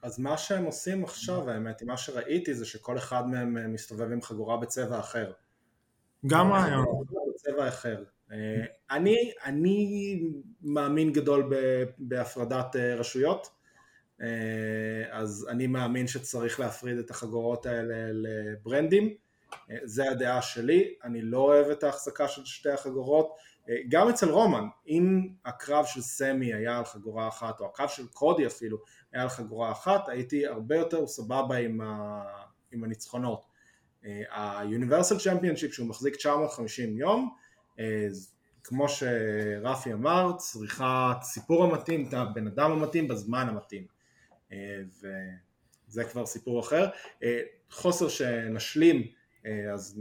אז 0.02 0.18
מה 0.18 0.38
שהם 0.38 0.64
עושים 0.64 1.04
עכשיו, 1.04 1.50
האמת, 1.50 1.82
מה 1.82 1.96
שראיתי 1.96 2.54
זה 2.54 2.66
שכל 2.66 2.98
אחד 2.98 3.28
מהם 3.28 3.72
מסתובב 3.72 4.12
עם 4.12 4.22
חגורה 4.22 4.56
בצבע 4.56 5.00
אחר. 5.00 5.32
גם 6.26 6.52
רעיון. 6.52 6.84
בצבע 7.34 7.68
אחר. 7.68 8.04
אה, 8.32 8.64
אני, 8.90 9.32
אני 9.44 10.20
מאמין 10.62 11.12
גדול 11.12 11.50
בהפרדת 11.98 12.76
אה, 12.76 12.94
רשויות, 12.94 13.50
אה, 14.22 14.26
אז 15.10 15.46
אני 15.50 15.66
מאמין 15.66 16.06
שצריך 16.06 16.60
להפריד 16.60 16.98
את 16.98 17.10
החגורות 17.10 17.66
האלה 17.66 17.94
לברנדים, 18.12 19.14
זה 19.84 20.10
הדעה 20.10 20.42
שלי, 20.42 20.94
אני 21.04 21.22
לא 21.22 21.38
אוהב 21.38 21.66
את 21.66 21.84
ההחזקה 21.84 22.28
של 22.28 22.44
שתי 22.44 22.70
החגורות, 22.70 23.36
גם 23.88 24.08
אצל 24.08 24.30
רומן, 24.30 24.64
אם 24.88 25.28
הקרב 25.44 25.84
של 25.86 26.00
סמי 26.00 26.54
היה 26.54 26.78
על 26.78 26.84
חגורה 26.84 27.28
אחת, 27.28 27.60
או 27.60 27.66
הקרב 27.66 27.88
של 27.88 28.06
קודי 28.06 28.46
אפילו 28.46 28.78
היה 29.12 29.22
על 29.22 29.28
חגורה 29.28 29.72
אחת, 29.72 30.08
הייתי 30.08 30.46
הרבה 30.46 30.76
יותר 30.76 31.06
סבבה 31.06 31.56
עם, 31.56 31.80
ה... 31.80 32.22
עם 32.72 32.84
הניצחונות. 32.84 33.46
ה-Universal 34.30 35.18
Championship 35.18 35.72
שהוא 35.72 35.88
מחזיק 35.88 36.16
950 36.16 36.98
יום, 36.98 37.34
אה, 37.78 38.06
כמו 38.64 38.88
שרפי 38.88 39.92
אמר, 39.92 40.32
צריכה 40.38 41.12
את 41.16 41.22
הסיפור 41.22 41.64
המתאים, 41.64 42.08
את 42.08 42.14
הבן 42.14 42.46
אדם 42.46 42.72
המתאים 42.72 43.08
בזמן 43.08 43.48
המתאים. 43.48 43.86
אה, 44.52 44.80
וזה 45.88 46.04
כבר 46.04 46.26
סיפור 46.26 46.60
אחר. 46.60 46.88
אה, 47.22 47.40
חוסר 47.70 48.08
שנשלים, 48.08 49.06
אז 49.74 50.00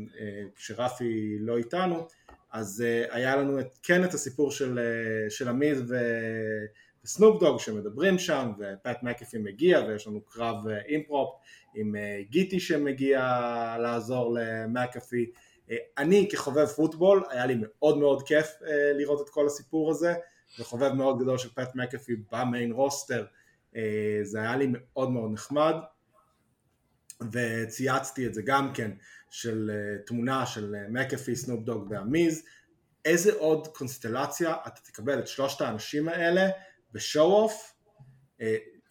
כשרפי 0.56 1.38
לא 1.40 1.58
איתנו, 1.58 2.08
אז 2.56 2.84
היה 3.10 3.36
לנו 3.36 3.60
את, 3.60 3.78
כן 3.84 4.04
את 4.04 4.14
הסיפור 4.14 4.52
של, 4.52 4.80
של 5.30 5.50
עמיד 5.50 5.78
וסנופ 7.04 7.40
דוג 7.40 7.60
שמדברים 7.60 8.20
שם, 8.20 8.52
ופאט 8.60 9.04
מקאפי 9.04 9.38
מגיע, 9.38 9.82
ויש 9.88 10.08
לנו 10.08 10.22
קרב 10.22 10.56
improv 10.88 11.36
עם 11.76 11.96
קיטל 12.30 12.60
שמגיע 12.60 13.20
לעזור 13.80 14.38
למקאפי. 14.40 15.32
אה, 15.72 15.78
אני 15.98 16.28
כחובב 16.32 16.66
פוטבול, 16.66 17.24
היה 17.30 17.46
לי 17.46 17.56
מאוד 17.60 17.98
מאוד 17.98 18.24
כיף 18.24 18.48
אה, 18.68 18.94
לראות 18.94 19.22
את 19.22 19.30
כל 19.30 19.46
הסיפור 19.46 19.92
הזה, 19.92 20.14
וחובב 20.60 20.92
מאוד 20.92 21.20
גדול 21.20 21.38
של 21.38 21.50
פט 21.50 21.76
מקאפי 21.76 22.16
ב 22.32 22.40
main 22.40 22.72
roster, 22.72 23.26
אה, 23.76 24.20
זה 24.24 24.42
היה 24.42 24.56
לי 24.56 24.68
מאוד 24.72 25.12
מאוד 25.12 25.32
נחמד, 25.34 25.76
וצייצתי 27.32 28.28
את 28.28 28.34
זה 28.34 28.42
גם 28.46 28.74
כן, 28.74 28.92
של 29.36 29.72
תמונה 30.06 30.46
של 30.46 30.76
מקאפי, 30.90 31.36
סנופ 31.36 31.64
דוג 31.64 31.88
והמיז, 31.90 32.44
איזה 33.06 33.34
עוד 33.34 33.68
קונסטלציה 33.68 34.56
אתה 34.68 34.82
תקבל 34.82 35.20
את 35.20 35.28
שלושת 35.28 35.62
האנשים 35.62 36.10
האלה 36.10 36.50
ב 36.92 37.02
show 37.02 37.42
off, 37.42 37.74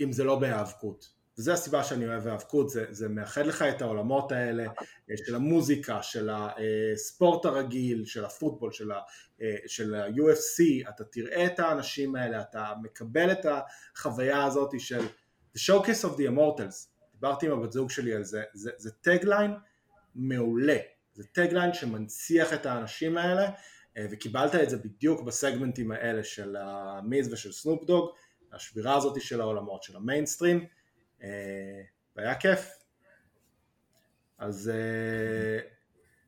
אם 0.00 0.12
זה 0.12 0.24
לא 0.24 0.38
בהיאבקות. 0.38 1.14
וזו 1.38 1.52
הסיבה 1.52 1.84
שאני 1.84 2.06
אוהב 2.06 2.26
האבקות, 2.26 2.70
זה, 2.70 2.86
זה 2.90 3.08
מאחד 3.08 3.46
לך 3.46 3.62
את 3.62 3.82
העולמות 3.82 4.32
האלה 4.32 4.64
אה, 5.10 5.16
של 5.26 5.34
המוזיקה, 5.34 6.02
של 6.02 6.30
הספורט 6.32 7.44
הרגיל, 7.44 8.04
של 8.04 8.24
הפוטבול, 8.24 8.72
של, 8.72 8.92
ה, 8.92 9.00
אה, 9.42 9.56
של 9.66 9.94
ה-UFC, 9.94 10.88
אתה 10.88 11.04
תראה 11.04 11.46
את 11.46 11.58
האנשים 11.58 12.16
האלה, 12.16 12.40
אתה 12.40 12.72
מקבל 12.82 13.32
את 13.32 13.46
החוויה 13.94 14.44
הזאת 14.44 14.70
של 14.78 15.06
The 15.56 15.60
Showcase 15.60 16.04
of 16.04 16.16
the 16.16 16.30
Immortals, 16.30 16.88
דיברתי 17.14 17.46
עם 17.46 17.52
הבת 17.52 17.72
זוג 17.72 17.90
שלי 17.90 18.14
על 18.14 18.24
זה, 18.24 18.42
זה, 18.54 18.70
זה 18.76 18.90
tagline 18.90 19.50
מעולה, 20.14 20.76
זה 21.14 21.24
tagline 21.32 21.74
שמנציח 21.74 22.52
את 22.52 22.66
האנשים 22.66 23.16
האלה, 23.16 23.50
אה, 23.96 24.06
וקיבלת 24.10 24.54
את 24.54 24.70
זה 24.70 24.76
בדיוק 24.76 25.22
בסגמנטים 25.22 25.90
האלה 25.90 26.24
של 26.24 26.56
המיז 26.56 27.32
ושל 27.32 27.52
סנופ 27.52 27.84
דוג, 27.84 28.10
השבירה 28.52 28.96
הזאת 28.96 29.20
של 29.20 29.40
העולמות, 29.40 29.82
של 29.82 29.96
המיינסטרים, 29.96 30.64
אה, 31.22 31.28
והיה 32.16 32.34
כיף. 32.34 32.70
אז 34.38 34.70
אה, 34.74 35.68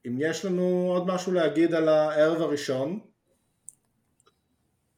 אם 0.07 0.17
יש 0.21 0.45
לנו 0.45 0.91
עוד 0.95 1.07
משהו 1.07 1.33
להגיד 1.33 1.75
על 1.75 1.89
הערב 1.89 2.43
הראשון, 2.43 3.01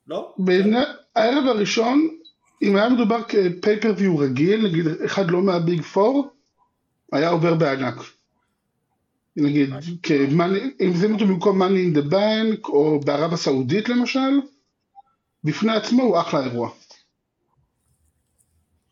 לא? 0.06 0.34
בעיני 0.38 0.78
הערב 1.16 1.46
הראשון, 1.46 2.18
אם 2.62 2.76
היה 2.76 2.88
מדובר 2.88 3.22
כפייפריוויו 3.22 4.18
רגיל, 4.18 4.66
נגיד 4.66 4.86
אחד 5.04 5.30
לא 5.30 5.42
מהביג 5.42 5.82
פור, 5.82 6.28
היה 7.12 7.28
עובר 7.28 7.54
בענק. 7.54 7.94
נגיד, 9.38 9.70
אם 10.80 10.92
זה 10.94 11.06
אותו 11.12 11.26
במקום 11.26 11.62
money 11.62 11.94
in 11.94 11.98
the 11.98 12.12
bank, 12.12 12.68
או 12.68 13.00
בערב 13.00 13.32
הסעודית 13.32 13.88
למשל, 13.88 14.40
בפני 15.44 15.76
עצמו 15.76 16.02
הוא 16.02 16.20
אחלה 16.20 16.44
אירוע. 16.44 16.70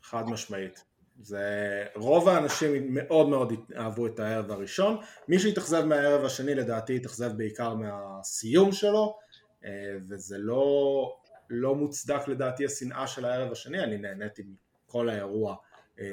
חד 0.03 0.31
משמעית. 0.31 0.85
זה 1.23 1.85
רוב 1.95 2.29
האנשים 2.29 2.95
מאוד 2.95 3.29
מאוד 3.29 3.53
אהבו 3.77 4.07
את 4.07 4.21
הערב 4.21 4.51
הראשון, 4.51 4.97
מי 5.29 5.39
שהתאכזב 5.39 5.85
מהערב 5.85 6.25
השני 6.25 6.55
לדעתי 6.55 6.97
התאכזב 6.97 7.37
בעיקר 7.37 7.75
מהסיום 7.75 8.73
שלו 8.73 9.17
אה, 9.65 9.71
וזה 10.09 10.37
לא, 10.39 11.17
לא 11.51 11.75
מוצדק 11.75 12.29
לדעתי 12.29 12.65
השנאה 12.65 13.07
של 13.07 13.25
הערב 13.25 13.53
השני, 13.53 13.81
אני 13.81 13.99
נהניתי 13.99 14.43
מכל 14.89 15.09
האירוע 15.09 15.57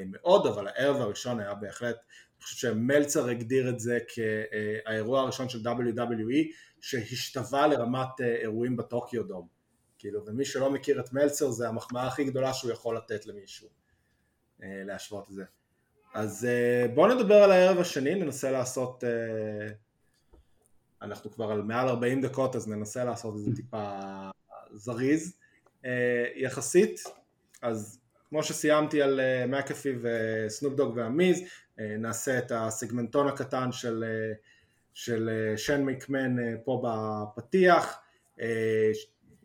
מאוד, 0.06 0.46
אבל 0.46 0.68
הערב 0.68 0.96
הראשון 0.96 1.40
היה 1.40 1.54
בהחלט, 1.54 1.96
אני 1.96 2.44
חושב 2.44 2.56
שמלצר 2.56 3.28
הגדיר 3.28 3.68
את 3.68 3.80
זה 3.80 3.98
כהאירוע 4.08 5.20
הראשון 5.20 5.48
של 5.48 5.58
WWE 5.58 6.54
שהשתווה 6.80 7.66
לרמת 7.66 8.20
אה, 8.20 8.36
אירועים 8.36 8.76
בטוקיו 8.76 9.22
דום, 9.22 9.48
כאילו, 9.98 10.26
ומי 10.26 10.44
שלא 10.44 10.70
מכיר 10.70 11.00
את 11.00 11.12
מלצר 11.12 11.50
זה 11.50 11.68
המחמאה 11.68 12.06
הכי 12.06 12.24
גדולה 12.24 12.54
שהוא 12.54 12.72
יכול 12.72 12.96
לתת 12.96 13.26
למישהו. 13.26 13.68
אה, 14.62 14.84
להשוות 14.84 15.28
את 15.28 15.34
זה. 15.34 15.44
אז 16.14 16.44
אה, 16.44 16.86
בואו 16.94 17.14
נדבר 17.14 17.34
על 17.34 17.50
הערב 17.50 17.78
השני, 17.78 18.14
ננסה 18.14 18.50
לעשות, 18.50 19.04
אה, 19.04 19.68
אנחנו 21.02 21.30
כבר 21.30 21.50
על 21.50 21.62
מעל 21.62 21.88
40 21.88 22.20
דקות 22.20 22.56
אז 22.56 22.68
ננסה 22.68 23.04
לעשות 23.04 23.34
את 23.34 23.40
זה 23.40 23.50
טיפה 23.56 24.00
זריז 24.72 25.36
יחסית, 26.36 27.00
אז 27.62 28.00
כמו 28.34 28.42
שסיימתי 28.42 29.02
על 29.02 29.20
מקאפי 29.48 29.92
וסנופ 30.02 30.74
דוג 30.74 30.96
והמיז, 30.96 31.40
נעשה 31.78 32.38
את 32.38 32.52
הסגמנטון 32.54 33.28
הקטן 33.28 33.72
של, 33.72 34.04
של 34.94 35.52
שן 35.56 35.84
מקמן 35.84 36.36
פה 36.64 36.82
בפתיח, 36.84 37.98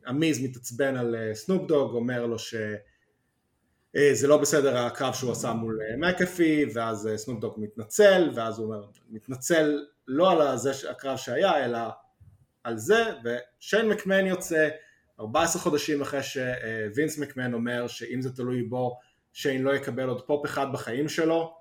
המיז 0.05 0.43
מתעצבן 0.43 0.97
על 0.97 1.15
סנופ 1.33 1.67
דוג, 1.67 1.93
אומר 1.93 2.25
לו 2.25 2.39
ש... 2.39 2.55
אה, 3.95 4.09
זה 4.13 4.27
לא 4.27 4.37
בסדר 4.37 4.77
הקרב 4.77 5.13
שהוא 5.13 5.31
עשה 5.31 5.53
מול 5.53 5.79
אה, 5.81 5.97
מקאפי, 5.97 6.65
ואז 6.73 7.07
אה, 7.07 7.17
סנופדוק 7.17 7.57
מתנצל, 7.57 8.31
ואז 8.35 8.59
הוא 8.59 8.65
אומר, 8.65 8.87
מתנצל 9.09 9.85
לא 10.07 10.31
על 10.31 10.57
זה 10.57 10.71
הקרב 10.89 11.17
שהיה, 11.17 11.65
אלא 11.65 11.79
על 12.63 12.77
זה, 12.77 13.03
ושיין 13.23 13.89
מקמן 13.89 14.25
יוצא 14.25 14.69
14 15.19 15.61
חודשים 15.61 16.01
אחרי 16.01 16.23
שווינס 16.23 17.17
מקמן 17.17 17.53
אומר 17.53 17.87
שאם 17.87 18.21
זה 18.21 18.35
תלוי 18.35 18.63
בו, 18.63 18.99
שיין 19.33 19.61
לא 19.61 19.75
יקבל 19.75 20.09
עוד 20.09 20.21
פופ 20.21 20.45
אחד 20.45 20.73
בחיים 20.73 21.09
שלו, 21.09 21.57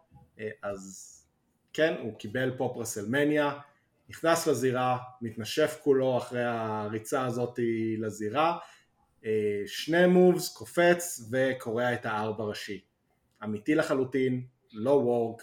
אז 0.63 1.15
כן, 1.73 1.95
הוא 2.03 2.19
קיבל 2.19 2.57
פופ 2.57 2.77
רסלמניה, 2.77 3.59
נכנס 4.09 4.47
לזירה, 4.47 4.99
מתנשף 5.23 5.79
כולו 5.83 6.19
אחרי 6.19 6.45
הריצה 6.45 7.25
הזאת 7.25 7.59
לזירה, 7.99 8.59
אה, 9.25 9.63
שני 9.67 10.07
moves, 10.07 10.57
קופץ 10.57 11.31
וקורע 11.31 11.95
את 11.95 12.07
הארבע 12.07 12.45
ראשי. 12.45 12.81
אמיתי 13.45 13.75
לחלוטין, 13.75 14.43
לא 14.73 14.91
work. 14.91 15.43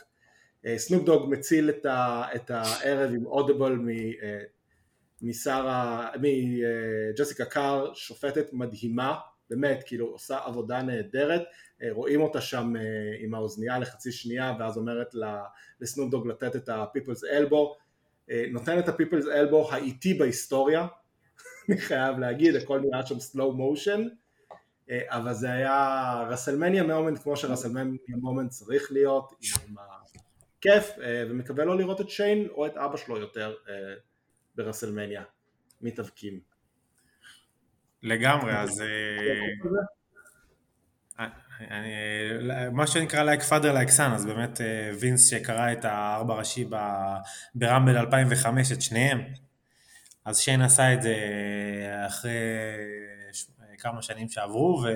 אה, 0.66 0.78
סנופ 0.78 1.06
דוג 1.06 1.30
מציל 1.30 1.70
את, 1.70 1.86
את 2.36 2.52
הערב 2.52 3.14
עם 3.14 3.26
audible 3.26 3.80
משרה, 5.22 6.10
מג'סיקה 6.22 7.46
קאר, 7.46 7.94
שופטת 7.94 8.54
מדהימה, 8.54 9.16
באמת, 9.50 9.84
כאילו 9.86 10.06
עושה 10.06 10.38
עבודה 10.46 10.82
נהדרת, 10.82 11.42
רואים 11.92 12.22
אותה 12.22 12.42
שם 12.42 12.74
עם 13.20 13.36
האוזנייה 13.36 13.80
לחצי 13.80 14.12
שנייה 14.12 14.54
ואז 14.60 14.78
אומרת 14.78 15.16
לסנופ 15.82 16.12
דוג 16.12 16.28
לתת 16.28 16.56
את 16.56 16.70
ה-People's 16.70 17.24
Elbow, 17.40 17.76
נותן 18.52 18.80
את 18.80 18.90
ה-People's 18.90 19.26
Elbow 19.26 19.74
האיטי 19.74 20.14
בהיסטוריה, 20.14 20.88
אני 21.70 21.78
חייב 21.78 22.20
להגיד, 22.20 22.56
הכל 22.56 22.80
נראה 22.80 23.06
שם 23.06 23.16
slow 23.16 23.52
motion, 23.58 24.02
אבל 24.92 25.34
זה 25.34 25.52
היה 25.52 26.14
רסלמניה 26.30 26.84
moment 26.84 27.24
כמו 27.24 27.38
שרסלמניה 27.38 27.98
moment 28.08 28.50
צריך 28.50 28.92
להיות, 28.92 29.34
עם 29.42 29.76
הכיף, 29.78 30.92
ומקווה 31.30 31.66
לא 31.66 31.78
לראות 31.78 32.02
את 32.02 32.10
שיין 32.10 32.48
או 32.52 32.66
את 32.66 32.78
אבא 32.78 32.98
שלו 32.98 33.18
יותר 33.18 33.56
ברסלמניה, 34.56 35.24
מתאבקים. 35.82 36.40
לגמרי, 38.04 38.58
אז... 38.58 38.84
מה 42.72 42.88
שנקרא 42.88 43.24
like 43.24 43.42
father 43.42 43.74
like 43.74 43.90
son, 43.90 44.12
אז 44.12 44.26
באמת 44.26 44.62
וינס 45.00 45.30
שקרע 45.30 45.72
את 45.72 45.86
הארבע 45.86 46.34
ראשי 46.34 46.70
ברמבל 47.56 47.98
2005, 47.98 48.72
את 48.72 48.82
שניהם, 48.82 49.22
אז 50.26 50.40
שיין 50.40 50.62
עשה 50.62 50.94
את 50.94 51.02
זה 51.02 51.16
אחרי 52.08 52.38
כמה 53.78 54.02
שנים 54.02 54.30
שעברו, 54.30 54.84
ו... 54.84 54.88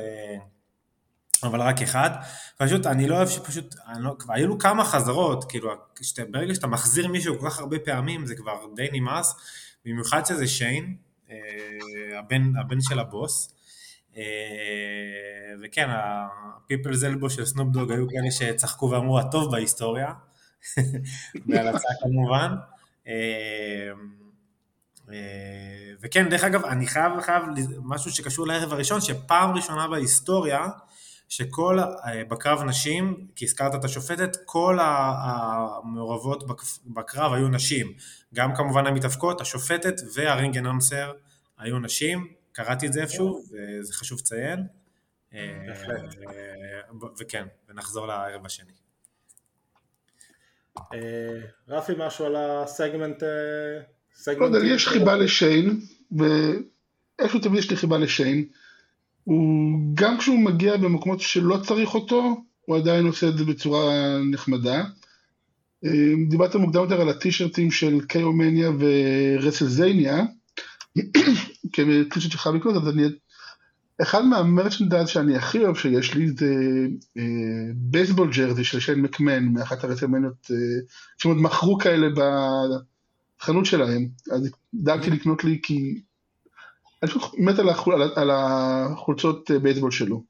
אבל 1.43 1.61
רק 1.61 1.81
אחד. 1.81 2.09
פשוט, 2.57 2.85
אני 2.85 3.07
לא 3.07 3.15
אוהב 3.15 3.29
שפשוט, 3.29 3.75
לא, 3.99 4.15
כבר 4.19 4.33
היו 4.33 4.47
לו 4.47 4.59
כמה 4.59 4.85
חזרות, 4.85 5.45
כאילו, 5.49 5.71
שת, 6.01 6.19
ברגע 6.31 6.55
שאתה 6.55 6.67
מחזיר 6.67 7.07
מישהו 7.07 7.39
כל 7.39 7.49
כך 7.49 7.59
הרבה 7.59 7.79
פעמים, 7.79 8.25
זה 8.25 8.35
כבר 8.35 8.65
די 8.75 8.87
נמאס, 8.91 9.35
במיוחד 9.85 10.25
שזה 10.25 10.47
שיין, 10.47 10.95
אה, 11.29 12.19
הבן, 12.19 12.51
הבן 12.59 12.81
של 12.81 12.99
הבוס. 12.99 13.55
אה, 14.17 14.23
וכן, 15.63 15.89
הפיפל 15.89 16.93
זלבו 16.93 17.29
של 17.29 17.45
סנופ 17.45 17.67
דוג 17.73 17.91
היו 17.91 18.09
כאלה 18.09 18.31
שצחקו 18.31 18.89
ואמרו 18.89 19.19
הטוב 19.19 19.51
בהיסטוריה, 19.51 20.13
בהרצה 21.45 21.87
כמובן. 22.01 22.51
אה, 23.07 23.91
וכן, 26.01 26.29
דרך 26.29 26.43
אגב, 26.43 26.65
אני 26.65 26.87
חייב, 26.87 27.21
חייב 27.21 27.43
משהו 27.83 28.11
שקשור 28.11 28.47
לערב 28.47 28.73
הראשון, 28.73 29.01
שפעם 29.01 29.51
ראשונה 29.51 29.87
בהיסטוריה, 29.87 30.67
שכל, 31.29 31.77
בקרב 32.29 32.63
נשים, 32.63 33.27
כי 33.35 33.45
הזכרת 33.45 33.75
את 33.75 33.85
השופטת, 33.85 34.37
כל 34.45 34.77
המעורבות 34.81 36.43
בקרב 36.85 37.33
היו 37.33 37.47
נשים. 37.47 37.93
גם 38.33 38.55
כמובן 38.55 38.87
המתאבקות, 38.87 39.41
השופטת 39.41 39.93
והרינג 40.15 40.57
אנאונסר 40.57 41.11
היו 41.57 41.79
נשים, 41.79 42.33
קראתי 42.51 42.87
את 42.87 42.93
זה 42.93 43.01
איפשהו, 43.01 43.43
וזה 43.51 43.93
חשוב 43.93 44.19
לציין. 44.19 44.59
וכן, 47.19 47.45
ונחזור 47.69 48.07
לערב 48.07 48.45
השני. 48.45 48.71
רפי, 51.67 51.93
משהו 51.97 52.25
על 52.25 52.35
הסגמנט? 52.35 53.23
לא 54.27 54.45
יודע, 54.45 54.59
יש 54.65 54.87
חיבה 54.87 55.15
לשיין, 55.15 55.81
ואיפה 56.11 57.39
תמיד 57.39 57.59
יש 57.59 57.69
לי 57.69 57.77
חיבה 57.77 57.97
לשיין. 57.97 58.45
הוא, 59.29 59.79
גם 59.93 60.17
כשהוא 60.17 60.39
מגיע 60.39 60.77
במקומות 60.77 61.19
שלא 61.19 61.57
צריך 61.57 61.93
אותו, 61.93 62.43
הוא 62.61 62.77
עדיין 62.77 63.05
עושה 63.05 63.29
את 63.29 63.37
זה 63.37 63.45
בצורה 63.45 64.17
נחמדה. 64.31 64.83
דיברת 66.29 66.55
מוקדם 66.55 66.81
יותר 66.81 67.01
על 67.01 67.09
הטישרטים 67.09 67.71
של 67.71 68.01
קיומניה 68.01 68.71
ורסלזניה, 68.79 70.25
כטישרט 71.73 72.31
שלך 72.31 72.49
לקנות, 72.55 72.75
אז 72.75 72.89
אני... 72.89 73.03
אחד 74.01 74.25
מהמרצ'נדייז 74.25 75.07
שאני 75.07 75.35
הכי 75.35 75.59
אוהב 75.59 75.75
שיש 75.75 76.13
לי 76.13 76.27
זה 76.29 76.55
בייסבול 77.75 78.31
ג'רזי 78.31 78.63
של 78.63 78.79
שיין 78.79 79.01
מקמן 79.01 79.45
מאחת 79.45 79.83
הרסלמניות, 79.83 80.51
שעוד 81.17 81.37
מכרו 81.37 81.77
כאלה 81.77 82.07
בחנות 83.39 83.65
שלהם, 83.65 84.07
אז 84.31 84.49
דאגתי 84.73 85.09
לקנות 85.09 85.43
לי 85.43 85.59
כי 85.63 86.01
אני 87.03 87.11
פשוט 87.11 87.23
מת 87.37 87.59
על, 87.59 87.69
החול, 87.69 88.01
על 88.15 88.29
החולצות 88.33 89.51
בייסבול 89.51 89.91
שלו. 89.91 90.23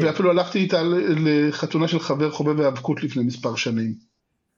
ואפילו 0.00 0.30
הלכתי 0.30 0.58
איתה 0.58 0.82
לחתונה 1.16 1.88
של 1.88 1.98
חבר 1.98 2.30
חובב 2.30 2.60
האבקות 2.60 3.02
לפני 3.02 3.22
מספר 3.22 3.56
שנים. 3.56 3.94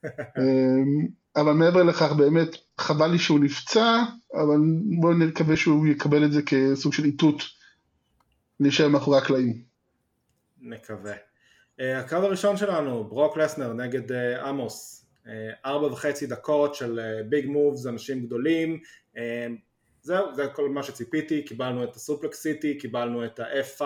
אבל 1.35 1.51
מעבר 1.53 1.83
לכך 1.83 2.11
באמת 2.11 2.49
חבל 2.77 3.07
לי 3.07 3.19
שהוא 3.19 3.39
נפצע, 3.39 4.03
אבל 4.33 4.57
בואו 4.99 5.13
נקווה 5.13 5.57
שהוא 5.57 5.87
יקבל 5.87 6.25
את 6.25 6.31
זה 6.31 6.41
כסוג 6.45 6.93
של 6.93 7.03
איתות 7.03 7.43
להישאר 8.59 8.87
מאחורי 8.87 9.17
הקלעים. 9.17 9.61
נקווה. 10.61 11.13
הקרב 11.79 12.23
הראשון 12.23 12.57
שלנו, 12.57 13.03
ברוק 13.03 13.37
לסנר 13.37 13.73
נגד 13.73 14.11
עמוס, 14.45 15.02
ארבע 15.65 15.87
וחצי 15.87 16.27
דקות 16.27 16.75
של 16.75 16.99
ביג 17.29 17.45
מובס, 17.45 17.85
אנשים 17.87 18.25
גדולים, 18.25 18.79
זהו, 20.01 20.35
זה 20.35 20.47
כל 20.53 20.69
מה 20.69 20.83
שציפיתי, 20.83 21.43
קיבלנו 21.43 21.83
את 21.83 21.95
הסופלקס 21.95 22.41
סיטי, 22.41 22.77
קיבלנו 22.77 23.25
את 23.25 23.39
ה-F5 23.39 23.81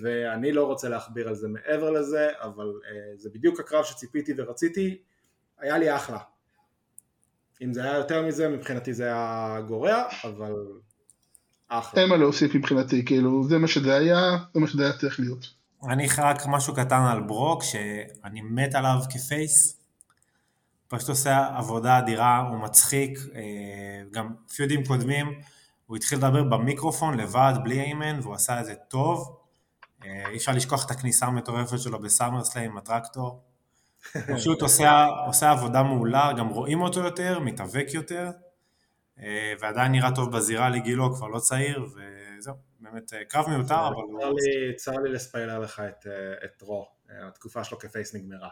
ואני 0.00 0.52
לא 0.52 0.64
רוצה 0.64 0.88
להכביר 0.88 1.28
על 1.28 1.34
זה 1.34 1.48
מעבר 1.48 1.90
לזה, 1.90 2.28
אבל 2.40 2.72
זה 3.16 3.30
בדיוק 3.34 3.60
הקרב 3.60 3.84
שציפיתי 3.84 4.32
ורציתי, 4.36 4.98
היה 5.58 5.78
לי 5.78 5.96
אחלה. 5.96 6.18
אם 7.62 7.72
זה 7.72 7.84
היה 7.84 7.94
יותר 7.94 8.26
מזה, 8.26 8.48
מבחינתי 8.48 8.94
זה 8.94 9.04
היה 9.04 9.60
גורע, 9.66 10.02
אבל 10.24 10.52
אחלה. 11.68 12.02
אין 12.02 12.10
מה 12.10 12.16
להוסיף 12.16 12.54
מבחינתי, 12.54 13.04
כאילו, 13.04 13.44
זה 13.48 13.58
מה 13.58 13.68
שזה 13.68 13.94
היה, 13.94 14.36
זה 14.54 14.60
מה 14.60 14.66
שזה 14.66 14.82
היה 14.82 14.92
צריך 14.92 15.20
להיות. 15.20 15.46
אני 15.90 16.06
רק 16.18 16.42
משהו 16.48 16.74
קטן 16.74 17.02
על 17.12 17.20
ברוק, 17.20 17.62
שאני 17.62 18.40
מת 18.40 18.74
עליו 18.74 18.98
כפייס, 19.10 19.80
פשוט 20.88 21.08
עושה 21.08 21.48
עבודה 21.56 21.98
אדירה, 21.98 22.38
הוא 22.38 22.58
מצחיק, 22.58 23.18
גם 24.10 24.34
פיודים 24.54 24.86
קודמים, 24.86 25.40
הוא 25.86 25.96
התחיל 25.96 26.18
לדבר 26.18 26.42
במיקרופון 26.42 27.16
לבד, 27.16 27.52
בלי 27.64 27.80
איימן, 27.80 28.18
והוא 28.22 28.34
עשה 28.34 28.60
את 28.60 28.64
זה 28.64 28.74
טוב. 28.74 29.38
אי 30.04 30.36
אפשר 30.36 30.52
לשכוח 30.52 30.86
את 30.86 30.90
הכניסה 30.90 31.26
המטורפת 31.26 31.78
שלו 31.78 31.98
בסאמר 32.00 32.44
סליי 32.44 32.64
עם 32.64 32.76
הטרקטור. 32.76 33.42
פשוט 34.36 34.62
עושה, 34.62 35.06
עושה 35.26 35.50
עבודה 35.50 35.82
מעולה, 35.82 36.32
גם 36.38 36.48
רואים 36.48 36.82
אותו 36.82 37.00
יותר, 37.00 37.38
מתאבק 37.38 37.86
יותר, 37.94 38.30
ועדיין 39.60 39.92
נראה 39.92 40.14
טוב 40.14 40.36
בזירה 40.36 40.68
לגילו, 40.68 41.14
כבר 41.14 41.28
לא 41.28 41.38
צעיר, 41.38 41.86
וזהו, 42.38 42.54
באמת 42.80 43.12
קרב 43.28 43.48
מיותר, 43.48 43.88
אבל... 43.88 43.94
צר 44.20 44.32
לי, 44.32 44.74
צר 44.76 44.96
לי 44.96 45.12
לספיילר 45.12 45.58
לך 45.58 45.82
את, 45.88 46.06
את 46.44 46.62
רו, 46.62 46.88
התקופה 47.28 47.64
שלו 47.64 47.78
כ 47.78 47.90
face 47.90 48.14
נגמרה. 48.14 48.48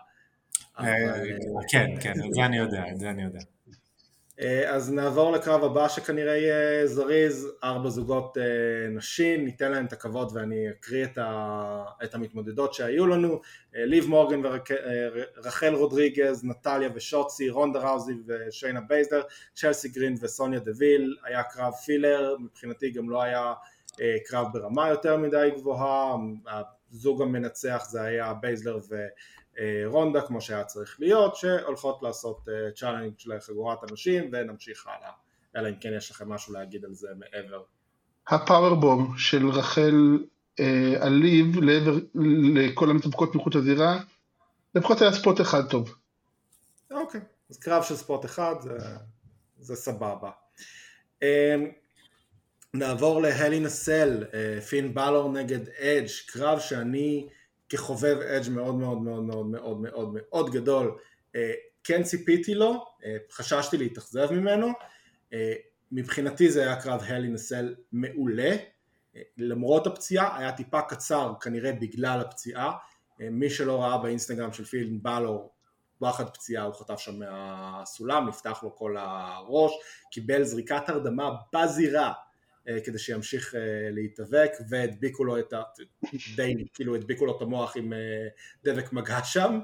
כן, 1.69 1.91
כן, 2.01 2.13
את 2.27 2.35
זה 2.35 2.45
אני 2.45 2.59
יודע, 2.59 2.83
את 2.93 2.99
זה 2.99 3.11
אני 3.11 3.23
יודע. 3.23 3.41
אז 4.69 4.93
נעבור 4.93 5.33
לקרב 5.33 5.65
הבא 5.65 5.89
שכנראה 5.89 6.37
יהיה 6.37 6.87
זריז, 6.87 7.49
ארבע 7.65 7.89
זוגות 7.89 8.37
נשים, 8.91 9.45
ניתן 9.45 9.73
להם 9.73 9.87
את 9.87 9.93
הכבוד 9.93 10.33
ואני 10.35 10.71
אקריא 10.71 11.05
את, 11.05 11.19
ה, 11.19 11.85
את 12.05 12.15
המתמודדות 12.15 12.75
שהיו 12.75 13.07
לנו, 13.07 13.41
ליב 13.73 14.07
מורגן 14.07 14.41
ורקל 14.45 15.75
רודריגז, 15.75 16.45
נטליה 16.45 16.89
ושוצי, 16.95 17.51
רונדה 17.51 17.81
ראוזי 17.81 18.13
ושיינה 18.27 18.81
בייזלר, 18.81 19.23
צ'לסי 19.55 19.89
גרין 19.89 20.15
וסוניה 20.21 20.61
דוויל, 20.61 21.17
היה 21.25 21.43
קרב 21.43 21.73
filler, 21.73 22.37
מבחינתי 22.41 22.91
גם 22.91 23.11
לא 23.11 23.23
היה 23.23 23.53
קרב 24.25 24.47
ברמה 24.53 24.89
יותר 24.89 25.17
מדי 25.17 25.51
גבוהה, 25.57 26.15
הזוג 26.93 27.23
המנצח 27.23 27.87
זה 27.91 28.03
היה 28.03 28.35
בייזלר 28.35 28.79
ו... 28.91 29.07
רונדה 29.87 30.21
כמו 30.21 30.41
שהיה 30.41 30.65
צריך 30.65 30.97
להיות, 31.01 31.37
שהולכות 31.37 32.03
לעשות 32.03 32.49
challenge 32.77 33.13
לחגורת 33.27 33.79
הנשים 33.91 34.31
ונמשיך 34.33 34.87
הלאה, 34.87 35.11
אלא 35.57 35.69
אם 35.69 35.75
כן 35.81 35.93
יש 35.97 36.11
לכם 36.11 36.29
משהו 36.29 36.53
להגיד 36.53 36.85
על 36.85 36.95
זה 36.95 37.09
מעבר. 37.19 37.63
ה 38.29 38.37
powerbomb 38.37 39.15
של 39.19 39.49
רקל 39.49 40.19
על 41.01 41.25
ליב 41.25 41.61
לעבר, 41.63 41.95
לכל 42.55 42.91
המתאבקות 42.91 43.35
מחוץ 43.35 43.55
לזירה, 43.55 44.01
לפחות 44.75 45.03
היה 45.03 45.13
ספוט 45.13 45.41
אחד 45.41 45.71
טוב. 45.71 45.95
אוקיי, 46.91 47.21
אז 47.51 47.59
קרב 47.59 47.83
של 47.83 47.97
ספוט 47.97 48.25
אחד 48.25 48.55
זה, 48.61 48.79
זה 49.59 49.77
סבבה. 49.77 50.31
נעבור 52.75 53.23
להלי 53.23 53.61
נסל, 53.61 54.25
פין 54.69 54.95
בלור 54.95 55.33
נגד 55.33 55.69
אדג', 55.69 56.09
קרב 56.27 56.59
שאני 56.59 57.29
כחובב 57.77 58.19
אדג' 58.21 58.51
מאוד 58.51 58.75
מאוד 58.75 59.03
מאוד 59.03 59.23
מאוד 59.23 59.47
מאוד 59.47 59.79
מאוד 59.83 60.15
מאוד 60.15 60.51
גדול, 60.51 60.99
כן 61.85 62.03
ציפיתי 62.03 62.55
לו, 62.55 62.85
חששתי 63.33 63.77
להתאכזב 63.77 64.33
ממנו, 64.33 64.69
מבחינתי 65.93 66.51
זה 66.51 66.63
היה 66.63 66.81
קרב 66.81 67.03
הלי 67.07 67.29
נסל 67.29 67.75
מעולה, 67.93 68.57
למרות 69.39 69.87
הפציעה, 69.87 70.39
היה 70.39 70.53
טיפה 70.53 70.83
קצר 70.83 71.33
כנראה 71.41 71.73
בגלל 71.73 72.21
הפציעה, 72.21 72.73
מי 73.21 73.51
שלא 73.51 73.83
ראה 73.83 73.99
באינסטגרם 73.99 74.53
של 74.53 74.65
פילן 74.65 75.03
בלור, 75.03 75.53
וואחד 76.01 76.31
פציעה 76.31 76.65
הוא 76.65 76.75
חטף 76.75 76.99
שם 76.99 77.19
מהסולם, 77.19 78.29
נפתח 78.29 78.63
לו 78.63 78.77
כל 78.77 78.97
הראש, 78.99 79.73
קיבל 80.11 80.43
זריקת 80.43 80.89
הרדמה 80.89 81.31
בזירה 81.55 82.13
כדי 82.85 82.99
שימשיך 82.99 83.55
להתאבק, 83.91 84.51
והדביקו 84.69 85.25
לו 85.25 85.39
את 85.39 85.53
ה... 85.53 85.63
די, 86.37 86.55
כאילו 86.75 86.95
הדביקו 86.95 87.27
לו 87.27 87.37
את 87.37 87.43
המוח 87.43 87.77
עם 87.77 87.93
דבק 88.65 88.93
מגע 88.93 89.21
שם. 89.25 89.61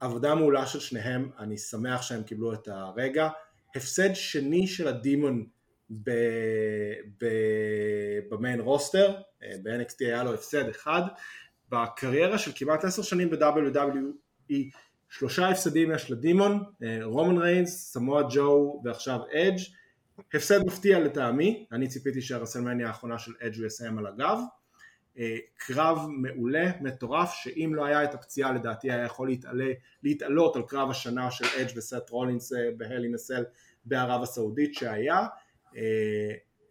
עבודה 0.00 0.34
מעולה 0.34 0.66
של 0.66 0.80
שניהם, 0.80 1.30
אני 1.38 1.58
שמח 1.58 2.02
שהם 2.02 2.22
קיבלו 2.22 2.52
את 2.52 2.68
הרגע. 2.68 3.28
הפסד 3.76 4.14
שני 4.14 4.66
של 4.66 4.88
הדימון 4.88 5.46
במיין 8.30 8.60
רוסטר, 8.60 9.16
ב-NXT 9.62 9.96
היה 10.00 10.24
לו 10.24 10.34
הפסד 10.34 10.68
אחד, 10.68 11.02
בקריירה 11.68 12.38
של 12.38 12.50
כמעט 12.54 12.84
עשר 12.84 13.02
שנים 13.02 13.30
ב-WWE 13.30 14.54
שלושה 15.08 15.48
הפסדים 15.48 15.92
יש 15.92 16.10
לדימון, 16.10 16.64
רומן 17.02 17.38
ריינס, 17.38 17.92
סמואל 17.92 18.24
ג'ו 18.30 18.82
ועכשיו 18.84 19.20
אדג' 19.32 19.58
הפסד 20.34 20.66
מפתיע 20.66 21.00
לטעמי, 21.00 21.66
אני 21.72 21.88
ציפיתי 21.88 22.22
שהרסלמניה 22.22 22.88
האחרונה 22.88 23.18
של 23.18 23.32
אדג' 23.42 23.56
הוא 23.58 23.66
יסיים 23.66 23.98
על 23.98 24.06
הגב. 24.06 24.38
קרב 25.56 26.06
מעולה, 26.08 26.70
מטורף, 26.80 27.32
שאם 27.32 27.72
לא 27.74 27.84
היה 27.84 28.04
את 28.04 28.14
הפציעה 28.14 28.52
לדעתי 28.52 28.90
היה 28.90 29.04
יכול 29.04 29.28
להתעלה, 29.28 29.72
להתעלות 30.02 30.56
על 30.56 30.62
קרב 30.62 30.90
השנה 30.90 31.30
של 31.30 31.44
אדג' 31.60 31.76
וסט 31.76 32.10
רולינס 32.10 32.52
בהלי 32.76 33.08
נסל 33.08 33.44
בערב 33.84 34.22
הסעודית 34.22 34.74
שהיה, 34.74 35.26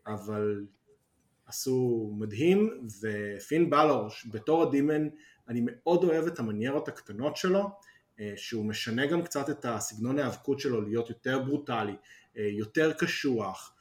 אבל 0.07 0.65
עשו 1.45 2.09
מדהים, 2.19 2.87
ופין 3.01 3.69
בלור 3.69 4.07
בתור 4.31 4.63
הדימן 4.63 5.07
אני 5.47 5.61
מאוד 5.65 6.03
אוהב 6.03 6.27
את 6.27 6.39
המניירות 6.39 6.87
הקטנות 6.87 7.37
שלו, 7.37 7.69
שהוא 8.35 8.65
משנה 8.65 9.05
גם 9.05 9.23
קצת 9.23 9.49
את 9.49 9.65
הסגנון 9.65 10.19
ההיאבקות 10.19 10.59
שלו 10.59 10.81
להיות 10.81 11.09
יותר 11.09 11.39
ברוטלי, 11.39 11.95
יותר 12.51 12.93
קשוח, 12.93 13.75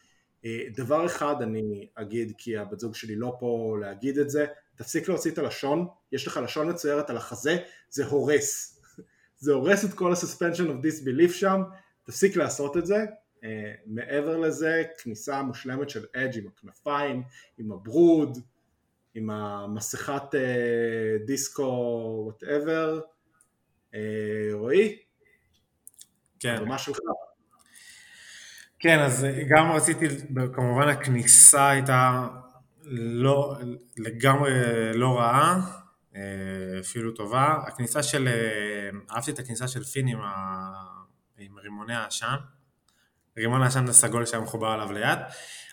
דבר 0.74 1.06
אחד 1.06 1.42
אני 1.42 1.88
אגיד 1.94 2.32
כי 2.38 2.56
הבת 2.56 2.80
זוג 2.80 2.94
שלי 2.94 3.16
לא 3.16 3.36
פה 3.40 3.76
להגיד 3.80 4.18
את 4.18 4.30
זה, 4.30 4.46
תפסיק 4.76 5.08
להוציא 5.08 5.30
את 5.30 5.38
הלשון, 5.38 5.86
יש 6.12 6.26
לך 6.26 6.40
לשון 6.44 6.70
מצוירת 6.70 7.10
על 7.10 7.16
החזה, 7.16 7.56
זה 7.90 8.06
הורס, 8.06 8.80
זה 9.38 9.52
הורס 9.52 9.84
את 9.84 9.92
כל 9.92 10.12
ה-suspension 10.12 10.66
of 10.68 10.84
disbelief 10.84 11.32
שם, 11.32 11.62
תפסיק 12.04 12.36
לעשות 12.36 12.76
את 12.76 12.86
זה, 12.86 13.04
uh, 13.36 13.44
מעבר 13.86 14.36
לזה 14.36 14.82
כניסה 14.98 15.42
מושלמת 15.42 15.90
של 15.90 16.06
אדג' 16.16 16.38
עם 16.38 16.46
הכנפיים, 16.46 17.22
עם 17.58 17.72
ה 17.72 17.82
Brood, 17.82 18.38
עם 19.14 19.30
המסכת 19.30 20.34
דיסקו 21.26 22.22
whatever, 22.24 23.00
רועי? 24.52 24.98
כן. 26.40 26.54
הבמה 26.54 26.78
שלך. 26.78 26.98
כן, 28.80 28.98
אז 28.98 29.26
גם 29.48 29.72
רציתי, 29.72 30.06
כמובן 30.54 30.88
הכניסה 30.88 31.68
הייתה 31.68 32.28
לא, 32.90 33.56
לגמרי 33.96 34.50
לא 34.94 35.18
רעה, 35.18 35.60
אפילו 36.80 37.12
טובה. 37.12 37.62
הכניסה 37.66 38.02
של, 38.02 38.28
אהבתי 39.10 39.30
את 39.30 39.38
הכניסה 39.38 39.68
של 39.68 39.84
פין 39.84 40.08
עם, 40.08 40.20
ה, 40.20 40.72
עם 41.38 41.58
רימוני 41.58 41.94
העשן, 41.94 42.36
רימון 43.38 43.62
העשן 43.62 43.88
הסגול 43.88 44.26
שהיה 44.26 44.42
מחובר 44.42 44.66
עליו 44.66 44.92
ליד. 44.92 45.18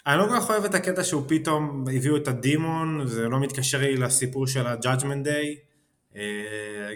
אני 0.08 0.18
לא 0.18 0.28
כל 0.28 0.36
כך 0.40 0.50
אוהב 0.50 0.66
את 0.66 0.74
הקטע 0.74 1.04
שהוא 1.04 1.24
פתאום 1.28 1.86
הביאו 1.96 2.18
את 2.18 2.28
הדימון, 2.28 3.08
זה 3.08 3.30
לא 3.30 3.40
מתקשר 3.40 3.80
לי 3.80 3.98
לסיפור 3.98 4.48
של 4.48 4.68
ה-Judgment 4.68 5.26
Day. 5.26 5.60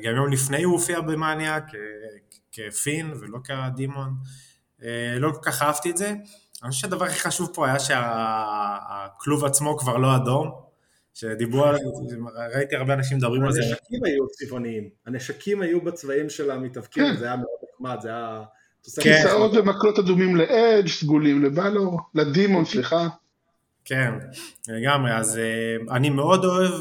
גם 0.04 0.16
יום 0.16 0.32
לפני 0.32 0.64
הוא 0.64 0.74
הופיע 0.74 1.02
במאניה 1.02 1.60
כפין 2.52 3.14
ולא 3.20 3.40
כדימון. 3.44 4.14
לא 5.20 5.32
כל 5.32 5.42
כך 5.42 5.62
אהבתי 5.62 5.90
את 5.90 5.98
זה. 5.98 6.14
אני 6.64 6.72
חושב 6.72 6.82
שהדבר 6.82 7.06
הכי 7.06 7.20
חשוב 7.20 7.52
פה 7.54 7.68
היה 7.68 7.80
שהכלוב 7.80 9.46
עצמו 9.46 9.78
כבר 9.78 9.98
לא 9.98 10.16
אדום, 10.16 10.52
שדיברו 11.14 11.66
על 11.66 11.78
זה, 12.08 12.16
ראיתי 12.56 12.76
הרבה 12.76 12.94
אנשים 12.94 13.18
מדברים 13.18 13.44
על 13.44 13.52
זה. 13.52 13.62
הנשקים 13.62 14.04
היו 14.06 14.28
צבעוניים, 14.28 14.90
הנשקים 15.06 15.62
היו 15.62 15.82
בצבעים 15.82 16.30
של 16.30 16.52
המתאבקים, 16.52 17.04
כן. 17.04 17.18
זה 17.18 17.26
היה 17.26 17.36
מאוד 17.36 17.50
נחמד, 17.74 17.98
זה 18.02 18.10
היה... 18.10 18.44
כיסאות 19.02 19.52
ומקלות 19.54 20.00
אדומים 20.00 20.36
לאדג', 20.36 20.88
סגולים 20.88 21.46
לבלור, 21.46 22.00
ל 22.16 22.23
demon, 22.23 22.66
סליחה. 22.66 23.08
כן, 23.86 24.14
לגמרי, 24.68 25.16
אז 25.16 25.40
אני 25.92 26.10
מאוד 26.10 26.46
אוהב 26.46 26.72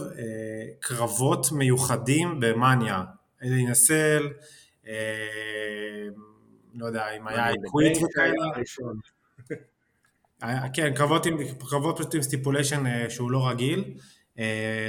קרבות 0.80 1.52
מיוחדים 1.52 2.40
במאניה. 2.40 3.02
Hell 3.42 3.66
in 3.66 3.82
a 3.82 3.89
Cell, 3.89 4.28
לא 6.74 6.86
יודע 6.86 7.10
אם 7.16 7.28
היה 7.28 7.50
I 7.50 7.60
Quit 7.60 7.98
וכאלה. 8.02 8.44
כן, 10.74 10.94
קרבות, 10.94 11.26
עם, 11.26 11.36
קרבות 11.70 11.98
פשוט 11.98 12.14
עם 12.14 12.22
stipulation 12.22 13.08
שהוא 13.08 13.30
לא 13.30 13.48
רגיל, 13.48 13.94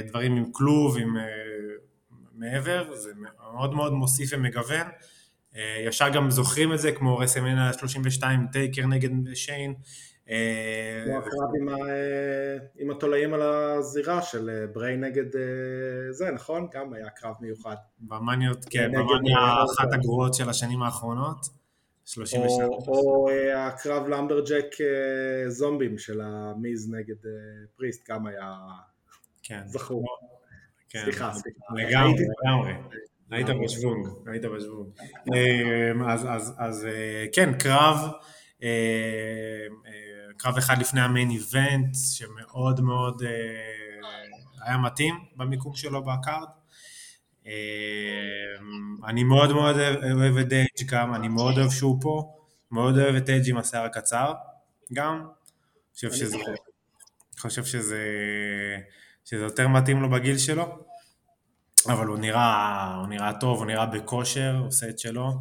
דברים 0.06 0.36
עם 0.36 0.52
כלוב, 0.52 0.96
עם 0.98 1.16
מעבר, 2.32 2.94
זה 2.94 3.10
מאוד 3.16 3.74
מאוד 3.74 3.92
מוסיף 3.92 4.30
ומגוון. 4.32 4.86
ישר 5.86 6.08
גם 6.08 6.30
זוכרים 6.30 6.72
את 6.72 6.78
זה, 6.78 6.92
כמו 6.92 7.18
רסלמניה 7.18 7.72
32, 7.72 8.46
טייקר 8.52 8.86
נגד 8.86 9.34
שיין. 9.34 9.74
הקרב 10.26 11.50
עם, 11.60 11.68
עם 12.78 12.90
התולעים 12.90 13.34
על 13.34 13.42
הזירה 13.42 14.22
של 14.22 14.66
בריי 14.72 14.96
נגד 14.96 15.24
זה, 16.10 16.30
נכון? 16.30 16.68
גם 16.74 16.92
היה 16.92 17.08
קרב 17.10 17.34
מיוחד. 17.40 17.76
במאניות, 18.00 18.64
כן, 18.70 18.92
במאניה 18.92 19.64
אחת 19.64 19.92
הגרועות 19.92 20.34
של 20.34 20.48
השנים 20.48 20.82
האחרונות. 20.82 21.59
33. 22.04 22.88
או, 22.88 22.94
או 22.94 23.28
הקרב 23.56 24.08
למברג'ק 24.08 24.74
זומבים 25.48 25.98
של 25.98 26.20
המיז 26.20 26.92
נגד 26.92 27.30
פריסט, 27.76 28.10
גם 28.10 28.26
היה 28.26 28.52
כן. 29.42 29.62
זכור. 29.66 30.04
כן. 30.88 31.00
סליחה, 31.04 31.32
סליחה. 31.32 31.60
לגמרי, 31.74 32.24
לגמרי. 32.44 32.72
היית 33.30 33.46
בשוונג, 33.64 34.06
היית 34.26 34.44
בשוונג. 34.44 34.88
אז, 36.08 36.26
אז, 36.28 36.54
אז 36.58 36.86
כן, 37.32 37.58
קרב, 37.58 37.96
קרב 40.36 40.56
אחד 40.58 40.74
לפני 40.80 41.00
המיין 41.00 41.30
איבנט, 41.30 41.94
שמאוד 41.94 42.80
מאוד 42.80 43.22
היה 44.64 44.78
מתאים 44.78 45.14
במיקום 45.36 45.74
שלו 45.74 46.02
בקארד. 46.04 46.48
אני 49.04 49.24
מאוד 49.24 49.52
מאוד 49.52 49.76
אוהב 50.12 50.36
את 50.36 50.48
דייג' 50.48 50.90
גם, 50.90 51.14
אני 51.14 51.28
מאוד 51.28 51.58
אוהב 51.58 51.70
שהוא 51.70 51.98
פה, 52.02 52.34
מאוד 52.70 52.98
אוהב 52.98 53.14
את 53.14 53.24
דייג' 53.24 53.50
עם 53.50 53.56
השיער 53.56 53.84
הקצר 53.84 54.32
גם, 54.92 55.26
חושב 55.94 56.12
שזה, 56.12 56.36
חושב 57.38 57.64
שזה, 57.64 57.98
שזה 59.24 59.44
יותר 59.44 59.68
מתאים 59.68 60.02
לו 60.02 60.10
בגיל 60.10 60.38
שלו, 60.38 60.84
אבל 61.88 62.06
הוא 62.06 62.18
נראה, 62.18 62.94
הוא 62.94 63.06
נראה 63.06 63.32
טוב, 63.40 63.58
הוא 63.58 63.66
נראה 63.66 63.86
בכושר, 63.86 64.60
עושה 64.64 64.88
את 64.88 64.98
שלו, 64.98 65.32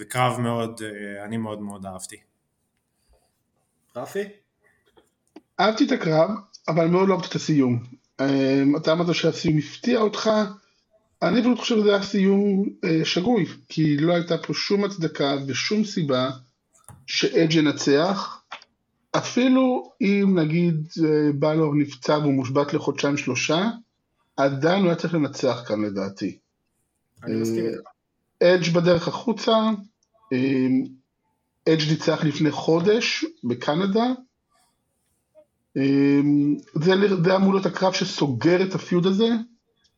וקרב 0.00 0.40
מאוד, 0.40 0.80
אני 1.24 1.36
מאוד 1.36 1.60
מאוד 1.60 1.86
אהבתי. 1.86 2.16
רפי? 3.96 4.24
אהבתי 5.60 5.86
את 5.86 5.92
הקרב, 5.92 6.30
אבל 6.68 6.86
מאוד 6.86 7.08
לא 7.08 7.14
אהבתי 7.14 7.28
את 7.28 7.34
הסיום. 7.34 7.97
אתה 8.76 8.92
אמרת 8.92 9.14
שהסיום 9.14 9.58
הפתיע 9.58 10.00
אותך, 10.00 10.30
אני 11.22 11.40
פשוט 11.40 11.58
חושב 11.58 11.76
שזה 11.76 11.88
היה 11.88 12.02
סיום 12.02 12.64
שגוי, 13.04 13.46
כי 13.68 13.96
לא 13.96 14.12
הייתה 14.14 14.38
פה 14.38 14.54
שום 14.54 14.84
הצדקה 14.84 15.36
ושום 15.46 15.84
סיבה 15.84 16.30
שאדג' 17.06 17.54
ינצח, 17.54 18.42
אפילו 19.16 19.92
אם 20.00 20.38
נגיד 20.38 20.88
בלור 21.34 21.74
נפצע 21.74 22.18
והוא 22.18 22.34
מושבת 22.34 22.74
לחודשיים 22.74 23.16
שלושה, 23.16 23.68
עדיין 24.36 24.80
הוא 24.80 24.86
היה 24.88 24.96
צריך 24.96 25.14
לנצח 25.14 25.64
כאן 25.68 25.84
לדעתי. 25.84 26.38
אני 27.24 27.34
מסכים 27.34 27.64
איתך. 27.66 27.88
אדג' 28.42 28.74
בדרך 28.74 29.08
החוצה, 29.08 29.56
אדג' 31.68 31.90
ניצח 31.90 32.24
לפני 32.24 32.50
חודש 32.50 33.24
בקנדה, 33.44 34.04
זה, 36.74 36.92
זה 37.24 37.36
אמור 37.36 37.54
להיות 37.54 37.66
הקרב 37.66 37.92
שסוגר 37.92 38.62
את 38.62 38.74
הפיוד 38.74 39.06
הזה, 39.06 39.28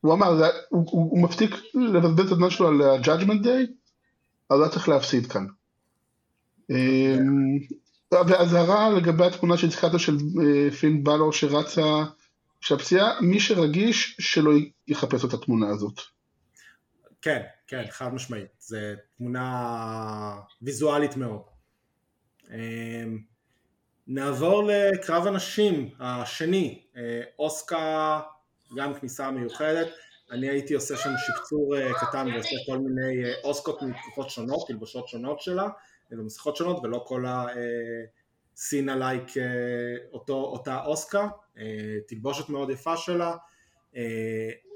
הוא 0.01 0.15
אמר, 0.15 0.37
זה, 0.37 0.45
הוא, 0.69 0.87
הוא, 0.91 1.11
הוא 1.11 1.23
מפסיק 1.23 1.51
לבזבז 1.75 2.27
את 2.27 2.33
הזמן 2.33 2.51
שלו 2.51 2.69
על 2.69 2.83
ה-Judgment 2.83 3.45
Day, 3.45 3.73
אז 4.51 4.61
היה 4.61 4.69
צריך 4.71 4.89
להפסיד 4.89 5.27
כאן. 5.27 5.47
ואזהרה 8.13 8.91
לגבי 8.91 9.27
התמונה 9.27 9.57
שהזכרת 9.57 10.01
של 10.01 10.17
פין 10.81 11.05
בלור 11.05 11.33
שרצה, 11.33 12.05
שהפציעה, 12.61 13.21
מי 13.21 13.41
שרגיש 13.41 14.17
שלא 14.21 14.51
יחפש 14.89 15.25
את 15.25 15.35
התמונה 15.35 15.69
הזאת. 15.69 16.01
כן, 17.23 17.43
כן, 17.67 17.83
חד 17.91 18.15
משמעית, 18.15 18.49
זו 18.61 18.77
תמונה 19.19 20.37
ויזואלית 20.63 21.17
מאוד. 21.17 21.43
נעבור 24.07 24.63
לקרב 24.67 25.27
הנשים 25.27 25.91
השני, 26.01 26.83
אוסקה, 27.39 28.21
גם 28.77 28.95
כניסה 28.95 29.31
מיוחדת, 29.31 29.89
אני 30.31 30.49
הייתי 30.49 30.75
עושה 30.75 30.97
שם 30.97 31.11
שפצור 31.19 31.75
קטן 32.01 32.29
ועושה 32.35 32.57
כל 32.67 32.79
מיני 32.79 33.33
אוסקות 33.45 33.83
מתקופות 33.83 34.31
שונות, 34.31 34.67
תלבושות 34.67 35.09
שונות 35.09 35.41
שלה, 35.41 35.69
ומסכות 36.11 36.57
שונות 36.57 36.81
ולא 36.83 37.05
כל 37.07 37.25
סינה 38.57 38.97
like 38.97 39.29
אותו, 40.13 40.35
אותה 40.35 40.85
אוסקה, 40.85 41.29
תלבושת 42.09 42.49
מאוד 42.49 42.71
יפה 42.71 42.97
שלה, 42.97 43.37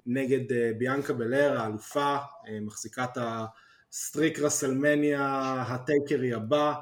נגד 0.07 0.75
ביאנקה 0.79 1.13
בלר 1.13 1.61
האלופה, 1.61 2.17
מחזיקת 2.61 3.11
ה 3.17 3.34
streak 3.34 4.39
רסלמניה 4.39 5.55
הטייקרי 5.69 6.35
הבא, 6.35 6.75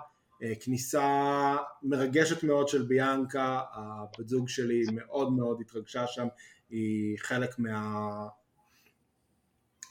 כניסה 0.61 1.57
מרגשת 1.83 2.43
מאוד 2.43 2.69
של 2.69 2.83
ביאנקה, 2.83 3.61
הבת 3.73 4.29
זוג 4.29 4.49
שלי 4.49 4.83
מאוד 4.93 5.33
מאוד 5.33 5.61
התרגשה 5.61 6.07
שם, 6.07 6.27
היא 6.71 7.19
חלק 7.19 7.59
מה... 7.59 8.27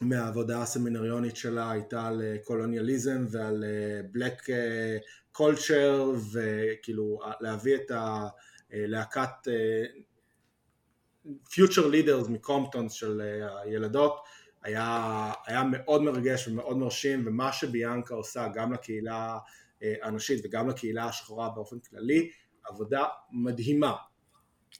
מהעבודה 0.01 0.61
הסמינריונית 0.61 1.35
שלה 1.35 1.71
הייתה 1.71 2.07
על 2.07 2.21
קולוניאליזם 2.43 3.25
ועל 3.29 3.63
בלק 4.11 4.41
קולצ'ר 5.31 6.11
וכאילו 6.33 7.19
להביא 7.39 7.75
את 7.75 7.91
הלהקת 7.91 9.47
פיוטר 11.49 11.87
לידרס 11.87 12.27
מקומפטונס 12.27 12.93
של 12.93 13.21
הילדות. 13.63 14.23
היה, 14.63 15.31
היה 15.45 15.63
מאוד 15.63 16.01
מרגש 16.01 16.47
ומאוד 16.47 16.77
מרשים 16.77 17.23
ומה 17.27 17.53
שביאנקה 17.53 18.15
עושה 18.15 18.47
גם 18.53 18.73
לקהילה 18.73 19.37
הנשית 20.03 20.45
וגם 20.45 20.69
לקהילה 20.69 21.05
השחורה 21.05 21.49
באופן 21.49 21.75
כללי 21.79 22.29
עבודה 22.69 23.03
מדהימה 23.31 23.93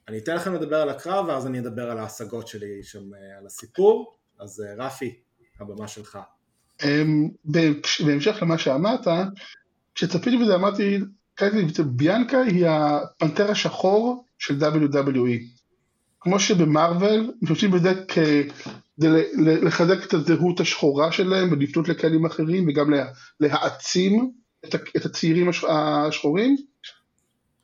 אני 0.08 0.18
אתן 0.18 0.36
לכם 0.36 0.54
לדבר 0.54 0.76
על 0.76 0.89
הקרב 0.89 1.26
ואז 1.28 1.47
אני 1.47 1.60
אדבר 1.60 1.91
על 1.91 1.97
ההשגות 1.97 2.47
שלי 2.47 2.84
שם 2.84 3.04
על 3.39 3.45
הסיפור 3.45 4.18
אז 4.39 4.64
רפי, 4.78 5.16
הבמה 5.60 5.88
שלך. 5.88 6.20
בהמשך 8.06 8.38
למה 8.41 8.58
שאמרת, 8.58 9.08
כשצפיתי 9.95 10.38
בזה 10.38 10.56
אמרתי, 10.56 10.99
ביאנקה 11.86 12.41
היא 12.41 12.68
הפנתר 12.68 13.52
השחור 13.52 14.26
של 14.39 14.60
WWE. 14.60 15.62
כמו 16.20 16.39
שבמרוויל 16.39 17.32
משתמשים 17.41 17.72
בזה 17.72 17.93
כדי 18.08 19.24
לחזק 19.38 20.06
את 20.06 20.14
הזהות 20.14 20.60
השחורה 20.60 21.12
שלהם 21.12 21.52
ולפנות 21.52 21.89
לקהלים 21.89 22.26
אחרים 22.26 22.68
וגם 22.68 22.93
להעצים 23.39 24.32
את 24.66 25.05
הצעירים 25.05 25.49
השחורים. 25.70 26.57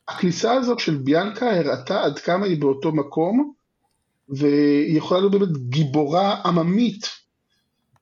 הכניסה 0.08 0.52
הזאת 0.52 0.78
של 0.78 0.96
ביאנקה 0.96 1.56
הראתה 1.56 2.04
עד 2.04 2.18
כמה 2.18 2.46
היא 2.46 2.60
באותו 2.60 2.92
מקום 2.92 3.52
והיא 4.28 4.98
יכולה 4.98 5.20
להיות 5.20 5.32
באמת 5.32 5.56
גיבורה 5.68 6.42
עממית 6.44 7.06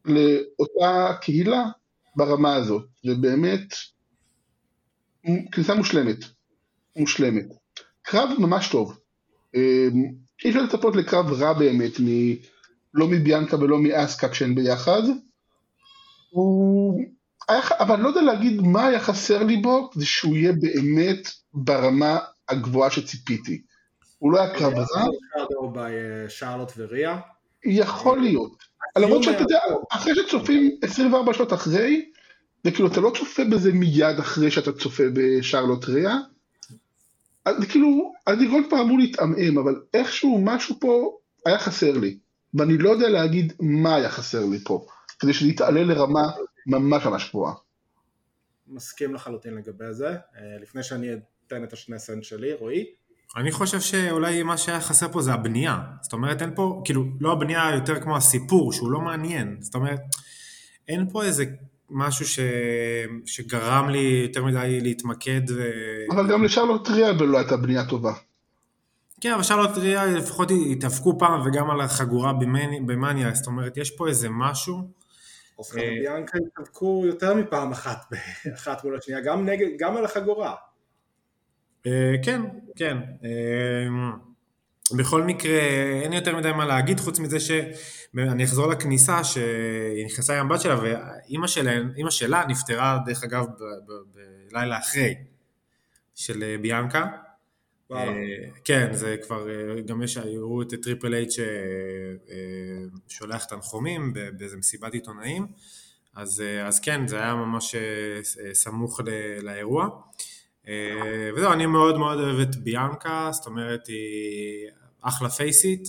לאותה 0.04 1.12
קהילה 1.20 1.64
ברמה 2.16 2.54
הזאת, 2.54 2.84
ובאמת 3.04 3.74
כניסה 5.52 5.74
מושלמת, 5.74 6.16
מושלמת. 6.96 7.46
קרב 8.02 8.30
ממש 8.38 8.68
טוב. 8.68 8.98
אמ, 9.54 10.04
אי 10.44 10.50
אפשר 10.50 10.62
לצפות 10.62 10.96
לקרב 10.96 11.32
רע 11.32 11.52
באמת, 11.52 12.00
מ... 12.00 12.04
לא 12.94 13.08
מביאנקה 13.08 13.56
ולא 13.56 13.78
מאסקה 13.78 14.28
כשהן 14.28 14.54
ביחד. 14.54 15.02
הוא... 16.30 17.15
אבל 17.50 17.94
אני 17.94 18.02
לא 18.02 18.08
יודע 18.08 18.22
להגיד 18.22 18.60
מה 18.60 18.86
היה 18.86 19.00
חסר 19.00 19.42
לי 19.42 19.56
בו, 19.56 19.90
זה 19.94 20.06
שהוא 20.06 20.36
יהיה 20.36 20.52
באמת 20.52 21.28
ברמה 21.54 22.18
הגבוהה 22.48 22.90
שציפיתי. 22.90 23.62
הוא 24.18 24.32
לא 24.32 24.40
היה 24.40 24.54
קרב 24.54 24.74
רע. 24.74 25.04
או 25.56 25.72
בשרלוט 25.74 26.72
וריה. 26.76 27.18
יכול 27.64 28.20
להיות. 28.20 28.64
למרות 28.98 29.22
שאתה 29.22 29.42
יודע, 29.42 29.58
אחרי 29.90 30.14
שצופים 30.14 30.76
24 30.82 31.34
שעות 31.34 31.52
אחרי, 31.52 32.10
וכאילו 32.64 32.88
אתה 32.88 33.00
לא 33.00 33.12
צופה 33.18 33.44
בזה 33.44 33.72
מיד 33.72 34.18
אחרי 34.18 34.50
שאתה 34.50 34.72
צופה 34.72 35.02
בשרלוט 35.12 35.84
ריה, 35.84 36.16
אז 37.44 37.64
כאילו, 37.68 38.12
הדיגון 38.26 38.64
כבר 38.68 38.82
אמור 38.82 38.98
להתעמעם, 38.98 39.58
אבל 39.58 39.80
איכשהו 39.94 40.40
משהו 40.44 40.80
פה 40.80 41.16
היה 41.46 41.58
חסר 41.58 41.98
לי, 41.98 42.18
ואני 42.54 42.78
לא 42.78 42.90
יודע 42.90 43.08
להגיד 43.08 43.52
מה 43.60 43.96
היה 43.96 44.10
חסר 44.10 44.44
לי 44.44 44.58
פה, 44.64 44.86
כדי 45.18 45.32
שזה 45.32 45.48
יתעלה 45.48 45.84
לרמה 45.84 46.30
ממש 46.66 47.06
ממש 47.06 47.30
גבוהה. 47.30 47.54
מסכים 48.68 49.14
לחלוטין 49.14 49.54
לגבי 49.54 49.92
זה. 49.94 50.16
לפני 50.62 50.82
שאני 50.82 51.08
אתן 51.46 51.64
את 51.64 51.72
השני 51.72 51.98
סנט 51.98 52.24
שלי, 52.24 52.54
רועי? 52.54 52.84
אני 53.36 53.52
חושב 53.52 53.80
שאולי 53.80 54.42
מה 54.42 54.56
שהיה 54.56 54.80
חסר 54.80 55.12
פה 55.12 55.22
זה 55.22 55.32
הבנייה. 55.32 55.80
זאת 56.02 56.12
אומרת, 56.12 56.42
אין 56.42 56.54
פה, 56.54 56.82
כאילו, 56.84 57.04
לא 57.20 57.32
הבנייה 57.32 57.74
יותר 57.74 58.00
כמו 58.00 58.16
הסיפור, 58.16 58.72
שהוא 58.72 58.90
לא 58.90 59.00
מעניין. 59.00 59.56
זאת 59.60 59.74
אומרת, 59.74 60.00
אין 60.88 61.10
פה 61.10 61.24
איזה 61.24 61.44
משהו 61.90 62.26
ש... 62.26 62.38
שגרם 63.26 63.88
לי 63.88 64.22
יותר 64.26 64.44
מדי 64.44 64.80
להתמקד. 64.82 65.40
ו... 65.50 65.70
אבל 66.10 66.32
גם 66.32 66.44
לשרלוט 66.44 66.88
ריאבל 66.88 67.26
לא 67.26 67.38
הייתה 67.38 67.56
בנייה 67.56 67.88
טובה. 67.88 68.12
כן, 69.20 69.32
אבל 69.32 69.42
שרלוט 69.42 69.78
ריאבל 69.78 70.16
לפחות 70.16 70.50
התאבקו 70.70 71.18
פעם 71.18 71.46
וגם 71.46 71.70
על 71.70 71.80
החגורה 71.80 72.32
במאניה, 72.86 73.34
זאת 73.34 73.46
אומרת, 73.46 73.76
יש 73.76 73.90
פה 73.90 74.08
איזה 74.08 74.28
משהו. 74.30 74.90
אוסקר 75.58 75.80
וביאנקה 75.80 76.38
התאבקו 76.46 77.02
יותר 77.06 77.34
מפעם 77.34 77.72
אחת, 77.72 78.04
אחת 78.54 78.84
מול 78.84 78.98
השנייה, 78.98 79.20
גם, 79.20 79.48
נגד, 79.48 79.66
גם 79.78 79.96
על 79.96 80.04
החגורה. 80.04 80.54
כן, 82.22 82.42
כן. 82.76 82.98
בכל 84.96 85.22
מקרה, 85.22 85.60
אין 86.02 86.12
יותר 86.12 86.36
מדי 86.36 86.52
מה 86.52 86.64
להגיד, 86.64 87.00
חוץ 87.00 87.18
מזה 87.18 87.40
שאני 87.40 88.44
אחזור 88.44 88.66
לכניסה, 88.66 89.24
שהיא 89.24 90.06
נכנסה 90.06 90.40
עם 90.40 90.46
הבת 90.46 90.60
שלה, 90.60 90.76
ואימא 90.82 91.46
שלה, 91.46 91.72
שלה 92.10 92.44
נפטרה, 92.48 92.98
דרך 93.06 93.24
אגב, 93.24 93.46
בלילה 94.50 94.78
אחרי, 94.78 95.14
של 96.14 96.56
ביאנקה. 96.62 97.06
וואלה. 97.90 98.12
כן, 98.64 98.92
זה 98.92 99.16
כבר, 99.22 99.46
גם 99.86 100.02
יש, 100.02 100.16
הראו 100.16 100.62
את 100.62 100.74
טריפל 100.82 101.14
אייט 101.14 101.30
ששולח 103.08 103.44
תנחומים 103.44 104.12
באיזה 104.38 104.56
מסיבת 104.56 104.94
עיתונאים, 104.94 105.46
אז, 106.14 106.42
אז 106.64 106.80
כן, 106.80 107.06
זה 107.06 107.18
היה 107.18 107.34
ממש 107.34 107.74
סמוך 108.52 109.00
לאירוע. 109.42 109.88
וזהו, 111.36 111.52
אני 111.52 111.66
מאוד 111.66 111.98
מאוד 111.98 112.20
אוהב 112.20 112.40
את 112.40 112.56
ביאנקה, 112.56 113.28
זאת 113.32 113.46
אומרת 113.46 113.86
היא 113.86 114.68
אחלה 115.00 115.28
פייסית, 115.28 115.88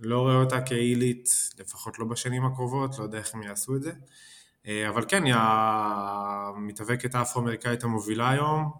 לא 0.00 0.20
רואה 0.20 0.34
אותה 0.34 0.60
כעילית, 0.60 1.28
לפחות 1.58 1.98
לא 1.98 2.04
בשנים 2.04 2.44
הקרובות, 2.44 2.98
לא 2.98 3.04
יודע 3.04 3.18
איך 3.18 3.34
הם 3.34 3.42
יעשו 3.42 3.76
את 3.76 3.82
זה, 3.82 3.92
אבל 4.88 5.04
כן, 5.08 5.24
היא 5.24 5.34
המתאבקת 5.36 7.14
האפרו-אמריקאית 7.14 7.84
המובילה 7.84 8.30
היום, 8.30 8.70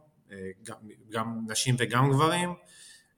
גם, 1.11 1.41
נשים 1.49 1.74
וגם 1.78 2.11
גברים. 2.11 2.55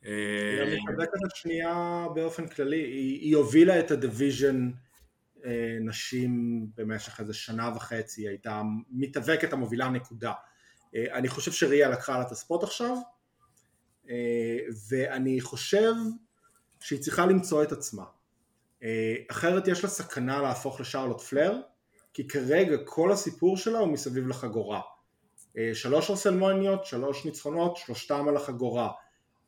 היא 0.02 0.60
המתאבקת 0.60 1.18
השנייה 1.32 2.06
באופן 2.14 2.46
כללי, 2.46 2.82
היא, 3.20 3.36
הובילה 3.36 3.80
את 3.80 3.90
ה 3.90 3.99
division 3.99 4.70
נשים 5.80 6.66
במשך 6.76 7.20
איזה 7.20 7.34
שנה 7.34 7.70
וחצי, 7.76 8.22
היא 8.22 8.28
הייתה 8.28 8.62
מתאבקת 8.90 9.52
המובילה 9.52 9.88
נקודה. 9.88 10.32
אה, 10.94 11.06
אני 11.12 11.28
חושב 11.28 11.52
שריה 11.52 11.88
לקחה 11.88 12.18
לה 12.18 12.22
את 12.22 12.32
ה 12.32 12.38
spot 12.38 12.62
עכשיו, 12.62 12.96
אה, 14.08 14.58
ואני 14.88 15.40
חושב 15.40 15.92
שהיא 16.80 17.00
צריכה 17.00 17.26
למצוא 17.26 17.62
את 17.62 17.72
עצמה. 17.72 18.04
אה, 18.82 19.14
אחרת 19.30 19.68
יש 19.68 19.84
לה 19.84 19.90
סכנה 19.90 20.42
להפוך 20.42 20.80
לשרלוט 20.80 21.20
פלר, 21.20 21.60
כי 22.14 22.28
כרגע 22.28 22.76
כל 22.84 23.12
הסיפור 23.12 23.56
שלה 23.56 23.78
הוא 23.78 23.88
מסביב 23.88 24.28
לחגורה. 24.28 24.80
שלוש 25.74 26.10
רסלמוניות, 26.10 26.84
שלוש 26.84 27.24
ניצחונות, 27.24 27.76
שלושתם 27.76 28.28
על 28.28 28.36
החגורה. 28.36 28.90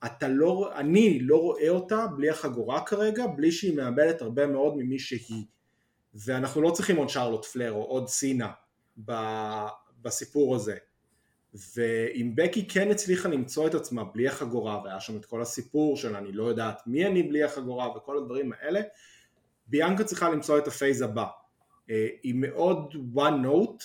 אתה 0.06 0.28
לא, 0.28 0.70
אני 0.74 1.18
לא 1.20 1.36
רואה 1.36 1.68
אותה 1.68 2.06
בלי 2.16 2.30
החגורה 2.30 2.84
כרגע, 2.86 3.26
בלי 3.26 3.52
שהיא 3.52 3.76
מאבדת 3.76 4.22
הרבה 4.22 4.46
מאוד 4.46 4.76
ממי 4.76 4.98
שהיא. 4.98 5.44
ואנחנו 6.14 6.62
לא 6.62 6.70
צריכים 6.70 6.96
עוד 6.96 7.08
שרלוט 7.08 7.44
פלר 7.44 7.72
או 7.72 7.82
עוד 7.82 8.08
סינה 8.08 8.50
בסיפור 10.02 10.54
הזה. 10.54 10.76
ואם 11.76 12.32
בקי 12.34 12.68
כן 12.68 12.90
הצליחה 12.90 13.28
למצוא 13.28 13.66
את 13.66 13.74
עצמה 13.74 14.04
בלי 14.04 14.28
החגורה 14.28 14.82
והיה 14.84 15.00
שם 15.00 15.16
את 15.16 15.24
כל 15.24 15.42
הסיפור 15.42 15.96
של 15.96 16.16
אני 16.16 16.32
לא 16.32 16.44
יודעת 16.44 16.82
מי 16.86 17.06
אני 17.06 17.22
בלי 17.22 17.44
החגורה 17.44 17.96
וכל 17.96 18.18
הדברים 18.18 18.52
האלה 18.52 18.80
ביאנקה 19.66 20.04
צריכה 20.04 20.30
למצוא 20.30 20.58
את 20.58 20.66
ה 20.66 20.72
phase 20.72 21.02
הבא 21.02 21.26
אה, 21.90 22.06
היא 22.22 22.34
מאוד 22.34 22.94
one 23.14 23.46
note 23.46 23.84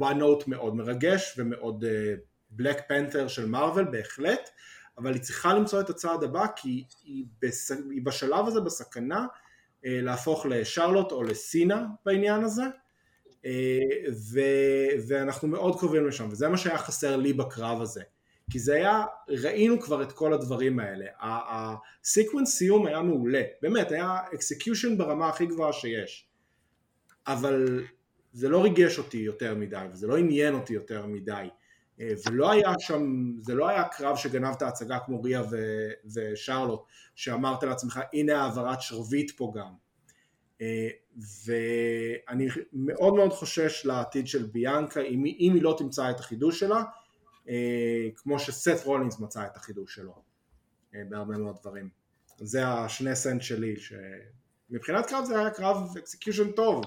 one 0.00 0.20
note 0.20 0.44
מאוד 0.46 0.76
מרגש 0.76 1.34
ומאוד 1.38 1.84
בלק 2.50 2.78
uh, 2.78 2.82
פנתר 2.82 3.28
של 3.28 3.46
מארוול 3.46 3.84
בהחלט 3.84 4.50
אבל 4.98 5.12
היא 5.12 5.22
צריכה 5.22 5.54
למצוא 5.54 5.80
את 5.80 5.90
הצעד 5.90 6.24
הבא 6.24 6.46
כי 6.56 6.84
היא, 7.04 7.24
בס... 7.42 7.70
היא 7.70 8.02
בשלב 8.02 8.46
הזה 8.46 8.60
בסכנה 8.60 9.26
uh, 9.26 9.80
להפוך 9.82 10.46
לשרלוט 10.46 11.12
או 11.12 11.22
לסינה 11.22 11.86
בעניין 12.04 12.44
הזה 12.44 12.64
אה, 13.46 14.10
ו, 14.32 14.40
ואנחנו 15.08 15.48
מאוד 15.48 15.78
קרובים 15.78 16.06
לשם, 16.06 16.28
וזה 16.30 16.48
מה 16.48 16.56
שהיה 16.56 16.78
חסר 16.78 17.16
לי 17.16 17.32
בקרב 17.32 17.80
הזה. 17.80 18.02
כי 18.50 18.58
זה 18.58 18.74
היה, 18.74 19.04
ראינו 19.28 19.80
כבר 19.80 20.02
את 20.02 20.12
כל 20.12 20.32
הדברים 20.32 20.78
האלה. 20.78 21.06
ה 21.20 21.35
sequence 21.35 22.56
סיום 22.56 22.86
היה 22.86 23.02
מעולה, 23.02 23.42
באמת, 23.62 23.92
היה 23.92 24.18
execution 24.34 24.98
ברמה 24.98 25.28
הכי 25.28 25.46
גבוהה 25.46 25.72
שיש. 25.72 26.28
אבל 27.26 27.84
זה 28.36 28.48
לא 28.48 28.62
ריגש 28.62 28.98
אותי 28.98 29.18
יותר 29.18 29.54
מדי, 29.54 29.86
וזה 29.92 30.06
לא 30.06 30.16
עניין 30.16 30.54
אותי 30.54 30.72
יותר 30.72 31.06
מדי. 31.06 31.48
ולא 31.98 32.50
היה 32.50 32.72
שם, 32.78 33.32
זה 33.40 33.54
לא 33.54 33.68
היה 33.68 33.84
קרב 33.84 34.16
שגנב 34.16 34.54
את 34.56 34.62
ההצגה 34.62 34.98
כמו 34.98 35.22
ריה 35.22 35.42
ו- 35.50 35.90
ושרלוט, 36.14 36.80
שאמרת 37.14 37.62
לעצמך 37.62 38.00
הנה 38.12 38.42
העברת 38.42 38.82
שרביט 38.82 39.30
פה 39.36 39.52
גם. 39.56 39.72
ואני 41.46 42.48
מאוד 42.72 43.14
מאוד 43.14 43.32
חושש 43.32 43.86
לעתיד 43.86 44.26
של 44.26 44.42
ביאנקה 44.42 45.00
אם, 45.00 45.24
אם 45.26 45.52
היא 45.54 45.62
לא 45.62 45.74
תמצא 45.78 46.10
את 46.10 46.20
החידוש 46.20 46.60
שלה, 46.60 46.82
כמו 48.16 48.38
שסת 48.38 48.84
רולינס 48.84 49.20
מצא 49.20 49.46
את 49.46 49.56
החידוש 49.56 49.94
שלו 49.94 50.22
בהרבה 50.92 51.38
מאוד 51.38 51.56
דברים. 51.60 51.88
זה 52.38 52.68
השני 52.68 53.16
סנט 53.16 53.42
שלי, 53.42 53.74
שמבחינת 53.76 55.06
קרב 55.06 55.24
זה 55.24 55.38
היה 55.38 55.50
קרב 55.50 55.96
execution 55.98 56.52
טוב, 56.52 56.84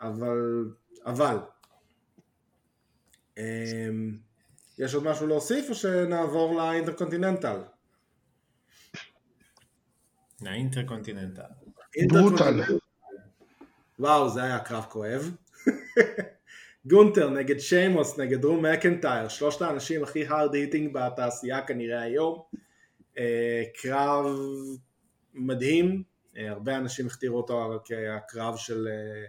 אבל, 0.00 0.70
אבל, 1.06 1.36
אמ, 3.38 4.18
יש 4.78 4.94
עוד 4.94 5.04
משהו 5.04 5.26
להוסיף 5.26 5.70
או 5.70 5.74
שנעבור 5.74 6.54
ל 6.54 6.60
Intercontinental? 6.60 7.60
ל 10.42 10.48
Intercontinental. 10.48 11.42
Brutal. 12.08 12.60
וואו, 13.98 14.30
זה 14.30 14.42
היה 14.42 14.58
קרב 14.58 14.86
כואב. 14.90 15.30
גונטר 16.90 17.30
נגד 17.30 17.58
שיימוס 17.58 18.18
נגד 18.18 18.40
דרו 18.40 18.66
מקנטייר, 18.66 19.28
שלושת 19.28 19.62
האנשים 19.62 20.02
הכי 20.02 20.28
hard 20.28 20.52
hitting 20.52 20.92
בתעשייה 20.92 21.66
כנראה 21.66 22.00
היום. 22.00 22.42
אה, 23.18 23.62
קרב 23.82 24.26
מדהים, 25.34 26.02
אה, 26.36 26.50
הרבה 26.50 26.76
אנשים 26.76 27.06
הכתירו 27.06 27.36
אותו 27.36 27.80
כקרב 27.84 28.56
של, 28.56 28.88
אה, 28.88 29.26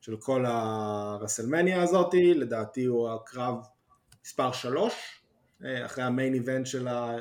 של 0.00 0.16
כל 0.16 0.44
הרסלמניה 0.46 1.82
הזאתי, 1.82 2.34
לדעתי 2.34 2.84
הוא 2.84 3.10
הקרב 3.10 3.54
מספר 4.24 4.52
שלוש, 4.52 5.22
אחרי 5.64 6.04
המיין 6.04 6.34
איבנט 6.34 6.66
של 6.66 6.88
ה... 6.88 7.16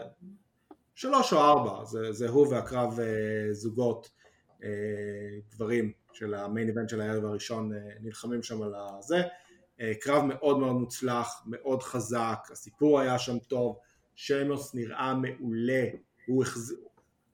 שלוש 0.95 1.33
או 1.33 1.39
ארבע, 1.39 1.85
זה, 1.85 2.11
זה 2.11 2.29
הוא 2.29 2.47
והקרב 2.47 2.99
זוגות 3.51 4.09
גברים 5.51 5.91
של 6.13 6.33
המיין 6.33 6.67
איבנט 6.67 6.89
של 6.89 7.01
הערב 7.01 7.25
הראשון 7.25 7.71
נלחמים 7.99 8.43
שם 8.43 8.61
על 8.61 8.73
הזה, 8.75 9.21
קרב 10.01 10.23
מאוד 10.23 10.59
מאוד 10.59 10.75
מוצלח, 10.75 11.43
מאוד 11.45 11.83
חזק, 11.83 12.39
הסיפור 12.51 12.99
היה 12.99 13.19
שם 13.19 13.39
טוב, 13.39 13.77
שיימוס 14.15 14.75
נראה 14.75 15.13
מעולה, 15.13 15.83
הוא 16.27 16.43
החז... 16.43 16.75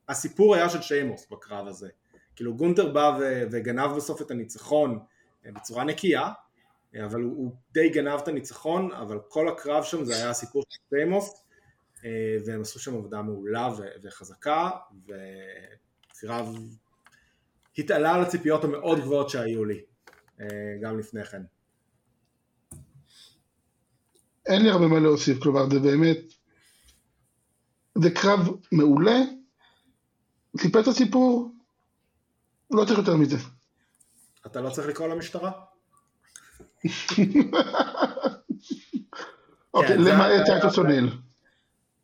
הסיפור 0.09 0.55
היה 0.55 0.69
של 0.69 0.81
שיימוס 0.81 1.27
בקרב 1.31 1.67
הזה. 1.67 1.89
כאילו 2.35 2.55
גונטר 2.55 2.93
בא 2.93 3.17
ו... 3.19 3.43
וגנב 3.51 3.91
בסוף 3.95 4.21
את 4.21 4.31
הניצחון 4.31 4.91
אה, 4.91 5.05
בצורה 5.51 5.83
נקייה, 5.83 6.31
אה, 6.95 7.05
אבל 7.05 7.21
הוא, 7.21 7.37
הוא 7.37 7.51
די 7.71 7.89
גנב 7.89 8.19
את 8.19 8.27
הניצחון, 8.27 8.91
אבל 8.91 9.19
כל 9.29 9.49
הקרב 9.49 9.83
שם 9.83 10.05
זה 10.05 10.15
היה 10.15 10.29
הסיפור 10.29 10.63
של 10.69 10.79
שיימוס, 10.89 11.43
אה, 12.05 12.37
והם 12.45 12.61
עשו 12.61 12.79
שם 12.79 12.95
עבודה 12.95 13.21
מעולה. 13.21 13.69
וחזקה, 14.03 14.69
וקרב 15.07 16.55
התעלה 17.77 18.13
על 18.13 18.21
הציפיות 18.21 18.63
המאוד 18.63 18.99
גבוהות 18.99 19.29
שהיו 19.29 19.65
לי, 19.65 19.81
גם 20.81 20.99
לפני 20.99 21.25
כן. 21.25 21.41
אין 24.45 24.61
לי 24.61 24.69
הרבה 24.69 24.87
מה 24.87 24.99
להוסיף, 24.99 25.39
כלומר 25.43 25.69
זה 25.69 25.79
באמת 25.79 26.17
זה 27.95 28.11
קרב 28.11 28.39
מעולה, 28.71 29.17
סיפר 30.57 30.79
את 30.79 30.87
הסיפור, 30.87 31.51
לא 32.71 32.85
צריך 32.85 32.99
יותר 32.99 33.15
מזה. 33.15 33.37
אתה 34.45 34.61
לא 34.61 34.69
צריך 34.69 34.87
לקרוא 34.87 35.07
למשטרה? 35.07 35.51
אוקיי, 39.73 39.97
למעט 39.97 40.45
טייטוס 40.45 40.77
אוניל. 40.77 41.09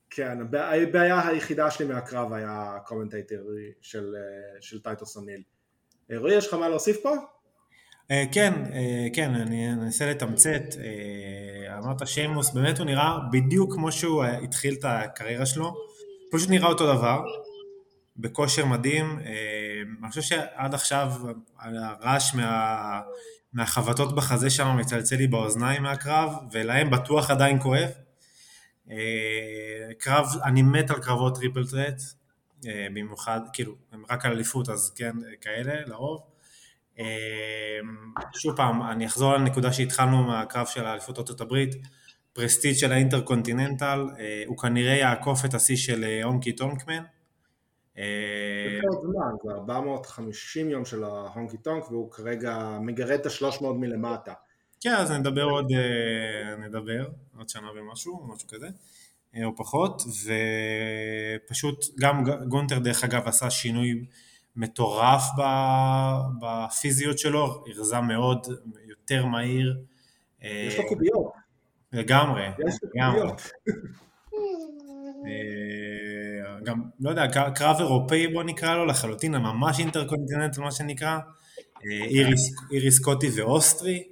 כן, 0.09 0.37
הבעיה 0.41 1.27
היחידה 1.27 1.71
שלי 1.71 1.85
מהקרב 1.85 2.33
היה 2.33 2.75
ה 2.75 2.81
commentator 2.81 3.41
של, 3.81 4.15
של 4.61 4.81
טייטוס 4.81 5.17
אוניל. 5.17 5.41
רועי, 6.17 6.35
יש 6.35 6.47
לך 6.47 6.53
מה 6.53 6.69
להוסיף 6.69 6.97
פה? 7.03 7.15
אה, 8.11 8.23
כן, 8.31 8.53
אה, 8.73 9.07
כן, 9.13 9.35
אני 9.35 9.73
אנסה 9.73 10.09
לתמצת. 10.09 10.63
אה, 10.83 11.77
אמרת 11.77 12.07
שיימוס, 12.07 12.53
באמת 12.53 12.77
הוא 12.77 12.85
נראה 12.85 13.17
בדיוק 13.31 13.73
כמו 13.73 13.91
שהוא 13.91 14.23
התחיל 14.23 14.73
את 14.73 14.85
הקריירה 14.87 15.45
שלו. 15.45 15.73
פשוט 16.31 16.49
נראה 16.49 16.67
אותו 16.67 16.93
דבר, 16.97 17.23
בכושר 18.17 18.65
מדהים. 18.65 19.19
אני 20.01 20.09
חושב 20.09 20.21
שעד 20.21 20.73
עכשיו 20.73 21.13
הרעש 21.59 22.35
מה, 22.35 23.01
מהחבטות 23.53 24.15
בחזה 24.15 24.49
שם 24.49 24.77
מצלצל 24.77 25.15
לי 25.15 25.27
באוזניים 25.27 25.83
מהקרב, 25.83 26.33
ולהם 26.51 26.89
בטוח 26.89 27.31
עדיין 27.31 27.59
כואב. 27.59 27.89
קרב, 29.99 30.25
אני 30.43 30.61
מת 30.61 30.91
על 30.91 30.99
קרבות 30.99 31.35
triple 31.35 31.67
threat, 31.67 32.01
במיוחד, 32.65 33.39
כאילו, 33.53 33.75
הם 33.91 34.03
רק 34.09 34.25
על 34.25 34.31
אליפות 34.31 34.69
אז 34.69 34.93
כן, 34.95 35.11
כאלה 35.41 35.73
לרוב. 35.85 36.21
אמ, 36.99 37.05
שוב 38.35 38.55
פעם, 38.55 38.81
אני 38.81 39.05
אחזור 39.05 39.33
על 39.33 39.41
הנקודה 39.41 39.73
שהתחלנו 39.73 40.23
מהקרב 40.23 40.67
של 40.67 40.85
האליפות 40.85 41.19
ארצות 41.19 41.41
הברית, 41.41 41.75
prestige 42.33 42.75
של 42.75 42.91
ה 42.91 42.98
intercontinental, 42.98 44.07
אה, 44.19 44.43
הוא 44.47 44.57
כנראה 44.57 44.93
יעקוף 44.93 45.45
את 45.45 45.53
השיא 45.53 45.77
של 45.77 46.03
אה, 46.03 46.23
הונקי 46.23 46.51
טונק 46.51 46.81
מן. 46.81 47.03
אה, 47.97 48.03
זה 48.81 48.87
עוד 48.87 49.01
זמן, 49.01 49.31
זה 49.43 49.51
450 49.51 50.69
יום 50.69 50.85
של 50.85 51.03
ההונקי 51.03 51.57
טונק 51.57 51.91
והוא 51.91 52.11
כרגע 52.11 52.77
מגרד 52.81 53.19
את 53.19 53.25
ה-300 53.25 53.65
מלמטה. 53.65 54.33
כן, 54.81 54.93
אז 54.93 55.11
נדבר 55.11 55.43
עוד, 55.43 55.71
נדבר, 56.59 57.09
עוד 57.37 57.49
שנה 57.49 57.67
ומשהו, 57.75 58.27
משהו 58.27 58.47
כזה, 58.47 58.67
או 59.43 59.55
פחות, 59.55 60.01
ופשוט 61.45 61.85
גם 61.99 62.23
גונטר 62.47 62.79
דרך 62.79 63.03
אגב 63.03 63.27
עשה 63.27 63.49
שינוי 63.49 64.05
מטורף 64.55 65.23
בפיזיות 66.41 67.19
שלו, 67.19 67.63
הרזה 67.67 67.99
מאוד, 68.01 68.47
יותר 68.87 69.25
מהיר. 69.25 69.77
יש 70.41 70.77
לו 70.77 70.87
קוביות. 70.87 71.31
לגמרי, 71.93 72.47
לגמרי. 72.95 73.31
גם, 76.63 76.81
לא 76.99 77.09
יודע, 77.09 77.27
קרב 77.55 77.75
אירופאי 77.79 78.27
בוא 78.27 78.43
נקרא 78.43 78.75
לו, 78.75 78.85
לחלוטין, 78.85 79.35
ממש 79.35 79.79
intercontinental 79.79 80.61
מה 80.61 80.71
שנקרא, 80.71 81.17
אה, 81.85 82.05
אירי, 82.05 82.55
אירי 82.71 82.99
סקוטי 82.99 83.29
ואוסטרי, 83.35 84.03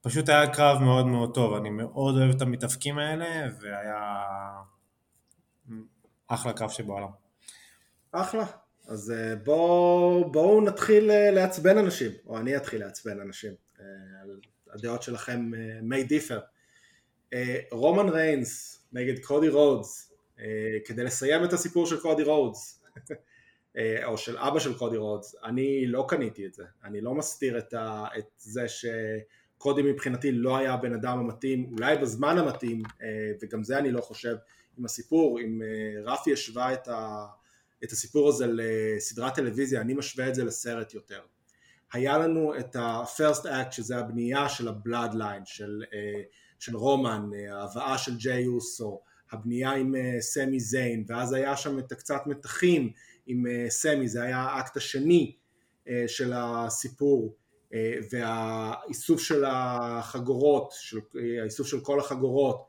ופשוט 0.00 0.28
היה 0.28 0.54
קרב 0.54 0.82
מאוד 0.82 1.06
מאוד 1.06 1.34
טוב, 1.34 1.54
אני 1.54 1.70
מאוד 1.70 2.16
אוהב 2.16 2.34
את 2.34 2.42
המתאבקים 2.42 2.98
האלה, 2.98 3.26
והיה 3.60 3.96
אחלה 6.26 6.52
קרב 6.52 6.70
שבעולם. 6.70 7.08
אחלה. 8.12 8.44
אז 8.86 9.10
אה, 9.10 9.36
בואו 9.36 10.32
בוא 10.32 10.62
נתחיל 10.62 11.10
אה, 11.10 11.30
לעצבן 11.30 11.78
אנשים, 11.78 12.10
או 12.26 12.38
אני 12.38 12.56
אתחיל 12.56 12.80
לעצבן 12.80 13.20
אנשים. 13.20 13.52
הדעות 14.74 15.02
שלכם 15.02 15.50
may 15.90 16.08
differ. 16.08 16.40
רומן 17.72 18.08
ריינס 18.08 18.84
נגד 18.92 19.18
קודי 19.18 19.48
רודס, 19.48 20.13
כדי 20.84 21.04
לסיים 21.04 21.44
את 21.44 21.52
הסיפור 21.52 21.86
של 21.86 22.00
קודי 22.00 22.22
רודס, 22.22 22.84
או 24.04 24.18
של 24.18 24.38
אבא 24.38 24.58
של 24.58 24.78
קודי 24.78 24.96
רודס, 24.96 25.34
אני 25.44 25.86
לא 25.86 26.04
קניתי 26.08 26.46
את 26.46 26.54
זה. 26.54 26.64
אני 26.84 27.00
לא 27.00 27.14
מסתיר 27.14 27.58
את, 27.58 27.74
ה, 27.74 28.04
את 28.18 28.26
זה 28.38 28.66
שקודי 28.68 29.82
מבחינתי 29.82 30.32
לא 30.32 30.56
היה 30.56 30.72
הבן 30.72 30.94
אדם 30.94 31.18
המתאים, 31.18 31.70
אולי 31.72 31.98
בזמן 31.98 32.38
המתאים, 32.38 32.82
וגם 33.42 33.62
זה 33.62 33.78
אני 33.78 33.90
לא 33.90 34.00
חושב, 34.00 34.36
עם 34.78 34.84
הסיפור, 34.84 35.40
אם 35.40 35.62
רפי 36.04 36.32
השווה 36.32 36.72
את 36.72 36.88
ה... 36.88 37.26
את 37.84 37.92
הסיפור 37.92 38.28
הזה 38.28 38.46
לסדרת 38.48 39.34
טלוויזיה, 39.34 39.80
אני 39.80 39.94
משווה 39.94 40.28
את 40.28 40.34
זה 40.34 40.44
לסרט 40.44 40.94
יותר. 40.94 41.20
היה 41.92 42.18
לנו 42.18 42.58
את 42.58 42.76
ה-first 42.76 43.44
act 43.44 43.72
שזה 43.72 43.98
הבנייה 43.98 44.48
של 44.48 44.68
ה-bloodline 44.68 45.44
של, 45.44 45.84
אה, 45.92 46.22
של 46.58 46.76
רומן, 46.76 47.30
אה, 47.34 47.60
ההבאה 47.60 47.98
של 47.98 48.16
ג'יי 48.16 48.46
אוסו, 48.46 49.00
הבנייה 49.32 49.72
עם 49.72 49.96
אה, 49.96 50.20
סמי 50.20 50.60
זיין, 50.60 51.04
ואז 51.08 51.32
היה 51.32 51.56
שם 51.56 51.78
את 51.78 51.92
הקצת 51.92 52.22
מתחים 52.26 52.92
עם 53.26 53.44
סמי, 53.68 54.08
זה 54.08 54.22
היה 54.22 54.38
האקט 54.38 54.76
השני 54.76 55.36
של 56.06 56.32
הסיפור, 56.36 57.36
והאיסוף 58.12 59.20
של 59.20 59.44
החגורות, 59.46 60.72
של, 60.78 60.98
האיסוף 61.42 61.66
של 61.66 61.80
כל 61.80 62.00
החגורות, 62.00 62.66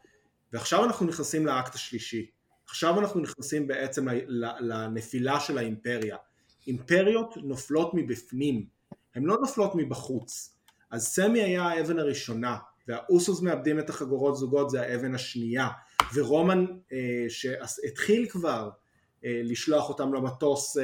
ועכשיו 0.54 0.86
אנחנו 0.86 1.06
נכנסים 1.06 1.46
לאקט 1.46 1.76
השלישי. 1.76 2.30
עכשיו 2.68 3.00
אנחנו 3.00 3.20
נכנסים 3.20 3.68
בעצם 3.68 4.08
לנפילה 4.60 5.40
של 5.40 5.58
האימפריה. 5.58 6.18
אימפריות 6.68 7.38
נופלות 7.38 7.92
מבפנים, 7.94 8.66
הן 9.16 9.24
לא 9.24 9.38
נופלות 9.42 9.72
מבחוץ. 9.76 10.56
אז 10.92 11.08
סמי 11.08 11.44
היה 11.44 11.64
האבן 11.64 12.00
הראשונה, 12.00 12.58
והאוסוס 12.88 13.42
מאבדים 13.42 13.80
את 13.80 13.90
החגורות 13.90 14.38
זוגות 14.38 14.70
זה 14.70 14.82
האבן 14.82 15.16
השנייה, 15.16 15.68
ורומן 16.14 16.66
אה, 16.94 17.26
שהתחיל 17.30 18.30
כבר 18.30 18.70
אה, 19.26 19.42
לשלוח 19.44 19.90
אותם 19.90 20.14
למטוס 20.14 20.78
אה, 20.78 20.84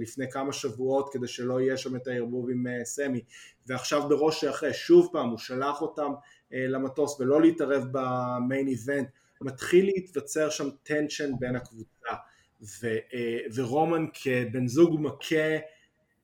לפני 0.00 0.30
כמה 0.30 0.52
שבועות 0.52 1.12
כדי 1.12 1.28
שלא 1.28 1.60
יהיה 1.60 1.76
שם 1.76 1.96
את 1.96 2.06
הערבוב 2.06 2.50
עם 2.50 2.66
סמי, 2.84 3.20
ועכשיו 3.66 4.08
בראש 4.08 4.40
שאחרי 4.40 4.72
שוב 4.72 5.08
פעם 5.12 5.28
הוא 5.28 5.38
שלח 5.38 5.82
אותם 5.82 6.12
למטוס 6.50 7.20
ולא 7.20 7.42
להתערב 7.42 7.84
ב 7.92 8.07
main 8.07 8.68
event, 8.68 9.08
מתחיל 9.40 9.84
להיווצר 9.84 10.50
שם 10.50 10.68
tension 10.82 11.30
בין 11.38 11.56
הקבוצה. 11.56 12.14
ו, 12.82 12.88
ורומן 13.54 14.06
כבן 14.14 14.66
זוג 14.66 15.00
מכה 15.00 15.56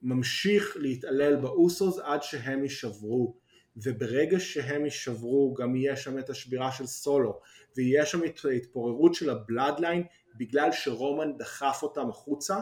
ממשיך 0.02 0.76
להתעלל 0.80 1.36
באוסוס 1.36 1.98
עד 1.98 2.22
שהם 2.22 2.62
יישברו 2.62 3.36
וברגע 3.82 4.40
שהם 4.40 4.84
יישברו 4.84 5.54
גם 5.54 5.76
יהיה 5.76 5.96
שם 5.96 6.18
את 6.18 6.30
השבירה 6.30 6.72
של 6.72 6.86
סולו 6.86 7.40
ויהיה 7.76 8.06
שם 8.06 8.24
את 8.24 8.40
ההתפוררות 8.44 9.14
של 9.14 9.30
הבלאדליין 9.30 10.02
בגלל 10.36 10.72
שרומן 10.72 11.36
דחף 11.38 11.78
אותם 11.82 12.08
החוצה 12.08 12.60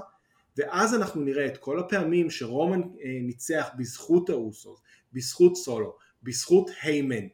ואז 0.57 0.95
אנחנו 0.95 1.21
נראה 1.21 1.47
את 1.47 1.59
כל 1.59 1.81
הפעמים 1.81 2.31
שרומן 2.31 2.81
אה, 2.81 3.19
ניצח 3.23 3.69
בזכות 3.79 4.31
האוסוס, 4.31 4.81
בזכות 5.13 5.57
סולו, 5.57 5.97
בזכות 6.23 6.71
היימן 6.83 7.27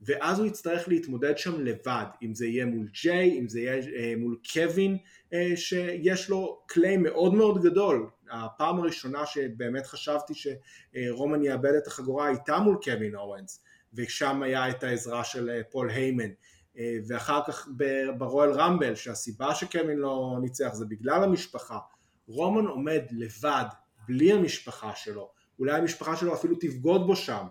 ואז 0.00 0.38
הוא 0.38 0.46
יצטרך 0.46 0.88
להתמודד 0.88 1.38
שם 1.38 1.60
לבד, 1.60 2.04
אם 2.22 2.34
זה 2.34 2.46
יהיה 2.46 2.66
מול 2.66 2.88
ג'יי, 3.02 3.38
אם 3.38 3.48
זה 3.48 3.60
יהיה 3.60 3.82
אה, 3.96 4.14
מול 4.16 4.36
קווין, 4.52 4.98
אה, 5.32 5.52
שיש 5.56 6.28
לו 6.28 6.62
claim 6.66 6.96
מאוד 6.96 7.34
מאוד 7.34 7.62
גדול. 7.62 8.10
הפעם 8.30 8.78
הראשונה 8.78 9.26
שבאמת 9.26 9.86
חשבתי 9.86 10.32
שרומן 10.34 11.44
יאבד 11.44 11.72
את 11.74 11.86
החגורה 11.86 12.26
הייתה 12.26 12.58
מול 12.58 12.78
קווין 12.84 13.14
אוונס, 13.14 13.64
ושם 13.94 14.42
היה 14.42 14.70
את 14.70 14.82
העזרה 14.82 15.24
של 15.24 15.50
אה, 15.50 15.60
פול 15.70 15.90
היימן. 15.90 16.28
ואחר 17.08 17.40
כך 17.46 17.68
ברואל 18.18 18.50
רמבל, 18.50 18.94
שהסיבה 18.94 19.54
שקווין 19.54 19.98
לא 19.98 20.36
ניצח 20.40 20.70
זה 20.72 20.84
בגלל 20.86 21.24
המשפחה. 21.24 21.78
רומן 22.26 22.66
עומד 22.66 23.02
לבד, 23.10 23.64
בלי 24.08 24.32
המשפחה 24.32 24.94
שלו, 24.94 25.30
אולי 25.58 25.78
המשפחה 25.78 26.16
שלו 26.16 26.34
אפילו 26.34 26.56
תבגוד 26.60 27.06
בו 27.06 27.16
שם, 27.16 27.46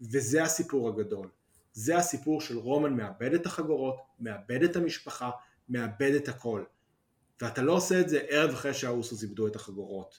וזה 0.00 0.42
הסיפור 0.42 0.88
הגדול. 0.88 1.28
זה 1.72 1.96
הסיפור 1.96 2.40
של 2.40 2.58
רומן 2.58 2.94
מאבד 2.94 3.34
את 3.34 3.46
החגורות, 3.46 3.96
מאבד 4.20 4.62
את 4.62 4.76
המשפחה, 4.76 5.30
מאבד 5.68 6.12
את 6.16 6.28
הכל. 6.28 6.64
ואתה 7.42 7.62
לא 7.62 7.72
עושה 7.72 8.00
את 8.00 8.08
זה 8.08 8.20
ערב 8.28 8.50
אחרי 8.50 8.74
שהאוסוס 8.74 9.22
איבדו 9.22 9.46
את 9.46 9.56
החגורות. 9.56 10.18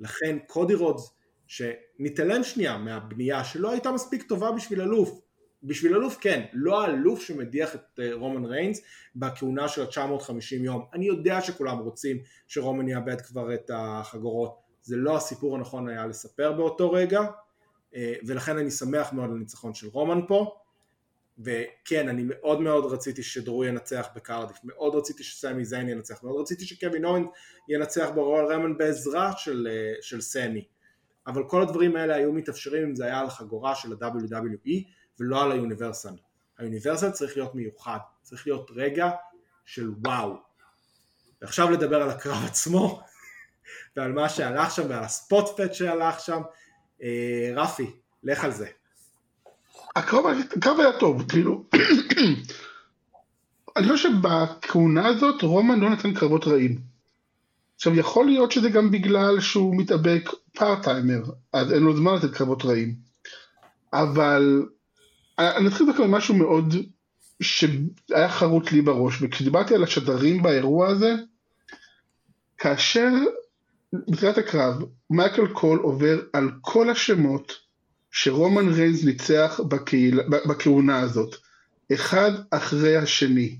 לכן 0.00 0.38
קודי 0.46 0.74
רודס, 0.74 1.14
שנתעלם 1.46 2.44
שנייה 2.44 2.78
מהבנייה 2.78 3.44
שלא 3.44 3.70
הייתה 3.70 3.92
מספיק 3.92 4.22
טובה 4.22 4.52
בשביל 4.52 4.80
אלוף, 4.80 5.20
בשביל 5.62 5.94
אלוף 5.94 6.18
כן, 6.20 6.44
לא 6.52 6.82
האלוף 6.82 7.22
שמדיח 7.22 7.74
את 7.74 8.00
אה, 8.00 8.14
רומן 8.14 8.44
ריינס 8.44 8.82
בכהונה 9.16 9.68
של 9.68 9.82
ה-950 9.82 10.54
יום. 10.54 10.84
אני 10.94 11.06
יודע 11.06 11.40
שכולם 11.40 11.78
רוצים 11.78 12.18
שרומן 12.48 12.88
יאבד 12.88 13.20
כבר 13.20 13.54
את 13.54 13.70
החגורות, 13.74 14.58
זה 14.82 14.96
לא 14.96 15.16
הסיפור 15.16 15.56
הנכון 15.56 15.88
היה 15.88 16.06
לספר 16.06 16.52
באותו 16.52 16.92
רגע, 16.92 17.20
אה, 17.20 17.26
ולכן 18.26 18.58
אני 18.58 18.70
שמח 18.70 19.12
מאוד 19.12 19.30
על 19.30 19.36
הניצחון 19.36 19.74
של 19.74 19.86
רומן 19.88 20.20
פה. 20.28 20.58
וכן 21.38 22.08
אני 22.08 22.22
מאוד 22.26 22.60
מאוד 22.60 22.92
רציתי 22.92 23.22
שדרו 23.22 23.64
ינצח 23.64 24.08
בקרדיף. 24.14 24.56
מאוד 24.64 24.94
רציתי 24.94 25.22
שסמי 25.24 25.64
זיין 25.64 25.88
ינצח. 25.88 26.22
מאוד 26.22 26.40
רציתי 26.40 26.64
שקווין 26.64 27.04
אורן 27.04 27.24
ינצח 27.68 28.08
ברואל 28.14 28.44
רמן 28.44 28.78
בעזרה 28.78 29.32
של, 29.36 29.68
אה, 29.70 29.94
של 30.00 30.20
סמי. 30.20 30.64
אבל 31.26 31.48
כל 31.48 31.62
הדברים 31.62 31.96
האלה 31.96 32.14
היו 32.14 32.32
מתאפשרים 32.32 32.82
אם 32.82 32.94
זה 32.94 33.04
היה 33.04 33.20
על 33.20 33.26
החגורה 33.26 33.74
של 33.74 33.92
ה-WWE 33.92 34.70
ולא 35.20 35.42
על 35.42 35.52
היוניברסל 35.52 36.14
היוניברסל 36.58 37.10
צריך 37.10 37.36
להיות 37.36 37.54
מיוחד. 37.54 37.98
צריך 38.22 38.46
להיות 38.46 38.70
רגע 38.74 39.10
של 39.64 39.90
וואו. 40.04 40.36
ועכשיו 41.42 41.70
לדבר 41.70 42.02
על 42.02 42.10
הקרב 42.10 42.44
עצמו 42.46 43.02
ועל 43.96 44.12
מה 44.12 44.28
שהלך 44.28 44.70
שם 44.70 44.82
ועל 44.88 45.04
הספוט 45.04 45.60
פט 45.60 45.74
שהלך 45.74 46.20
שם. 46.20 46.42
אה, 46.42 46.61
רפי, 47.56 47.90
לך 48.22 48.44
על 48.44 48.52
זה. 48.52 48.66
הקרב, 49.96 50.24
הקרב 50.56 50.80
היה 50.80 50.92
טוב, 50.98 51.24
כאילו, 51.28 51.64
אני 53.76 53.88
חושב 53.88 54.08
שבכהונה 54.08 55.06
הזאת 55.06 55.42
רומן 55.42 55.80
לא 55.80 55.90
נתן 55.90 56.14
קרבות 56.14 56.46
רעים. 56.46 56.78
עכשיו 57.74 57.94
יכול 57.94 58.26
להיות 58.26 58.52
שזה 58.52 58.70
גם 58.70 58.90
בגלל 58.90 59.40
שהוא 59.40 59.76
מתאבק 59.76 60.30
פארטיימר, 60.52 61.22
אז 61.52 61.72
אין 61.72 61.82
לו 61.82 61.96
זמן 61.96 62.14
לתת 62.14 62.34
קרבות 62.34 62.64
רעים. 62.64 62.94
אבל 63.92 64.66
אני 65.38 65.68
אתחיל 65.68 65.86
דווקא 65.86 66.02
ממשהו 66.02 66.34
מאוד 66.34 66.74
שהיה 67.42 68.28
חרוט 68.28 68.72
לי 68.72 68.82
בראש, 68.82 69.22
וכשדיברתי 69.22 69.74
על 69.74 69.84
השדרים 69.84 70.42
באירוע 70.42 70.88
הזה, 70.88 71.14
כאשר 72.58 73.10
בתחילת 73.92 74.38
הקרב, 74.38 74.82
מייקל 75.10 75.46
קול 75.46 75.78
עובר 75.78 76.20
על 76.32 76.50
כל 76.60 76.90
השמות 76.90 77.52
שרומן 78.10 78.68
ריינס 78.68 79.04
ניצח 79.04 79.60
בכהונה 80.48 81.00
הזאת, 81.00 81.36
אחד 81.92 82.30
אחרי 82.50 82.96
השני. 82.96 83.58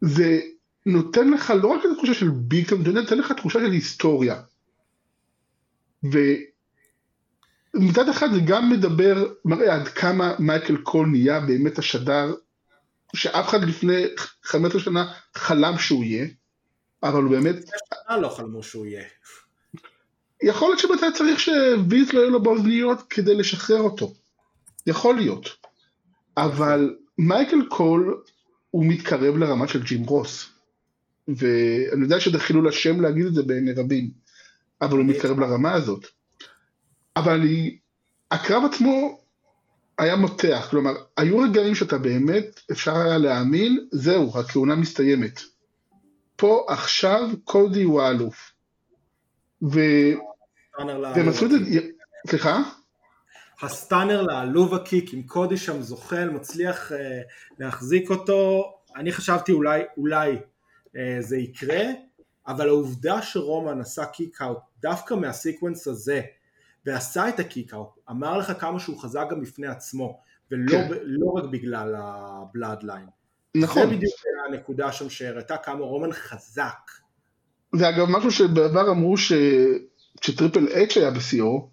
זה 0.00 0.40
נותן 0.86 1.30
לך 1.30 1.52
לא 1.62 1.68
רק 1.68 1.80
את 1.84 1.90
התחושה 1.92 2.14
של 2.14 2.30
ביקום, 2.30 2.84
זה 2.84 2.92
נותן 2.92 3.18
לך 3.18 3.32
תחושה 3.32 3.58
של 3.58 3.70
היסטוריה. 3.70 4.42
ומצד 6.02 8.08
אחד 8.10 8.32
זה 8.32 8.40
גם 8.46 8.70
מדבר, 8.70 9.32
מראה 9.44 9.74
עד 9.74 9.88
כמה 9.88 10.34
מייקל 10.38 10.76
קול 10.76 11.06
נהיה 11.06 11.40
באמת 11.40 11.78
השדר 11.78 12.34
שאף 13.16 13.48
אחד 13.48 13.62
לפני 13.62 14.04
15 14.42 14.80
שנה 14.80 15.12
חלם 15.34 15.78
שהוא 15.78 16.04
יהיה. 16.04 16.26
אבל 17.02 17.22
הוא 17.22 17.30
באמת... 17.30 17.56
לא 18.20 18.28
חלמו 18.28 18.62
שהוא 18.62 18.86
יהיה. 18.86 19.04
יכול 20.42 20.68
להיות 20.68 20.78
שבאמת 20.78 21.02
היה 21.02 21.12
צריך 21.12 21.40
שוויז 21.40 22.12
לא 22.12 22.20
יהיו 22.20 22.30
לו 22.30 22.42
באוזניות 22.42 23.02
כדי 23.10 23.34
לשחרר 23.34 23.80
אותו. 23.80 24.14
יכול 24.86 25.16
להיות. 25.16 25.48
אבל 26.36 26.96
מייקל 27.18 27.66
קול 27.68 28.22
הוא 28.70 28.86
מתקרב 28.86 29.36
לרמה 29.36 29.68
של 29.68 29.82
ג'ים 29.82 30.04
רוס. 30.04 30.48
ואני 31.28 32.02
יודע 32.02 32.20
שזה 32.20 32.38
חילול 32.38 32.68
השם 32.68 33.00
להגיד 33.00 33.26
את 33.26 33.34
זה 33.34 33.42
בעיני 33.42 33.72
רבים, 33.72 34.10
אבל 34.82 34.98
הוא 34.98 35.06
מתקרב 35.06 35.40
לרמה 35.40 35.72
הזאת. 35.72 36.06
אבל 37.16 37.32
אני, 37.32 37.78
הקרב 38.30 38.62
עצמו 38.72 39.20
היה 39.98 40.16
מותח, 40.16 40.66
כלומר, 40.70 40.92
היו 41.16 41.38
רגעים 41.38 41.74
שאתה 41.74 41.98
באמת, 41.98 42.60
אפשר 42.72 42.96
היה 42.96 43.18
להאמין, 43.18 43.86
זהו, 43.92 44.38
הכהונה 44.38 44.76
מסתיימת. 44.76 45.40
פה 46.42 46.66
עכשיו 46.68 47.20
קודי 47.44 47.82
הוא 47.82 48.02
האלוף. 48.02 48.52
והם 49.62 51.28
עשו 51.28 51.44
את 51.44 51.50
זה, 51.50 51.80
סליחה? 52.26 52.58
ה 53.62 53.70
stunner 53.70 54.22
ל 54.22 54.35
low 54.35 54.74
kick 54.74 55.14
עם 55.14 55.22
קודי 55.22 55.56
שם 55.56 55.82
זוחל, 55.82 56.30
מצליח 56.30 56.92
uh, 56.92 56.94
להחזיק 57.58 58.10
אותו, 58.10 58.72
אני 58.96 59.12
חשבתי 59.12 59.52
אולי, 59.52 59.82
אולי 59.96 60.36
uh, 60.86 60.98
זה 61.20 61.36
יקרה, 61.36 61.82
אבל 62.46 62.68
העובדה 62.68 63.22
שרומן 63.22 63.80
עשה 63.80 64.06
kick 64.06 64.42
out 64.42 64.58
דווקא 64.80 65.14
מה 65.14 65.29
sequence 65.29 65.88
הזה, 65.88 66.22
ועשה 66.86 67.28
את 67.28 67.40
ה 67.40 67.47
kick 67.47 67.74
out, 67.74 67.98
אמר 68.10 68.38
לך 68.38 68.52
כמה 68.60 68.80
שהוא 68.80 69.02
חזק 69.02 69.26
גם 69.30 69.40
בפני 69.40 69.66
עצמו, 69.66 70.20
ולא 70.50 70.70
כן. 70.70 70.88
לא 71.02 71.26
רק 71.30 71.44
בגלל 71.44 71.94
הבלאדליין. 71.98 73.06
נכון. 73.54 73.82
זה 73.82 73.96
בדיוק 73.96 74.14
הנקודה 74.48 74.92
שם 74.92 75.10
שהראתה 75.10 75.56
כמה 75.56 75.84
רומן 75.84 76.12
חזק. 76.12 76.90
זה 77.76 77.88
אגב 77.88 78.06
משהו 78.10 78.30
שבעבר 78.30 78.90
אמרו 78.90 79.16
ש... 79.16 79.32
כשטריפל 80.20 80.68
אץ' 80.68 80.96
היה 80.96 81.10
בשיאו, 81.10 81.68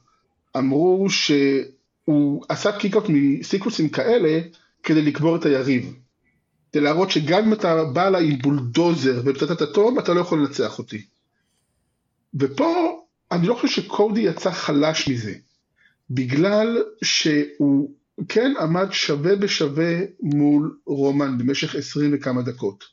אמרו 0.57 1.07
שהוא 1.10 2.43
עשה 2.49 2.72
קיקות 2.72 3.06
מסיקווסים 3.10 3.89
כאלה 3.89 4.39
כדי 4.84 5.01
לקבור 5.01 5.35
את 5.35 5.45
היריב. 5.45 5.95
כדי 6.72 6.81
להראות 6.81 7.11
שגם 7.11 7.43
אם 7.43 7.53
אתה 7.53 7.84
בא 7.84 8.07
אליי 8.07 8.26
עם 8.26 8.38
בולדוזר 8.41 9.22
ופצצת 9.26 9.61
אטום, 9.61 9.99
אתה 9.99 10.14
לא 10.14 10.19
יכול 10.19 10.39
לנצח 10.39 10.80
אותי. 10.80 11.06
ופה 12.39 13.01
אני 13.31 13.47
לא 13.47 13.53
חושב 13.53 13.81
שקודי 13.81 14.22
יצא 14.22 14.51
חלש 14.51 15.07
מזה, 15.07 15.34
בגלל 16.10 16.84
שהוא 17.03 17.91
כן 18.29 18.53
עמד 18.59 18.87
שווה 18.91 19.35
בשווה 19.35 19.97
מול 20.19 20.77
רומן 20.85 21.37
במשך 21.37 21.75
עשרים 21.75 22.11
וכמה 22.13 22.41
דקות. 22.41 22.83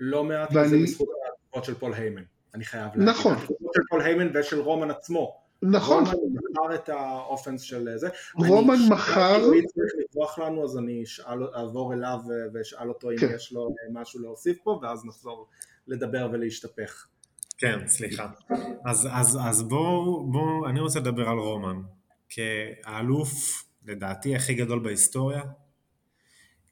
לא 0.00 0.24
מעט 0.24 0.48
ואני... 0.52 0.66
מזה 0.66 0.76
בזכות 0.82 1.08
התגובות 1.34 1.64
של 1.64 1.74
פול 1.74 1.94
היימן, 1.94 2.22
אני 2.54 2.64
חייב 2.64 2.84
להגיד. 2.84 3.02
נכון. 3.02 3.32
התגובות 3.32 3.74
של 3.74 3.82
פול 3.90 4.02
היימן 4.02 4.30
ושל 4.34 4.60
רומן 4.60 4.90
עצמו. 4.90 5.40
נכון. 5.62 6.04
רומן 6.04 6.40
מכר 6.50 6.74
את 6.74 6.88
ה 6.88 6.97
offense 6.97 7.60
של 7.60 7.88
זה. 7.96 8.08
רומן 8.34 8.76
מכר... 8.88 9.36
אם 9.36 9.66
צריך 9.66 9.92
לברוח 9.98 10.38
לנו 10.38 10.64
אז 10.64 10.78
אני 10.78 11.02
אשאל, 11.02 11.44
אעבור 11.56 11.94
אליו 11.94 12.18
ואשאל 12.54 12.88
אותו 12.88 13.10
אם 13.10 13.16
כן. 13.16 13.32
יש 13.36 13.52
לו 13.52 13.74
משהו 13.92 14.20
להוסיף 14.20 14.58
פה 14.64 14.80
ואז 14.82 15.04
נחזור 15.04 15.48
לדבר 15.86 16.28
ולהשתפך. 16.32 17.06
כן, 17.58 17.78
סליחה. 17.86 18.28
אז, 18.84 19.08
אז, 19.12 19.38
אז 19.42 19.62
בואו, 19.62 20.26
בוא, 20.32 20.68
אני 20.68 20.80
רוצה 20.80 21.00
לדבר 21.00 21.28
על 21.28 21.38
רומן. 21.38 21.80
כאלוף 22.28 23.63
לדעתי 23.84 24.36
הכי 24.36 24.54
גדול 24.54 24.78
בהיסטוריה. 24.78 25.42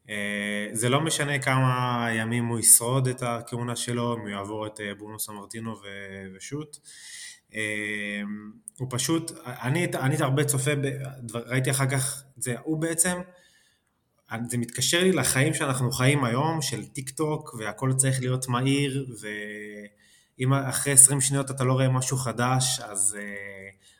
אה, 0.08 0.68
זה 0.72 0.88
לא 0.88 1.00
משנה 1.00 1.38
כמה 1.38 2.06
ימים 2.14 2.46
הוא 2.46 2.58
ישרוד 2.58 3.08
את 3.08 3.22
הכהונה 3.22 3.76
שלו, 3.76 4.14
אם 4.14 4.20
הוא 4.20 4.28
יעבור 4.28 4.66
את 4.66 4.80
אה, 4.80 4.94
בונוס 4.94 5.28
אמרטינו 5.28 5.76
ושוט. 6.36 6.76
אה, 7.54 8.22
הוא 8.78 8.88
פשוט, 8.90 9.32
אני, 9.46 9.86
אני 9.94 10.16
הרבה 10.20 10.44
צופה, 10.44 10.70
ראיתי 11.34 11.70
אחר 11.70 11.90
כך, 11.90 12.22
זה, 12.36 12.54
הוא 12.62 12.78
בעצם 12.78 13.20
זה 14.48 14.58
מתקשר 14.58 15.02
לי 15.02 15.12
לחיים 15.12 15.54
שאנחנו 15.54 15.92
חיים 15.92 16.24
היום, 16.24 16.62
של 16.62 16.86
טיק 16.86 17.10
טוק, 17.10 17.54
והכל 17.58 17.92
צריך 17.96 18.20
להיות 18.20 18.48
מהיר, 18.48 19.06
ואם 19.20 20.52
אחרי 20.52 20.92
20 20.92 21.20
שניות 21.20 21.50
אתה 21.50 21.64
לא 21.64 21.72
רואה 21.72 21.88
משהו 21.88 22.16
חדש, 22.16 22.80
אז, 22.80 23.16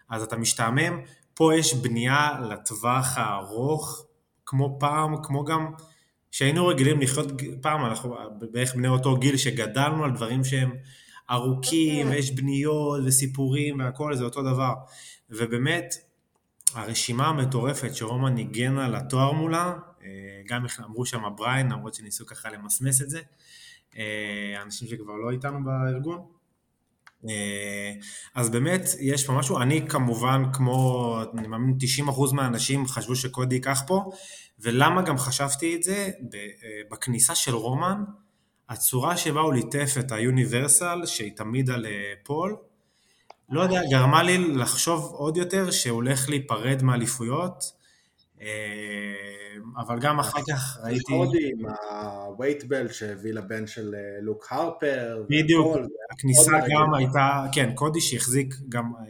אז 0.09 0.23
אתה 0.23 0.37
משתעמם. 0.37 1.01
פה 1.35 1.55
יש 1.55 1.75
בנייה 1.75 2.41
לטווח 2.51 3.19
הארוך, 3.19 4.07
כמו 4.47 4.77
פעם, 4.81 5.23
כמו 5.23 5.45
גם 5.45 5.73
שהיינו 6.31 6.67
רגילים 6.67 7.01
לחיות, 7.01 7.27
פעם 7.61 7.85
אנחנו 7.85 8.17
בערך 8.53 8.75
בני 8.75 8.89
אותו 8.89 9.17
גיל 9.17 9.37
שגדלנו 9.37 10.05
על 10.05 10.11
דברים 10.11 10.45
שהם 10.45 10.73
ארוכים, 11.31 12.09
ויש 12.11 12.31
בניות 12.31 13.01
וסיפורים 13.05 13.79
והכל, 13.79 14.17
זה 14.17 14.25
אותו 14.25 14.43
דבר. 14.43 14.73
ובאמת, 15.31 15.95
הרשימה 16.75 17.27
המטורפת 17.27 17.95
שרומן 17.95 18.35
ניגן 18.35 18.79
על 18.79 18.95
התואר 18.95 19.33
מולה, 19.33 19.75
אה, 20.03 20.09
גם 20.49 20.65
אמרו 20.85 21.07
שם 21.07 21.23
בריין, 21.37 21.73
למרות 21.73 21.95
שניסו 21.95 22.27
ככה 22.27 22.51
למסמס 22.51 23.03
את 23.03 23.11
זה, 23.11 23.21
אה, 23.97 24.63
אנשים 24.63 24.89
שכבר 24.89 25.17
לא 25.17 25.31
איתנו 25.31 25.59
בארגון. 25.65 26.42
אה, 27.29 27.93
אז 28.35 28.51
באמת 28.51 28.83
יש 29.01 29.27
פה 29.27 29.33
משהו, 29.33 29.59
אני 29.59 29.89
כמובן 29.89 30.43
כמו, 30.53 31.19
אני 31.39 31.49
מאמין 31.49 31.77
90% 32.09 32.33
מהאנשים 32.33 32.87
חשבו 32.87 33.17
שקודי 33.17 33.55
ייקח 33.55 33.83
פה, 33.87 34.11
ולמה 34.59 35.03
גם 35.03 35.19
חשבתי 35.19 35.77
את 35.77 35.83
זה? 35.83 36.11
בכניסה 36.91 37.35
של 37.35 37.55
רומן, 37.55 38.05
הצורה 38.69 39.17
שבה 39.17 39.41
הוא 39.41 39.55
ליטף 39.55 39.95
את 39.99 40.13
היוניברסל, 40.13 41.07
שהיא 41.07 41.33
תמיד 41.37 41.71
על 41.71 41.87
פול, 42.23 42.57
לא 43.51 43.61
יודע, 43.61 43.81
גרמה 43.91 44.23
לי 44.23 44.39
לחשוב 44.39 45.13
עוד 45.15 45.37
יותר 45.37 45.71
שהוא 45.71 45.95
הולך 45.95 46.29
להיפרד 46.29 46.83
מאליפויות, 46.83 47.65
אה, 47.65 47.82
אבל 49.77 49.99
גם 50.01 50.21
אחר 50.21 50.39
כך 50.51 50.79
ראיתי... 50.83 51.13
עם 51.13 51.67
ה-weight 51.67 52.63
belt 52.63 52.93
שהביא 52.93 53.33
לבן 53.33 53.67
של 53.67 53.95
אה, 53.95 54.21
לוק 54.21 54.47
הרפר. 54.51 55.25
בדיוק, 55.29 55.77
הכניסה 56.11 56.53
גם 56.71 56.95
הייתה, 56.95 57.45
כן, 57.53 57.73
קודי 57.75 58.01
שהחזיק 58.01 58.55
גם, 58.69 58.93
אה, 58.97 59.03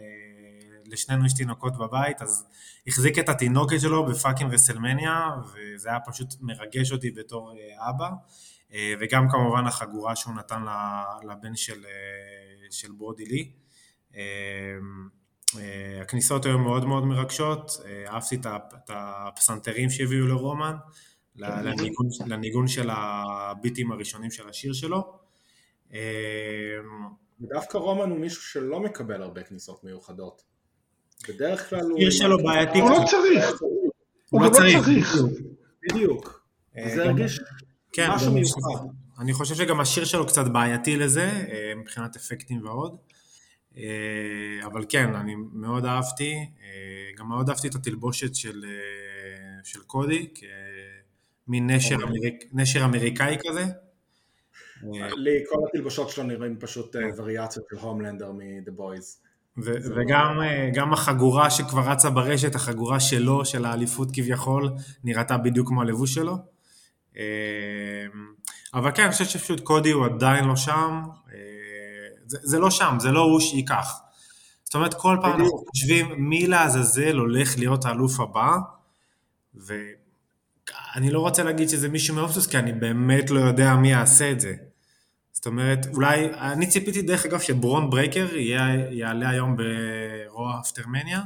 לשנינו 0.87 1.27
יש 1.27 1.33
תינוקות 1.33 1.79
בבית, 1.79 2.23
אז 2.23 2.47
החזיק 2.87 3.19
את 3.19 3.29
התינוקת 3.29 3.81
שלו 3.81 4.07
ב 4.07 4.13
fucking 4.13 4.55
רסלמניה, 4.55 5.31
וזה 5.55 5.89
היה 5.89 6.01
פשוט 6.01 6.35
מרגש 6.41 6.93
אותי 6.93 7.11
בתור 7.11 7.53
אבא, 7.91 8.09
וגם 9.01 9.29
כמובן 9.31 9.67
החגורה 9.67 10.17
שהוא 10.17 10.35
נתן 10.35 10.63
לבן 11.31 11.57
של, 11.57 11.85
של 12.71 12.93
ברודי 12.93 13.25
לי. 13.25 13.53
אה, 15.59 16.03
הכניסות 16.03 16.47
היו 16.47 16.59
מאוד 16.59 16.85
מאוד 16.85 17.05
מרגשות, 17.05 17.71
אה, 17.85 18.13
אהבתי 18.15 18.37
את 18.45 18.91
הפסנתרים 18.91 19.91
שהביאו 19.91 20.27
לרומן, 20.27 20.77
לניגון, 21.37 22.07
לניגון 22.27 22.69
של 22.69 22.91
ה 22.93 23.10
beats 23.10 23.93
הראשונים 23.93 24.31
של 24.31 24.49
השיר 24.49 24.73
שלו. 24.73 25.19
אמ, 25.93 25.99
ודווקא 27.41 27.79
רומן 27.79 28.11
הוא 28.11 28.19
מישהו 28.19 28.43
שלא 28.43 28.81
מקבל 28.81 29.23
הרבה 29.23 29.43
כניסות 29.43 29.85
מיוחדות. 29.85 30.43
בדרך 31.29 31.71
כלל 31.71 31.81
הוא... 31.81 31.99
השיר 31.99 32.11
שלו 32.11 32.45
בעייתי. 32.45 32.81
הוא 32.81 32.91
לא 32.91 33.05
צריך. 33.11 33.63
הוא 34.31 34.43
לא 34.43 34.51
צריך. 34.51 34.89
בדיוק. 35.83 36.43
אה, 36.77 36.91
זה 36.95 37.05
הרגיש 37.05 37.41
כן, 37.93 38.11
משהו 38.11 38.33
מיוחד. 38.33 38.87
אני 39.21 39.33
חושב 39.33 39.55
שגם 39.55 39.81
השיר 39.81 40.05
שלו 40.05 40.27
קצת 40.27 40.45
בעייתי 40.53 40.97
לזה, 40.97 41.47
מבחינת 41.77 42.17
אפקטים 42.17 42.67
ועוד. 42.67 42.97
אה, 43.77 44.67
אבל 44.67 44.85
כן, 44.89 45.15
אני 45.15 45.35
מאוד 45.53 45.85
אהבתי, 45.85 46.33
אה, 46.35 47.11
גם 47.19 47.29
מאוד 47.29 47.49
אהבתי 47.49 47.69
את 47.69 47.75
התלבושת 47.75 48.35
של, 48.35 48.65
אה, 48.65 49.65
של 49.65 49.81
קודי, 49.81 50.29
מין 51.49 51.71
נשר, 51.71 51.95
אוקיי. 51.95 52.09
אמריק, 52.09 52.45
נשר 52.53 52.85
אמריקאי 52.85 53.37
כזה. 53.49 53.65
לי 55.17 55.39
כל 55.49 55.59
התלבושות 55.69 56.11
שלו 56.11 56.25
נראים 56.25 56.57
פשוט 56.61 56.97
וריאציות 57.17 57.67
של 57.71 57.77
הומלנדר 57.77 58.33
מ-The 58.33 58.71
Boys. 58.79 59.23
וגם 59.57 60.93
החגורה 60.93 61.51
שכבר 61.51 61.91
רצה 61.91 62.11
ברשת, 62.11 62.55
החגורה 62.55 63.01
שלו, 63.01 63.45
של 63.45 63.65
האליפות 63.65 64.09
כביכול, 64.13 64.71
נראתה 65.05 65.39
בדיוק 65.39 65.69
כמו 65.69 65.83
הלבוש 65.83 66.15
שלו. 66.15 66.37
אבל 68.75 68.91
כן, 68.95 69.03
אני 69.03 69.13
חושב 69.13 69.25
שפשוט 69.25 69.61
קודי 69.61 69.91
הוא 69.91 70.05
עדיין 70.05 70.45
לא 70.45 70.57
שם. 70.57 71.03
זה, 72.33 72.39
זה 72.43 72.59
לא 72.59 72.71
שם, 72.71 72.97
זה 73.01 73.11
לא 73.11 73.21
הוא 73.21 73.41
שייקח. 73.41 74.01
זאת 74.65 74.75
אומרת, 74.75 74.95
כל 74.95 75.17
פעם 75.23 75.41
אנחנו 75.41 75.65
חושבים 75.71 76.29
מי 76.29 76.47
לעזאזל 76.47 77.17
הולך 77.17 77.59
להיות 77.59 77.85
האלוף 77.85 78.21
הבא, 78.21 78.57
ואני 79.55 81.11
לא 81.11 81.21
רוצה 81.21 81.43
להגיד 81.43 81.69
שזה 81.69 81.89
מישהו 81.89 82.15
מה 82.15 82.23
אוסוס, 82.23 82.47
כי 82.47 82.59
אני 82.59 82.73
באמת 82.73 83.31
לא 83.31 83.41
יודע 83.41 83.75
מי 83.75 83.91
יעשה 83.91 84.31
את 84.31 84.41
זה. 84.41 84.55
זאת 85.33 85.47
אומרת, 85.47 85.87
אולי, 85.95 86.35
אני 86.35 86.67
ציפיתי 86.67 87.03
דרך 87.03 87.27
אגב 87.27 87.41
שברון 87.41 87.91
ברייקר 87.91 88.37
יעלה 88.91 89.29
היום 89.29 89.57
ברואו 89.57 90.61
אפטר 90.61 90.88
מניה. 90.88 91.21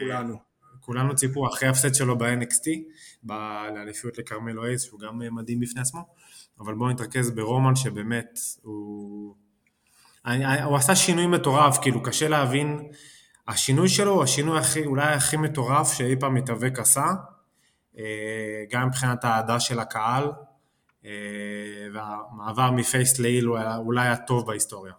כולנו. 0.00 0.36
כולנו 0.80 1.14
ציפו 1.14 1.48
אחרי 1.48 1.68
הפסד 1.68 1.94
שלו 1.94 2.18
ב-NXT, 2.18 2.70
לאליפיות 3.74 4.18
לכרמלו 4.18 4.58
הייז, 4.58 4.82
שהוא 4.82 5.00
גם 5.00 5.34
מדהים 5.34 5.60
בפני 5.60 5.80
עצמו, 5.80 6.06
אבל 6.60 6.74
בואו 6.74 6.90
נתרכז 6.90 7.30
ברומן 7.30 7.76
שבאמת 7.76 8.38
הוא 8.62 9.34
אני, 10.26 10.62
הוא 10.62 10.76
עשה 10.76 10.94
שינוי 10.94 11.26
מטורף, 11.26 11.78
כאילו 11.82 12.02
קשה 12.02 12.28
להבין, 12.28 12.90
השינוי 13.48 13.88
שלו 13.88 14.10
הוא 14.10 14.22
השינוי 14.22 14.58
הכי, 14.58 14.84
אולי 14.84 15.12
הכי 15.12 15.36
מטורף 15.36 15.92
שאי 15.92 16.16
פעם 16.20 16.34
מתאבק 16.34 16.78
עשה, 16.78 17.06
אה, 17.98 18.64
גם 18.70 18.88
מבחינת 18.88 19.24
האהדה 19.24 19.60
של 19.60 19.78
הקהל, 19.78 20.24
אה, 21.04 21.10
והמעבר 21.94 22.70
מפייס 22.70 23.18
לאיל 23.18 23.44
הוא 23.44 23.58
אולי 23.76 24.08
הטוב 24.08 24.46
בהיסטוריה. 24.46 24.92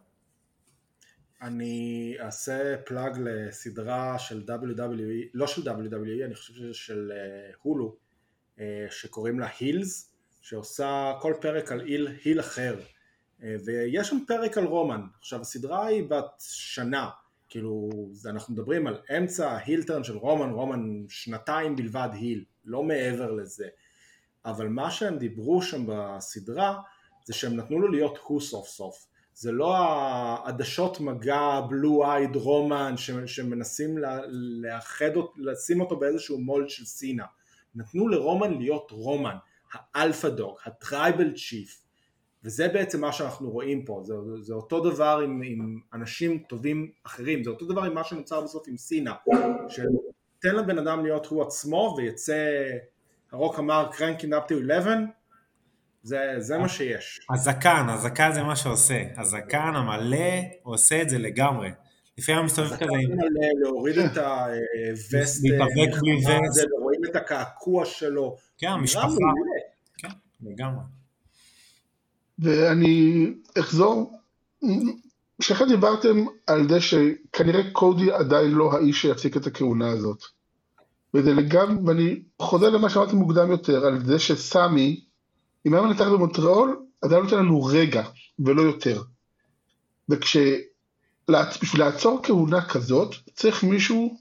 אני 1.42 2.16
אעשה 2.20 2.78
פלאג 2.78 3.18
לסדרה 3.20 4.20
של 4.20 4.44
WWE, 4.48 5.30
לא 5.34 5.48
של 5.48 5.62
WWE, 5.70 6.26
אני 6.26 6.36
חושב 6.36 6.54
שזה 6.54 6.74
של 6.74 7.12
הולו, 7.62 7.96
אה, 8.60 8.86
שקוראים 8.90 9.40
לה 9.40 9.48
הילס, 9.60 10.14
שעושה 10.42 11.14
כל 11.22 11.34
פרק 11.42 11.72
על 11.72 11.82
היל, 11.82 12.08
היל 12.24 12.40
אחר. 12.40 12.76
אה, 13.44 13.56
ויש 13.66 14.08
שם 14.08 14.18
פרק 14.28 14.58
על 14.58 14.66
רומן. 14.66 15.02
עכשיו 15.20 15.42
הסדרה 15.42 15.86
היא 15.86 16.04
בת 16.10 16.44
שנה, 16.50 17.10
כאילו 17.50 17.90
אנחנו 18.26 18.54
מדברים 18.54 18.88
על 18.88 18.98
אמצע 19.18 19.52
ה 19.52 19.57
heel 19.57 19.81
turn 19.81 20.04
של 20.04 20.18
רומן, 20.18 20.50
רומן 20.50 21.04
שנתיים 21.10 21.76
בלבד 21.76 22.10
heel, 22.14 22.44
לא 22.66 22.84
מעבר 22.84 23.32
לזה. 23.32 23.68
אבל 24.46 24.68
מה 24.68 24.92
שהם 24.92 25.18
דיברו 25.18 25.62
שם 25.62 25.86
בסדרה 25.88 26.82
זה 27.26 27.34
שהם 27.34 27.56
נתנו 27.56 27.80
לו 27.80 27.88
להיות 27.88 28.18
הוא 28.24 28.42
סוף 28.42 28.68
סוף. 28.68 29.08
זה 29.34 29.52
לא 29.52 29.76
העדשות 29.78 31.00
מגע 31.00 31.62
blue 31.70 32.06
eyed 32.06 32.36
רומן 32.36 32.94
שמנסים 33.26 33.98
לאחד, 34.62 35.12
לשים 35.38 35.82
אותו 35.82 36.00
באיזשהו 36.00 36.42
mold 36.42 36.70
של 36.70 36.86
סינה. 36.86 37.26
נתנו 37.76 38.08
לרומן 38.08 38.58
להיות 38.58 38.92
רומן, 38.92 39.36
ה 39.74 39.83
alpha 39.83 40.30
dog, 40.30 40.58
ה 40.66 40.75
tribal 40.75 41.32
chief, 41.32 41.83
וזה 42.44 42.68
בעצם 42.68 43.02
מה 43.02 43.12
שאנחנו 43.12 43.50
רואים 43.50 43.86
פה, 43.86 44.02
זה, 44.06 44.14
זה 44.42 44.54
אותו 44.54 44.80
דבר 44.80 45.22
עם, 45.24 45.42
עם 45.46 45.80
אנשים 45.94 46.44
טובים 46.50 46.92
אחרים, 47.04 47.44
זה 47.44 47.50
אותו 47.50 47.66
דבר 47.66 47.84
עם 47.84 47.94
מה 47.94 48.04
שנוצר 48.04 48.42
בסוף 48.42 48.68
עם 48.68 48.78
סינה, 48.78 49.14
שתיתן 49.70 50.56
לבן 50.56 50.78
אדם 50.78 51.04
להיות 51.06 51.26
הוא 51.26 51.42
עצמו 51.42 51.96
ויצא, 51.98 52.64
הרוק 53.32 53.60
אמר 53.60 53.90
cranking 53.92 54.34
up 54.34 54.48
to 54.48 54.56
11, 54.56 54.94
זה, 56.04 56.36
זה 56.38 56.58
מה 56.58 56.70
שיש. 56.70 57.28
הזקן, 57.34 57.86
הזקן 57.90 58.32
זה 58.32 58.44
מה 58.44 58.56
שעושה, 58.56 59.04
הזקן 59.18 59.72
המלא 59.76 60.18
עושה 60.64 61.02
את 61.02 61.10
זה 61.10 61.18
לגמרי. 61.18 61.70
לפעמים 62.18 62.46
מסתובב 62.46 62.70
כזה... 62.70 62.84
המלא, 62.84 63.48
להוריד 63.62 63.98
את 63.98 64.18
הווסט, 64.18 65.44
להתאבק 65.44 66.02
בלי 66.02 66.16
וסט, 66.16 66.68
רואים 66.82 67.02
את 67.10 67.16
הקעקוע 67.16 67.86
שלו. 67.86 68.36
כן, 68.58 68.68
המשפחה. 68.68 69.08
כן, 69.98 70.10
לגמרי. 70.42 70.84
ואני 72.44 73.26
אחזור, 73.60 74.20
שניכם 75.42 75.66
דיברתם 75.68 76.26
על 76.48 76.70
זה 76.70 76.82
שכנראה 76.82 77.72
קודי 77.72 78.12
עדיין 78.12 78.52
לא 78.52 78.74
האיש 78.74 79.02
שיפסיק 79.02 79.38
את 79.38 79.48
הכהונה 79.48 79.90
הזאת. 79.90 80.24
וזה 81.14 81.34
לגמרי, 81.34 81.84
ואני 81.86 82.22
חוזר 82.42 82.70
למה 82.70 82.90
שאמרתי 82.90 83.16
מוקדם 83.16 83.52
יותר, 83.52 83.86
על 83.86 84.06
זה 84.06 84.20
שסמי, 84.20 85.04
אם 85.66 85.74
היה 85.74 85.84
מנצח 85.84 86.08
במונטריאול, 86.08 86.86
אז 87.02 87.12
היה 87.12 87.22
נותן 87.22 87.38
לנו 87.38 87.64
רגע, 87.64 88.04
ולא 88.40 88.62
יותר. 88.62 89.02
וכשבשביל 90.10 91.82
לעצור 91.82 92.20
כהונה 92.24 92.66
כזאת, 92.66 93.16
צריך 93.36 93.64
מישהו 93.64 94.18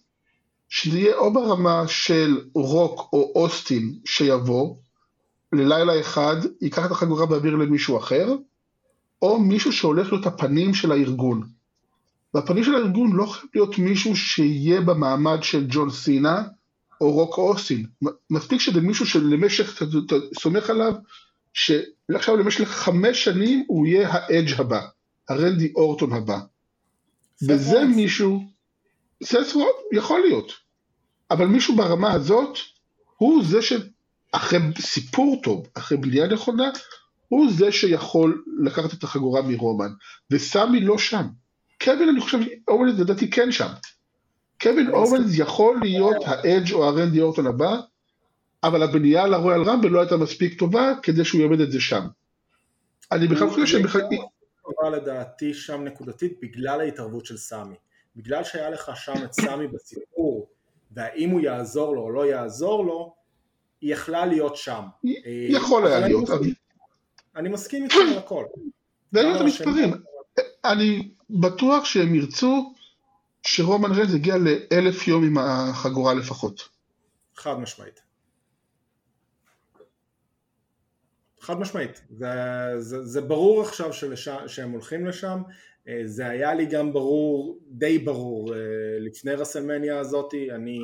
שזה 0.68 0.98
יהיה 0.98 1.16
או 1.16 1.32
ברמה 1.32 1.84
של 1.88 2.40
רוק 2.54 3.08
או 3.12 3.32
אוסטין 3.34 3.94
שיבוא, 4.04 4.76
ללילה 5.52 6.00
אחד 6.00 6.36
ייקח 6.60 6.86
את 6.86 6.90
החגורה 6.90 7.30
ויעביר 7.30 7.56
למישהו 7.56 7.98
אחר, 7.98 8.36
או 9.22 9.40
מישהו 9.40 9.72
שהולך 9.72 10.12
להיות 10.12 10.26
הפנים 10.26 10.74
של 10.74 10.92
הארגון. 10.92 11.48
והפנים 12.34 12.64
של 12.64 12.74
הארגון 12.74 13.12
לא 13.12 13.26
חייב 13.26 13.50
להיות 13.54 13.78
מישהו 13.78 14.16
שיהיה 14.16 14.80
במעמד 14.80 15.42
של 15.42 15.66
ג'ון 15.68 15.90
סינה, 15.90 16.42
או 17.00 17.12
רוק 17.12 17.38
אוסטין. 17.38 17.86
מספיק 18.30 18.60
שזה 18.60 18.80
מישהו 18.80 19.06
שלמשך, 19.06 19.82
אתה 19.82 20.14
סומך 20.40 20.70
עליו, 20.70 20.94
שעכשיו 21.52 22.36
למשך 22.36 22.68
חמש 22.68 23.24
שנים 23.24 23.64
הוא 23.68 23.86
יהיה 23.86 24.08
האדג' 24.12 24.60
הבא, 24.60 24.80
הרנדי 25.28 25.72
אורטון 25.76 26.12
הבא. 26.12 26.38
וזה 27.48 27.84
מישהו, 27.84 28.40
סט 29.24 29.54
רולינס, 29.54 29.76
יכול 29.92 30.20
להיות. 30.20 30.52
אבל 31.30 31.46
מישהו 31.46 31.76
ברמה 31.76 32.12
הזאת, 32.12 32.58
הוא 33.16 33.44
זה 33.44 33.62
שאחרי 34.32 34.58
סיפור 34.78 35.40
טוב, 35.42 35.68
אחרי 35.74 35.98
בנייה 35.98 36.26
נכונה, 36.26 36.70
הוא 37.28 37.52
זה 37.52 37.72
שיכול 37.72 38.44
לקחת 38.64 38.94
את 38.94 39.02
החגורה 39.02 39.42
מרומן, 39.42 39.90
וסמי 40.30 40.80
לא 40.80 40.98
שם. 40.98 41.26
קווין, 41.82 42.08
אני 42.08 42.20
חושב, 42.20 42.38
אורלנס 42.68 42.98
לדעתי 42.98 43.30
כן 43.30 43.52
שם. 43.52 43.68
קווין 44.62 44.90
אורלנס 44.90 45.30
יכול 45.34 45.78
להיות 45.82 46.16
האדג' 46.26 46.72
או 46.72 46.84
הרנדי 46.84 47.20
אורטון 47.20 47.46
הבא, 47.46 47.76
אבל 48.64 48.82
הבנייה 48.82 49.26
לרויאל 49.26 49.62
רמבל 49.62 49.88
לא 49.88 50.00
הייתה 50.00 50.16
מספיק 50.16 50.58
טובה 50.58 50.92
כדי 51.02 51.24
שהוא 51.24 51.40
יעמד 51.40 51.60
את 51.60 51.72
זה 51.72 51.80
שם. 51.80 52.06
אני 53.12 53.28
בכלל 53.28 53.50
חושב 53.50 53.66
שהם 53.66 53.82
בכלל... 53.82 54.02
טובה 54.62 54.90
לדעתי 54.96 55.54
שם 55.54 55.84
נקודתית 55.84 56.32
בגלל 56.42 56.80
ההתערבות 56.80 57.26
של 57.26 57.36
סמי. 57.36 57.74
בגלל 58.16 58.44
שהיה 58.44 58.70
לך 58.70 58.90
שם 58.94 59.24
את 59.24 59.32
סמי 59.32 59.66
בסיפור, 59.66 60.48
והאם 60.92 61.30
הוא 61.30 61.40
יעזור 61.40 61.94
לו 61.94 62.02
או 62.02 62.10
לא 62.10 62.26
יעזור 62.26 62.84
לו, 62.84 63.21
היא 63.82 63.92
יכלה 63.92 64.26
להיות 64.26 64.56
שם. 64.56 64.82
יכול 65.48 65.86
היה 65.86 66.00
להיות. 66.00 66.28
אני 67.36 67.48
מסכים 67.48 67.84
איתך 67.84 67.94
על 68.12 68.18
הכל. 68.18 68.44
היו 69.14 69.36
את 69.36 69.40
המספרים. 69.40 69.92
אני 70.64 71.10
בטוח 71.30 71.84
שהם 71.84 72.14
ירצו 72.14 72.74
שרומן 73.46 73.92
ריינס 73.92 74.14
יגיע 74.14 74.34
לאלף 74.38 75.08
יום 75.08 75.24
עם 75.24 75.38
החגורה 75.38 76.14
לפחות. 76.14 76.68
חד 77.36 77.60
משמעית. 77.60 78.00
חד 81.40 81.60
משמעית, 81.60 82.02
זה, 82.10 82.26
זה, 82.78 83.04
זה 83.04 83.20
ברור 83.20 83.62
עכשיו 83.62 83.92
שלש, 83.92 84.28
שהם 84.46 84.70
הולכים 84.70 85.06
לשם, 85.06 85.42
אה, 85.88 86.02
זה 86.04 86.28
היה 86.28 86.54
לי 86.54 86.66
גם 86.66 86.92
ברור, 86.92 87.58
די 87.68 87.98
ברור, 87.98 88.54
אה, 88.54 88.58
לפני 89.00 89.32
רסלמניה 89.32 89.98
הזאתי, 89.98 90.52
אני 90.52 90.78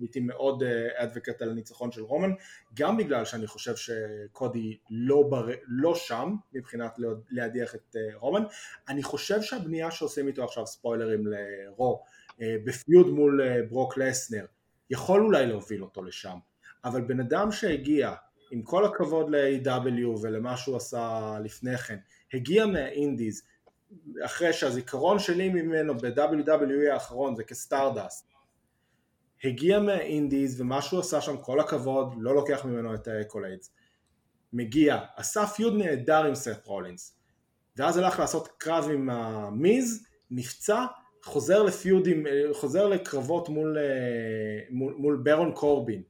הייתי 0.00 0.20
מאוד 0.20 0.62
advocate 0.94 1.42
על 1.42 1.50
הניצחון 1.50 1.92
של 1.92 2.02
רומן, 2.02 2.30
גם 2.74 2.96
בגלל 2.96 3.24
שאני 3.24 3.46
חושב 3.46 3.76
שקודי 3.76 4.78
לא, 4.90 5.22
בר... 5.30 5.48
לא 5.66 5.94
שם 5.94 6.34
מבחינת 6.52 6.96
להדיח 7.30 7.74
את 7.74 7.96
אה, 7.96 8.16
רומן, 8.16 8.42
אני 8.88 9.02
חושב 9.02 9.42
שהבנייה 9.42 9.90
שעושים 9.90 10.26
איתו 10.26 10.44
עכשיו 10.44 10.66
ספוילרים 10.66 11.24
לרו, 11.26 12.02
בפיוד 12.40 13.06
מול 13.10 13.62
ברוק 13.68 13.98
לסנר, 13.98 14.46
יכול 14.90 15.20
אולי 15.20 15.46
להוביל 15.46 15.82
אותו 15.82 16.02
לשם, 16.02 16.36
אבל 16.84 17.00
בן 17.00 17.20
אדם 17.20 17.52
שהגיע 17.52 18.14
עם 18.50 18.62
כל 18.62 18.84
הכבוד 18.84 19.30
ל-AEW 19.30 20.20
ולמה 20.22 20.56
שהוא 20.56 20.76
עשה 20.76 21.36
לפני 21.44 21.78
כן, 21.78 21.98
הגיע 22.34 22.66
מה 22.66 22.83
indies, 22.83 23.42
אחרי 24.24 24.52
שהזיכרון 24.52 25.18
שלי 25.18 25.48
ממנו 25.48 25.94
ב-WWE 25.94 26.92
האחרון 26.92 27.36
זה 27.36 27.44
כסטארדסט, 27.44 28.32
הגיע 29.44 29.80
מה 29.80 30.00
indies 30.00 30.60
ומה 30.60 30.82
שהוא 30.82 31.00
עשה 31.00 31.20
שם, 31.20 31.36
כל 31.36 31.60
הכבוד, 31.60 32.14
לא 32.18 32.34
לוקח 32.34 32.64
ממנו 32.64 32.94
את 32.94 33.08
ה 33.08 33.14
accolades, 33.14 33.70
מגיע, 34.52 34.98
עשה 35.16 35.46
פיוד 35.46 35.74
נהדר 35.74 36.24
עם 36.24 36.34
סט 36.34 36.66
רולינס, 36.66 37.18
ואז 37.76 37.96
הלך 37.96 38.18
לעשות 38.18 38.48
קרב 38.58 38.88
עם 38.92 39.10
המיז, 39.10 40.06
נפצע, 40.30 40.84
חוזר 41.22 41.62
לפיודים, 41.62 42.26
חוזר 42.52 42.88
לקרבות 42.88 43.48
מול, 43.48 43.76
מול, 44.70 44.94
מול 44.98 45.20
ברון 45.22 45.52
קורבין. 45.52 46.02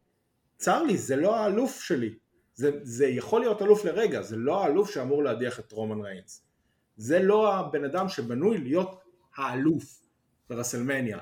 צר 0.56 0.82
לי, 0.82 0.96
זה 0.96 1.16
לא 1.16 1.36
האלוף 1.36 1.80
שלי, 1.80 2.14
זה, 2.54 2.70
זה 2.82 3.06
יכול 3.06 3.40
להיות 3.40 3.62
אלוף 3.62 3.84
לרגע, 3.84 4.22
זה 4.22 4.36
לא 4.36 4.62
האלוף 4.64 4.90
שאמור 4.90 5.24
להדיח 5.24 5.60
את 5.60 5.72
רומן 5.72 6.00
ריינס. 6.00 6.42
זה 6.96 7.18
לא 7.18 7.54
הבן 7.54 7.84
אדם 7.84 8.08
שבנוי 8.08 8.58
להיות 8.58 9.00
האלוף 9.36 10.02
ברסלמניה. 10.50 11.18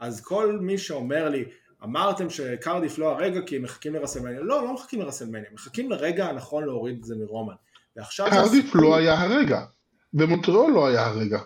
אז 0.00 0.20
כל 0.20 0.58
מי 0.60 0.78
שאומר 0.78 1.28
לי, 1.28 1.44
אמרתם 1.84 2.30
שקרדיף 2.30 2.98
לא 2.98 3.12
הרגע 3.12 3.40
כי 3.46 3.56
הם 3.56 3.62
מחכים 3.62 3.94
לרסלמניה, 3.94 4.40
לא, 4.40 4.64
לא 4.64 4.74
מחכים 4.74 5.00
לרסלמניה, 5.00 5.50
מחכים 5.52 5.90
לרגע 5.90 6.26
הנכון 6.26 6.64
להוריד 6.64 6.98
את 6.98 7.04
זה 7.04 7.14
מרומן. 7.16 7.54
ועכשיו... 7.96 8.26
קרדיף 8.30 8.72
זה... 8.72 8.78
לא 8.80 8.96
היה 8.96 9.20
הרגע, 9.20 9.64
במונטריאול 10.12 10.72
לא 10.72 10.86
היה 10.86 11.06
הרגע. 11.06 11.38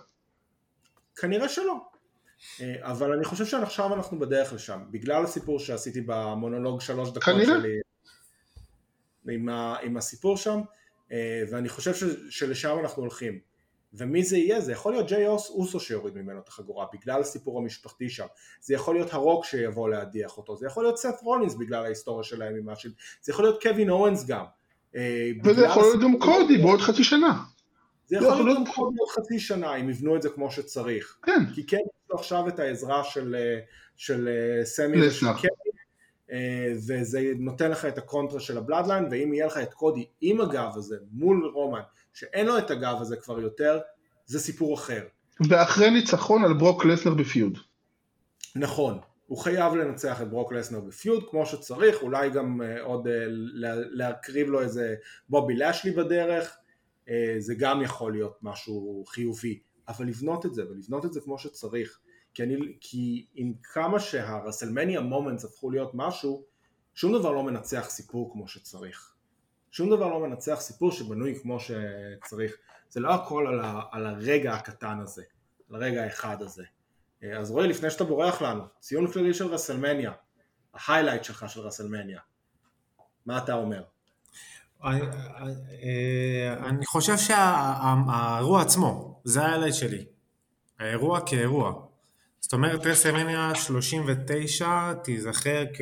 כנראה 1.17 1.49
שלא. 1.49 1.75
אה, 2.61 2.75
אבל 2.83 3.13
אני 3.13 3.25
חושב 3.25 3.47
שעכשיו 3.47 3.95
אנחנו 3.95 4.19
בדרך 4.19 4.53
לשם, 4.53 4.81
בגלל 4.91 5.25
הסיפור 5.25 5.59
שעשיתי 5.59 6.01
במונולוג 6.01 6.81
שלוש 6.81 7.09
דקות 7.11 7.25
כנראה. 7.25 7.45
שלי 7.45 7.81
עם, 9.31 9.49
ה, 9.49 9.77
עם 9.83 9.97
הסיפור 9.97 10.37
שם, 10.37 10.61
אה, 11.13 11.43
ואני 11.51 11.69
חושב 11.69 11.95
ש, 11.95 12.05
שלשם 12.31 12.77
אנחנו 12.81 13.03
הולכים. 13.03 13.39
ומי 13.93 14.25
זה 14.25 14.37
יהיה? 14.37 14.61
זה 14.61 14.73
יכול 14.73 14.93
להיות 14.93 15.09
ג'יי 15.09 15.27
אוסו 15.27 15.81
שיוריד 15.81 16.15
ממנו 16.17 16.41
את 16.41 16.49
החגורה 16.49 16.87
בגלל 16.93 17.21
הסיפור 17.21 17.59
המשפחתי 17.59 18.11
שם, 18.11 18.27
זה 18.61 18.75
יכול 18.75 18.95
להיות 18.95 19.15
הרוק 19.15 19.45
שיבוא 19.45 19.89
להדיח 19.89 20.37
אותו, 20.37 20.57
זה 20.57 20.67
יכול 20.67 20.85
להיות 20.85 20.99
סט 20.99 21.23
רולינס 21.23 21.55
בגלל 21.55 21.85
ההיסטוריה 21.85 22.25
שלהם 22.25 22.57
עם 22.57 22.69
השל... 22.69 22.91
זה 23.23 23.33
יכול 23.33 23.45
להיות 23.45 23.63
קווין 23.63 23.91
אורנס 23.91 24.27
גם. 24.27 24.45
אה, 24.97 25.31
וזה 25.45 25.65
יכול 25.65 25.83
להיות 25.83 26.01
גם 26.03 26.19
קודי 26.19 26.59
בעוד 26.59 26.81
חצי 26.81 27.05
שנה. 27.05 27.43
זה 28.07 28.17
יכול 28.17 28.45
להיות 28.45 28.59
גם 28.59 28.73
קודי 28.75 28.97
בעוד 28.97 29.09
חצי 29.09 29.39
שנה 29.39 29.77
אם 29.77 29.91
יבנו 29.91 30.17
את 30.17 30.23
זה 30.23 30.29
כמו 30.29 30.51
שצריך. 30.51 31.19
כן. 31.23 31.45
כי 31.55 31.67
כן 31.67 31.77
יש 31.77 32.11
לו 32.11 32.19
עכשיו 32.19 32.49
את 32.49 32.59
העזרה 32.59 33.05
של, 33.05 33.37
אה, 33.39 33.59
של 33.97 34.29
סמי 34.65 35.07
ושל 35.07 35.27
קווין 35.33 35.69
אה, 36.33 36.73
וזה 36.75 37.33
נותן 37.39 37.71
לך 37.71 37.85
את 37.85 37.99
הקונטרה 37.99 38.41
של 38.41 38.59
הבלאדליין, 38.59 39.05
ואם 39.11 39.35
יהיה 39.35 39.47
לך 39.47 39.57
את 39.57 39.75
קודי 39.75 40.07
עם 40.21 40.41
הגב 40.41 40.71
הזה 40.75 40.97
מול 41.13 41.51
רומן, 41.55 41.81
שאין 42.15 42.47
לו 42.47 42.59
את 42.59 42.71
הגב 42.71 42.97
הזה 43.01 43.17
כבר 43.17 43.41
יותר, 43.41 43.79
זה 44.27 44.41
סיפור 44.41 44.75
אחר. 44.75 45.05
ואחרי 45.49 45.91
ניצחון 45.91 46.45
על 46.45 46.55
ברוק 46.55 46.85
לסנר 46.85 47.15
בפיוד. 47.15 47.59
נכון, 48.57 48.99
הוא 49.27 49.39
חייב 49.39 49.75
לנצח 49.75 50.23
את 50.23 50.31
ברוק 50.31 50.53
לסנר 50.53 50.81
בפיוד 50.81 51.25
כמו 51.31 51.47
שצריך, 51.47 52.03
אולי 52.03 52.31
גם 52.31 52.61
uh, 52.61 52.81
עוד 52.83 53.07
uh, 53.07 53.11
להקריב 53.91 54.49
לו 54.49 54.61
איזה 54.61 54.95
בובי 55.29 55.57
לשלי 55.57 55.91
בדרך, 55.91 56.57
uh, 57.07 57.11
זה 57.39 57.55
גם 57.55 57.83
יכול 57.83 58.13
להיות 58.13 58.39
משהו 58.43 59.05
חיובי, 59.09 59.59
אבל 59.89 60.07
לבנות 60.07 60.47
את 60.47 60.55
זה, 60.55 60.63
ולבנות 60.71 61.05
את 61.05 61.13
זה 61.13 61.21
כמו 61.21 61.39
שצריך. 61.39 61.99
כי, 62.35 62.43
אני, 62.43 62.57
כי 62.81 63.27
עם 63.35 63.53
כמה 63.63 64.01
שהרסלמניה 64.01 65.01
moments 65.01 65.45
הפכו 65.45 65.71
להיות 65.71 65.91
משהו, 65.95 66.45
שום 66.95 67.19
דבר 67.19 67.33
לא 67.33 67.43
מנצח 67.43 67.87
סיפור 67.91 68.33
כמו 68.33 68.49
שצריך. 68.49 69.15
שום 69.71 69.91
דבר 69.91 70.09
לא 70.09 70.21
מנצח 70.21 70.61
סיפור 70.61 70.93
שבנוי 70.93 71.39
כמו 71.43 71.59
שצריך. 71.61 72.57
זה 72.91 73.01
לא 73.01 73.15
הכל 73.15 73.47
על, 73.49 73.61
ה, 73.61 73.83
על 73.91 74.07
הרגע 74.07 74.55
הקטן 74.55 75.01
הזה, 75.01 75.23
על 75.71 75.83
הרגע 75.83 76.05
האחד 76.05 76.43
הזה. 76.43 76.65
אז 77.39 77.51
רועי, 77.51 77.69
לפני 77.69 77.91
שאתה 77.91 78.05
בורח 78.05 78.43
לנו, 78.43 78.65
ציון 78.81 79.13
כללי 79.13 79.35
של 79.35 79.47
רסלמניה, 79.47 80.13
ה 80.75 80.80
highlight 80.80 81.25
שלך 81.25 81.45
של 81.49 81.61
רסלמניה, 81.61 82.21
מה 83.27 83.39
אתה 83.39 83.55
אומר? 83.55 83.83
אני, 84.85 85.01
אני 86.67 86.87
חושב 86.87 87.17
שהאירוע 87.17 88.63
עצמו, 88.63 89.21
זה 89.25 89.43
ה 89.43 89.46
highlight 89.46 89.75
שלי. 89.75 90.05
האירוע 90.79 91.21
כאירוע. 91.27 91.73
זאת 92.41 92.53
אומרת 92.53 92.87
רסלמניה 92.87 93.55
39 93.55 94.93
תיזכר 95.05 95.65
כ... 95.75 95.81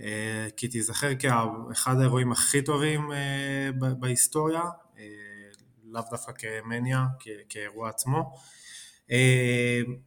אה, 0.00 0.46
כי 0.56 0.68
תיזכר 0.68 1.14
כאחד 1.18 2.00
האירועים 2.00 2.32
הכי 2.32 2.62
טובים 2.62 3.12
אה, 3.12 3.70
בהיסטוריה, 3.98 4.62
אה, 4.98 5.04
לאו 5.84 6.02
דווקא 6.10 6.32
כמניה, 6.32 7.04
כאירוע 7.48 7.88
עצמו. 7.88 8.36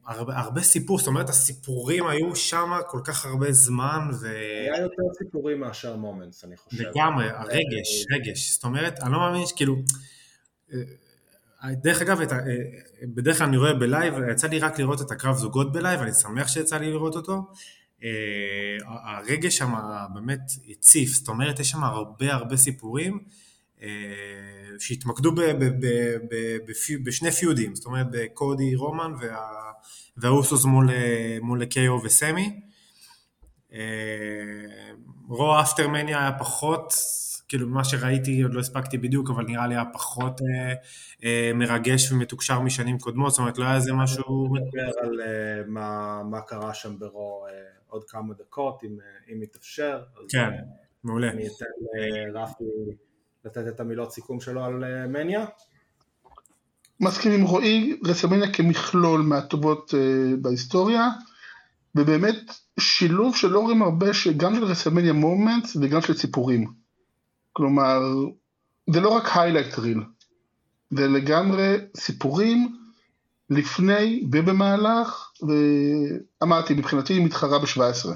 הרבה, 0.05 0.37
הרבה 0.37 0.61
סיפור, 0.61 0.99
זאת 0.99 1.07
אומרת 1.07 1.29
הסיפורים 1.29 2.07
היו 2.07 2.35
שם 2.35 2.71
כל 2.87 2.99
כך 3.03 3.25
הרבה 3.25 3.51
זמן 3.51 4.09
ו... 4.21 4.27
היה 4.27 4.81
יותר 4.81 5.03
סיפורים 5.17 5.59
מאשר 5.59 5.95
moments 5.95 6.43
אני 6.43 6.57
חושב. 6.57 6.83
לגמרי, 6.83 7.29
הרגש, 7.29 8.05
רגש, 8.11 8.51
זאת 8.51 8.63
אומרת 8.63 8.99
אני 8.99 9.11
לא 9.11 9.19
מאמין 9.19 9.45
שכאילו 9.45 9.75
דרך 11.63 12.01
אגב, 12.01 12.21
את, 12.21 12.31
בדרך 13.03 13.37
כלל 13.37 13.47
אני 13.47 13.57
רואה 13.57 13.73
בלייב, 13.73 14.13
יצא 14.31 14.47
לי 14.47 14.59
רק 14.59 14.79
לראות 14.79 15.01
את 15.01 15.11
הקרב 15.11 15.35
זוגות 15.35 15.71
בלייב, 15.71 16.01
אני 16.01 16.13
שמח 16.13 16.47
שיצא 16.47 16.77
לי 16.77 16.91
לראות 16.91 17.15
אותו. 17.15 17.41
אה, 18.03 18.77
הרגש 18.87 19.57
שם 19.57 19.73
באמת 20.13 20.39
הציף, 20.69 21.09
זאת 21.09 21.27
אומרת 21.27 21.59
יש 21.59 21.69
שם 21.69 21.83
הרבה 21.83 22.33
הרבה 22.33 22.57
סיפורים 22.57 23.19
אה, 23.81 23.87
שהתמקדו 24.79 25.31
בשני 27.03 27.31
פיודים, 27.31 27.75
זאת 27.75 27.85
אומרת 27.85 28.07
בקודי 28.11 28.75
רומן 28.75 29.11
וה, 29.21 29.51
והאוסוס 30.17 30.65
מול, 30.65 30.89
מול 31.41 31.65
קיי-או 31.65 31.99
וסמי. 32.03 32.59
רו 35.29 35.61
אפטרמניה 35.61 36.19
היה 36.19 36.31
פחות 36.39 36.93
כאילו 37.47 37.67
מה 37.67 37.83
שראיתי 37.83 38.41
עוד 38.41 38.53
לא 38.53 38.59
הספקתי 38.59 38.97
בדיוק, 38.97 39.29
אבל 39.29 39.43
נראה 39.43 39.67
לי 39.67 39.75
היה 39.75 39.85
פחות 39.93 40.41
אה, 40.41 40.73
אה, 41.23 41.51
מרגש 41.55 42.11
ומתוקשר 42.11 42.59
משנים 42.59 42.99
קודמות, 42.99 43.31
זאת 43.31 43.39
אומרת 43.39 43.57
לא 43.57 43.65
היה 43.65 43.75
איזה 43.75 43.93
משהו... 43.93 44.47
נדבר 44.55 44.91
על 45.01 45.21
אה, 45.21 45.61
מה, 45.67 46.21
מה 46.23 46.41
קרה 46.41 46.73
שם 46.73 46.99
ברו 46.99 47.45
אה, 47.49 47.76
עוד 47.87 48.03
כמה 48.03 48.33
דקות, 48.33 48.83
אם, 48.83 48.97
אה, 48.99 49.33
אם 49.33 49.43
יתאפשר. 49.43 50.03
כן, 50.29 50.39
אה, 50.39 50.49
מעולה. 51.03 51.31
אני 51.31 51.47
אתן 51.47 51.65
לרפי 52.33 52.63
לתת 53.45 53.67
את 53.67 53.79
המילות 53.79 54.11
סיכום 54.11 54.39
שלו 54.39 54.63
על 54.63 54.83
אה, 54.83 55.07
מניה. 55.07 55.45
מסכים 56.99 57.31
עם 57.31 57.41
רועי, 57.41 57.99
רסלמניה 58.05 58.53
כמכלול 58.53 59.21
מהטובות 59.21 59.93
uh, 59.93 59.97
בהיסטוריה, 60.41 61.09
ובאמת 61.95 62.35
שילוב 62.79 63.35
שלא 63.35 63.59
רואים 63.59 63.81
הרבה, 63.81 64.07
גם 64.37 64.55
של 64.55 64.63
רסלמניה 64.63 65.13
moments 65.13 65.75
וגם 65.81 66.01
של 66.01 66.13
סיפורים. 66.13 66.73
כלומר, 67.53 67.99
זה 68.89 69.01
לא 69.01 69.09
רק 69.09 69.25
highlight 69.25 69.75
reel, 69.75 69.99
זה 70.89 71.07
לגמרי 71.07 71.77
סיפורים 71.97 72.77
לפני 73.49 74.23
ובמהלך, 74.31 75.31
ואמרתי, 76.41 76.73
מבחינתי 76.73 77.13
היא 77.13 77.25
מתחרה 77.25 77.59
ב-17. 77.59 78.07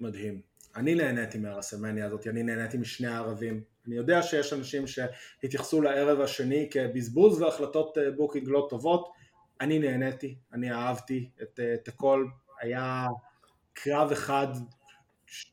מדהים. 0.00 0.40
אני 0.76 0.94
נהניתי 0.94 1.38
מהרסלמניה 1.38 2.06
הזאת, 2.06 2.26
אני 2.26 2.42
נהניתי 2.42 2.78
משני 2.78 3.06
הערבים. 3.06 3.62
אני 3.86 3.96
יודע 3.96 4.22
שיש 4.22 4.52
אנשים 4.52 4.84
שהתייחסו 4.86 5.82
לערב 5.82 6.20
השני 6.20 6.68
כבזבוז 6.70 7.40
והחלטות 7.40 7.98
אה, 7.98 8.10
booking 8.10 8.48
לא 8.48 8.66
טובות. 8.70 9.12
אני 9.60 9.78
נהניתי, 9.78 10.34
אני 10.52 10.72
אהבתי 10.72 11.28
את, 11.42 11.60
אה, 11.60 11.74
את 11.74 11.88
הכל. 11.88 12.26
היה 12.60 13.06
קרב 13.72 14.12
אחד, 14.12 14.46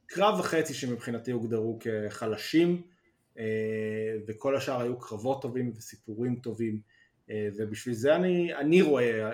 קרב 0.06 0.40
וחצי 0.40 0.74
שמבחינתי 0.74 1.32
הוגדרו 1.32 1.80
כחלשים, 1.80 2.82
אה, 3.40 3.44
וכל 4.28 4.56
השאר 4.56 4.82
היו 4.82 5.00
קרבות 5.00 5.42
טובים 5.42 5.72
וסיפורים 5.76 6.36
טובים. 6.36 6.80
ובשביל 7.30 7.96
זה 7.96 8.16
אני, 8.16 8.56
אני 8.56 8.82
רואה 8.82 9.32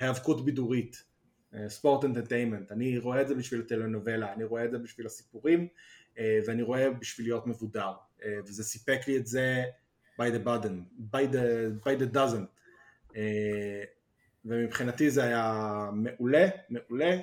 היאבקות 0.00 0.44
בידורית. 0.44 1.04
ספורט 1.68 2.04
אנטרטיימנט, 2.04 2.72
אני 2.72 2.98
רואה 2.98 3.22
את 3.22 3.28
זה 3.28 3.34
בשביל 3.34 3.60
הטלנובלה, 3.60 4.32
אני 4.32 4.44
רואה 4.44 4.64
את 4.64 4.70
זה 4.70 4.78
בשביל 4.78 5.06
הסיפורים 5.06 5.68
אה, 6.18 6.40
ואני 6.46 6.62
רואה 6.62 6.90
בשביל 6.90 7.26
להיות 7.26 7.46
מבודר. 7.46 7.92
אה, 8.24 8.38
וזה 8.46 8.64
סיפק 8.64 9.00
לי 9.08 9.16
את 9.16 9.26
זה 9.26 9.64
by 10.20 10.24
the 10.24 10.46
button, 10.46 11.04
by 11.14 11.34
the, 11.34 11.84
by 11.86 12.00
the 12.00 12.16
dozen. 12.16 12.44
אה, 13.16 13.84
ומבחינתי 14.44 15.10
זה 15.10 15.24
היה 15.24 15.90
מעולה, 15.92 16.48
מעולה. 16.68 17.18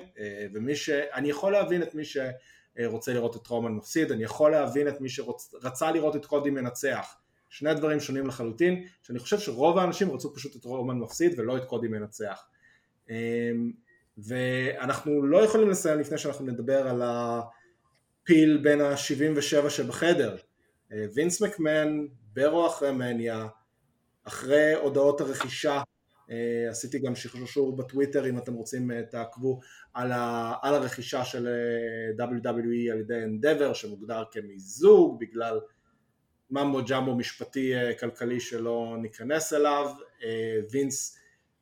ומי 0.52 0.76
ש... 0.76 0.90
אני 0.90 1.28
יכול 1.30 1.52
להבין 1.52 1.82
את 1.82 1.94
מי 1.94 2.02
שרוצה 2.04 3.12
לראות 3.14 3.36
את 3.36 3.46
רומן 3.46 3.72
מפסיד, 3.72 4.12
אני 4.12 4.24
יכול 4.24 4.50
להבין 4.50 4.88
את 4.88 5.00
מי 5.00 5.08
שרצה 5.08 5.92
לראות 5.92 6.16
את 6.16 6.26
קודי 6.26 6.50
מנצח 6.50 7.16
שני 7.52 7.74
דברים 7.74 8.00
שונים 8.00 8.26
לחלוטין, 8.26 8.84
שאני 9.02 9.18
חושב 9.18 9.38
שרוב 9.38 9.78
האנשים 9.78 10.10
רצו 10.10 10.34
פשוט 10.34 10.56
את 10.56 10.64
רומן 10.64 10.98
מפסיד 10.98 11.38
ולא 11.38 11.56
את 11.56 11.64
קודי 11.64 11.88
מנצח 11.88 12.48
ואנחנו 14.18 15.26
לא 15.26 15.44
יכולים 15.44 15.70
לסיים 15.70 16.00
לפני 16.00 16.18
שאנחנו 16.18 16.46
נדבר 16.46 16.88
על 16.88 17.02
הפיל 17.04 18.60
בין 18.62 18.80
ה-77 18.80 19.70
שבחדר. 19.70 20.36
אה, 20.92 21.04
וינס 21.14 21.42
מקמן, 21.42 22.06
ברו 22.32 22.66
אחרי 22.66 22.92
מניה, 22.92 23.46
אחרי 24.24 24.74
הודעות 24.74 25.20
הרכישה, 25.20 25.82
אה, 26.30 26.66
עשיתי 26.70 26.98
גם 26.98 27.14
שחרור 27.14 27.76
בטוויטר 27.76 28.28
אם 28.28 28.38
אתם 28.38 28.54
רוצים 28.54 28.90
אה, 28.90 29.02
תעקבו 29.10 29.60
על, 29.94 30.12
ה, 30.12 30.54
על 30.62 30.74
הרכישה 30.74 31.24
של 31.24 31.48
WWE 32.18 32.92
על 32.92 33.00
ידי 33.00 33.24
אנדבר 33.24 33.72
שמוגדר 33.72 34.24
כמיזוג 34.30 35.20
בגלל 35.20 35.60
ממבו 36.52 36.80
ג'מבו 36.88 37.14
משפטי 37.14 37.72
כלכלי 38.00 38.40
שלא 38.40 38.96
ניכנס 38.98 39.52
אליו, 39.52 39.90
וינס 40.70 41.18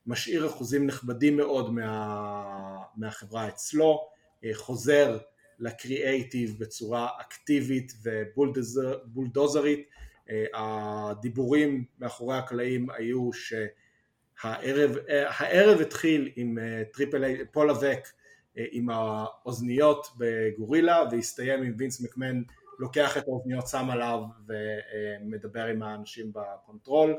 משאיר 0.06 0.46
אחוזים 0.46 0.86
נכבדים 0.86 1.36
מאוד 1.36 1.72
מה, 1.72 2.82
מהחברה 2.96 3.48
אצלו, 3.48 4.08
אה, 4.44 4.50
חוזר 4.54 5.18
לקריאייטיב 5.58 6.56
בצורה 6.58 7.08
אקטיבית 7.20 7.92
ובולדוזרית, 8.02 9.88
אה, 10.30 10.44
הדיבורים 10.54 11.84
מאחורי 11.98 12.36
הקלעים 12.36 12.90
היו 12.90 13.30
שהערב, 13.32 14.96
הערב 15.08 15.80
התחיל 15.80 16.32
עם 16.36 16.58
אה, 16.58 16.82
טריפל 16.92 17.24
אייץ', 17.24 17.44
פול 17.52 17.70
לווק 17.70 18.08
עם 18.56 18.90
האוזניות 18.90 20.06
בגורילה 20.18 21.04
והסתיים 21.10 21.62
עם 21.62 21.74
וינס 21.78 22.00
מקמן 22.00 22.42
לוקח 22.80 23.16
את 23.16 23.22
האוזניות 23.28 23.68
שם 23.68 23.90
עליו 23.90 24.20
ומדבר 24.46 25.64
עם 25.64 25.82
האנשים 25.82 26.32
ב 26.32 26.42
control. 26.42 27.16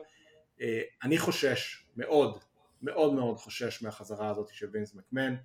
אני 1.04 1.18
חושש 1.18 1.86
מאוד 1.98 2.38
מאוד 2.82 3.14
מאוד 3.14 3.38
חושש 3.38 3.84
מהחזרה 3.84 4.30
הזאת 4.30 4.48
של 4.48 4.70
וינס 4.74 4.96
מקמן, 4.96 5.36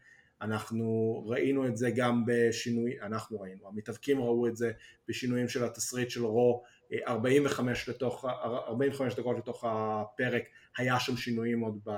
אנחנו 0.40 1.22
ראינו 1.26 1.66
את 1.66 1.76
זה 1.76 1.90
גם 1.90 2.24
בשינוי, 2.26 3.00
אנחנו 3.00 3.40
ראינו, 3.40 3.68
המתאבקים 3.68 4.20
ראו 4.20 4.46
את 4.46 4.56
זה 4.56 4.72
בשינויים 5.08 5.48
של 5.48 5.64
התסריט 5.64 6.10
של 6.10 6.24
רו, 6.24 6.62
45, 7.06 7.88
לתוך, 7.88 8.24
45 8.24 9.14
דקות 9.14 9.36
לתוך 9.38 9.64
הפרק 9.68 10.42
היה 10.78 11.00
שם 11.00 11.16
שינויים 11.16 11.60
עוד 11.60 11.88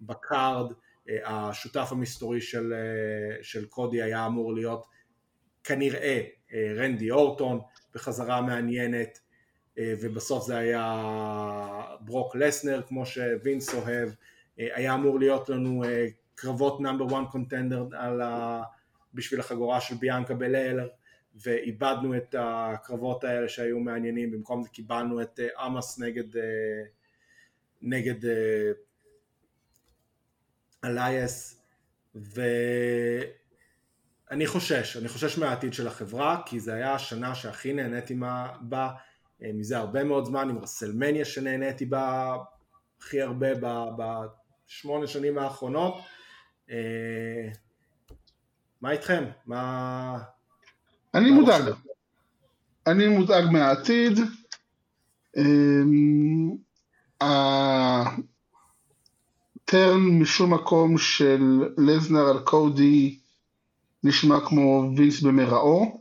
בקארד, 0.00 0.72
השותף 1.24 1.88
המסתורי 1.90 2.40
של, 2.40 2.74
של 3.42 3.66
קודי 3.66 4.02
היה 4.02 4.26
אמור 4.26 4.54
להיות 4.54 4.86
כנראה 5.64 6.22
רנדי 6.76 7.10
אורטון 7.10 7.60
בחזרה 7.94 8.40
מעניינת 8.40 9.20
אה, 9.78 9.94
ובסוף 10.00 10.46
זה 10.46 10.56
היה 10.56 11.02
ברוק 12.00 12.36
לסנר 12.36 12.82
כמו 12.82 13.06
שווינס 13.06 13.74
אוהב, 13.74 14.08
אה, 14.60 14.68
היה 14.74 14.94
אמור 14.94 15.18
להיות 15.18 15.48
לנו 15.48 15.84
אה, 15.84 16.06
קרבות 16.34 16.80
נאמבר 16.80 17.06
1 17.06 17.30
קונטנדר 17.30 17.86
בשביל 19.14 19.40
החגורה 19.40 19.80
של 19.80 19.94
ביאנקה 19.94 20.34
בליל 20.34 20.80
ואיבדנו 21.34 22.16
את 22.16 22.34
הקרבות 22.38 23.24
האלה 23.24 23.48
שהיו 23.48 23.78
מעניינים, 23.78 24.30
במקום 24.30 24.62
זה 24.62 24.68
קיבלנו 24.68 25.22
את 25.22 25.40
עמאס 25.58 25.98
נגד, 25.98 26.24
נגד 27.82 28.14
אלייס 30.84 31.62
ואני 34.30 34.46
חושש, 34.46 34.96
אני 34.96 35.08
חושש 35.08 35.38
מהעתיד 35.38 35.74
של 35.74 35.86
החברה 35.86 36.42
כי 36.46 36.60
זה 36.60 36.74
היה 36.74 36.94
השנה 36.94 37.34
שהכי 37.34 37.72
נהניתי 37.72 38.14
בה 38.60 38.90
אה, 39.42 39.50
מזה 39.54 39.78
הרבה 39.78 40.04
מאוד 40.04 40.24
זמן 40.24 40.48
עם 40.48 40.58
רסלמניה 40.58 41.24
שנהניתי 41.24 41.86
בה 41.86 42.36
הכי 43.00 43.22
הרבה 43.22 43.48
בשמונה 43.98 45.06
שנים 45.06 45.38
האחרונות. 45.38 45.94
אה, 46.70 47.48
מה 48.80 48.90
איתכם? 48.90 49.24
מה... 49.46 50.18
אני 51.14 51.30
מה 51.30 51.36
מודאג. 51.36 51.62
אני 52.86 53.08
מודאג 53.08 53.44
מהעתיד. 53.52 54.18
אמ, 55.36 56.56
הטרן 57.20 58.20
משום 60.20 60.54
מקום 60.54 60.98
של 60.98 61.68
לזנר 61.78 62.26
על 62.28 62.38
קודי 62.38 63.18
נשמע 64.06 64.40
כמו 64.40 64.90
וינס 64.96 65.20
במראו. 65.22 66.00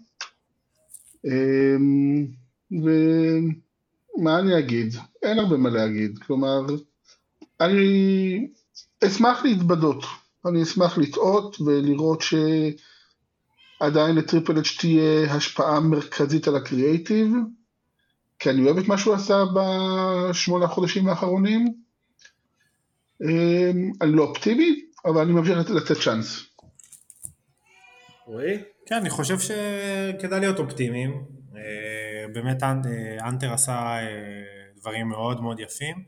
אמ, 1.26 2.26
ומה 2.72 4.40
אני 4.40 4.60
אגיד? 4.60 4.96
אין 5.24 5.40
הרבה 5.40 5.58
מה 5.58 5.70
להגיד. 5.70 6.20
כלומר, 6.20 6.62
אני 7.62 8.48
אשמח 9.06 9.44
להתבדות. 9.44 10.04
אני 10.46 10.64
אשמח 10.64 10.98
לטעות 10.98 11.62
ולראות 11.62 12.24
שעדיין 13.82 14.16
לטריפל 14.16 14.60
אץ' 14.60 14.78
תהיה 14.80 15.34
השפעה 15.34 15.80
מרכזית 15.80 16.48
על 16.48 16.56
הקריאייטיב, 16.56 17.34
כי 18.40 18.50
אני 18.50 18.66
אוהב 18.66 18.78
את 18.78 18.88
מה 18.88 18.98
שהוא 18.98 19.14
עשה 19.14 19.44
בשמונה 19.56 20.66
החודשים 20.66 21.08
האחרונים. 21.08 21.74
אמ, 23.22 23.92
אני 24.02 24.12
לא 24.12 24.24
אופטימי, 24.24 24.86
אבל 25.06 25.22
אני 25.22 25.32
ממשיך 25.32 25.70
לתת 25.70 25.98
צ'אנס. 26.02 26.55
רועי? 28.26 28.58
כן, 28.86 28.96
אני 28.96 29.10
חושב 29.10 29.40
שכדאי 29.40 30.40
להיות 30.40 30.60
אופטימיים. 30.60 31.26
אה, 31.56 32.28
באמת 32.34 32.64
אה, 32.64 32.72
אנטר 33.28 33.54
עשה 33.54 33.74
אה, 33.74 34.08
דברים 34.76 35.08
מאוד 35.08 35.42
מאוד 35.42 35.60
יפים. 35.60 36.04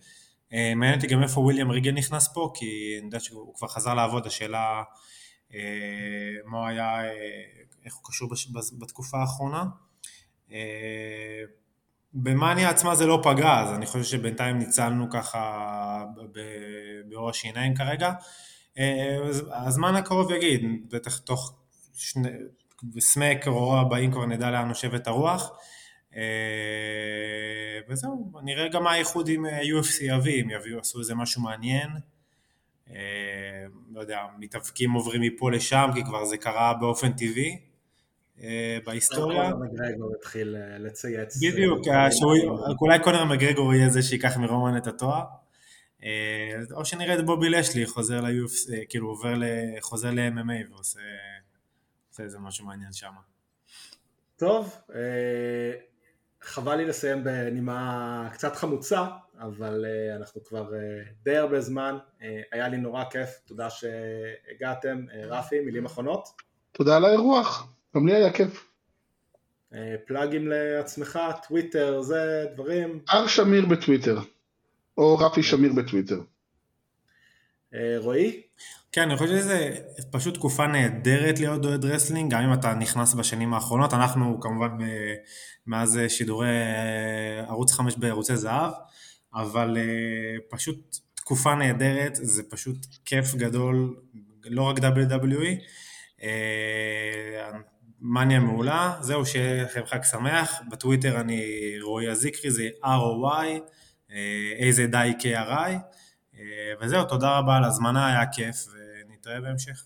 מעניין 0.52 0.96
אותי 0.96 1.08
גם 1.08 1.24
איפה 1.24 1.42
וויליאם 1.42 1.72
ריגל 1.72 1.92
נכנס 1.92 2.34
פה, 2.34 2.52
כי 2.56 2.96
אני 2.98 3.06
יודע 3.06 3.20
שהוא 3.20 3.56
כבר 3.56 3.68
חזר 3.68 3.94
לעבוד, 3.94 4.26
השאלה 4.26 4.84
מה 6.46 6.58
הוא 6.58 6.68
היה, 6.68 7.02
איך 7.86 7.96
הוא 7.96 8.04
קשור 8.06 8.30
בתקופה 8.80 9.18
האחרונה. 9.18 9.64
במאניה 12.14 12.70
עצמה 12.70 12.96
זה 12.96 13.06
לא 13.06 13.22
פגע, 13.24 13.60
אז 13.60 13.74
אני 13.74 13.86
חושב 13.86 14.04
שבינתיים 14.04 14.58
ניצלנו 14.58 15.10
ככה 15.10 16.04
באור 17.10 17.30
השיניים 17.30 17.76
כרגע. 17.76 18.12
הזמן 19.52 19.96
הקרוב 19.96 20.32
יגיד, 20.32 20.62
בטח 20.92 21.18
תוך 21.18 21.67
שני, 21.98 22.30
או 23.48 23.80
הבאים 23.80 24.12
כבר 24.12 24.26
נדע 24.26 24.52
לאן 24.52 24.68
נושבת 24.68 25.08
הרוח. 25.08 25.52
וזהו, 27.90 28.32
נראה 28.44 28.68
גם 28.68 28.84
מה 28.84 28.92
האיחוד 28.92 29.28
עם 29.30 29.46
UFC 29.46 30.04
יביא, 30.04 30.44
אם 30.44 30.50
יביאו, 30.50 30.80
עשו 30.80 31.00
איזה 31.00 31.16
משהו 31.16 31.42
מעניין. 31.42 31.90
לא 33.94 34.02
יודע, 34.02 34.20
מתאבקים 34.40 34.92
עוברים 34.92 35.22
מפה 35.22 35.52
לשם, 35.52 35.90
כי 35.94 36.04
כבר 36.04 36.26
זה 36.26 36.38
קרה 36.38 36.74
באופן 36.74 37.12
טבעי. 37.12 37.60
בהיסטוריה. 38.86 39.52
קונר 39.52 39.66
מגרגור 39.66 40.12
התחיל 40.20 40.56
לצייץ. 40.80 41.38
בדיוק, 41.44 41.80
אולי 42.82 43.00
קונר 43.00 43.26
מגרגור 43.26 43.74
יהיה 43.74 43.90
זה 43.90 44.02
שייקח 44.02 44.38
מרומן 44.38 44.78
את 44.78 44.88
התואר. 44.88 45.24
או 46.72 46.86
שנראה 46.86 47.20
את 47.20 47.26
בובי 47.26 47.50
לשלי 47.50 47.86
חוזר 47.86 48.22
ל-UFC, 48.22 48.72
כאילו 48.90 49.08
עובר, 49.08 49.34
חוזר 49.80 50.12
ל-MMA 50.12 50.72
ועושה 50.72 51.00
איזה 52.24 52.40
משהו 52.40 52.66
מעניין 52.66 52.94
שם. 52.94 53.12
טוב, 54.38 54.78
חבל 56.42 56.76
לי 56.76 56.86
לסיים 56.86 57.24
בנימה 57.24 58.30
קצת 58.34 58.56
חמוצה, 58.56 59.06
אבל 59.40 59.86
אנחנו 60.16 60.44
כבר 60.44 60.72
די 61.24 61.38
הרבה 61.38 61.62
זמן, 61.62 61.98
היה 62.52 62.68
לי 62.68 62.78
נורא 62.78 63.04
כיף, 63.10 63.30
תודה 63.46 63.68
שהגעתם, 63.70 65.06
רפי, 65.24 65.60
מילים 65.60 65.86
אחרונות. 65.86 66.30
תודה 66.72 66.98
על 66.98 67.06
האירוח, 67.06 67.74
גם 67.96 68.08
לי 68.08 68.16
היה 68.16 68.34
כיף. 68.34 68.72
plugים 70.08 70.48
לעצמך, 70.48 71.20
טוויטר, 71.48 72.02
זה 72.02 72.46
דברים. 72.54 73.00
רפי 73.10 73.28
שמיר 73.28 73.66
בטוויטר. 73.66 74.20
או 74.98 75.18
רפי 75.18 75.44
שמיר 75.44 75.74
בטוויטר. 75.74 76.20
רועי? 77.98 78.42
כן, 78.92 79.02
אני 79.02 79.18
חושב 79.18 79.38
שזה 79.38 79.78
פשוט 80.12 80.34
תקופה 80.34 80.68
נהדרת 80.68 81.40
להיות 81.40 81.66
אוהד 81.66 81.86
wrestling, 81.86 82.34
גם 82.34 82.42
אם 82.42 82.54
אתה 82.54 82.74
נכנס 82.74 83.14
בשנים 83.14 83.54
האחרונות, 83.54 83.94
אנחנו 83.94 84.40
כמובן 84.40 84.78
מאז 85.68 86.00
שידורי 86.08 86.48
ערוץ 87.48 87.72
5 87.72 87.98
בערוצי 87.98 88.38
זהב, 88.38 88.72
אבל 89.34 89.78
פשוט 90.50 90.98
תקופה 91.16 91.56
נהדרת, 91.56 92.16
זה 92.16 92.44
פשוט 92.50 92.78
כיף 93.06 93.36
גדול, 93.36 93.96
לא 94.44 94.62
רק 94.62 94.78
WWE, 94.80 95.48
מניה 98.02 98.40
מעולה, 98.40 98.98
זהו, 99.02 99.26
שיהיה 99.26 99.64
לכם 99.64 99.82
חג 99.86 100.04
שמח, 100.04 100.62
בטוויטר 100.72 101.22
אני 101.22 101.42
רועי 101.82 102.08
הזיקרי, 102.10 102.52
זה 102.52 102.70
ROY, 102.84 103.48
איזה 104.60 104.88
די 104.88 105.12
KRI, 105.20 105.74
וזהו, 106.82 107.04
תודה 107.06 107.38
רבה 107.38 107.58
על 107.58 107.64
הזמנה, 107.64 108.08
היה 108.08 108.26
כיף, 108.32 108.56
ונתראה 108.74 109.42
בהמשך. 109.42 109.84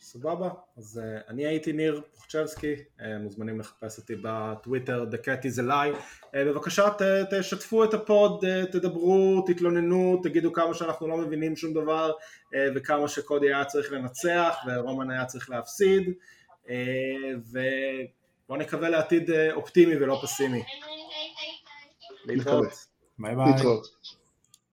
סבבה, 0.00 0.48
אז 0.76 1.00
uh, 1.04 1.30
אני 1.30 1.46
הייתי 1.46 1.72
ניר 1.72 2.00
פוחצ'בסקי, 2.14 2.74
uh, 2.98 3.02
מוזמנים 3.20 3.60
לחפש 3.60 3.98
אותי 3.98 4.14
בטוויטר, 4.22 5.04
The 5.12 5.16
Cat 5.16 5.44
is 5.44 5.58
a 5.58 5.68
lie, 5.68 6.22
uh, 6.22 6.26
בבקשה 6.36 6.90
ת, 6.90 7.02
תשתפו 7.34 7.84
את 7.84 7.94
הפוד, 7.94 8.44
uh, 8.44 8.72
תדברו, 8.72 9.44
תתלוננו, 9.46 10.20
תגידו 10.22 10.52
כמה 10.52 10.74
שאנחנו 10.74 11.08
לא 11.08 11.16
מבינים 11.16 11.56
שום 11.56 11.74
דבר, 11.74 12.10
uh, 12.10 12.56
וכמה 12.74 13.08
שקודי 13.08 13.54
היה 13.54 13.64
צריך 13.64 13.92
לנצח, 13.92 14.56
ורומן 14.66 15.10
היה 15.10 15.24
צריך 15.24 15.50
להפסיד, 15.50 16.02
uh, 16.64 16.68
ובואו 17.46 18.58
נקווה 18.58 18.88
לעתיד 18.88 19.30
uh, 19.30 19.34
אופטימי 19.52 19.96
ולא 19.96 20.18
פסימי. 20.22 20.62
להתראות. 22.24 22.68
ביי 23.18 23.36
ביי. 23.36 23.52
להתראות. 23.52 23.86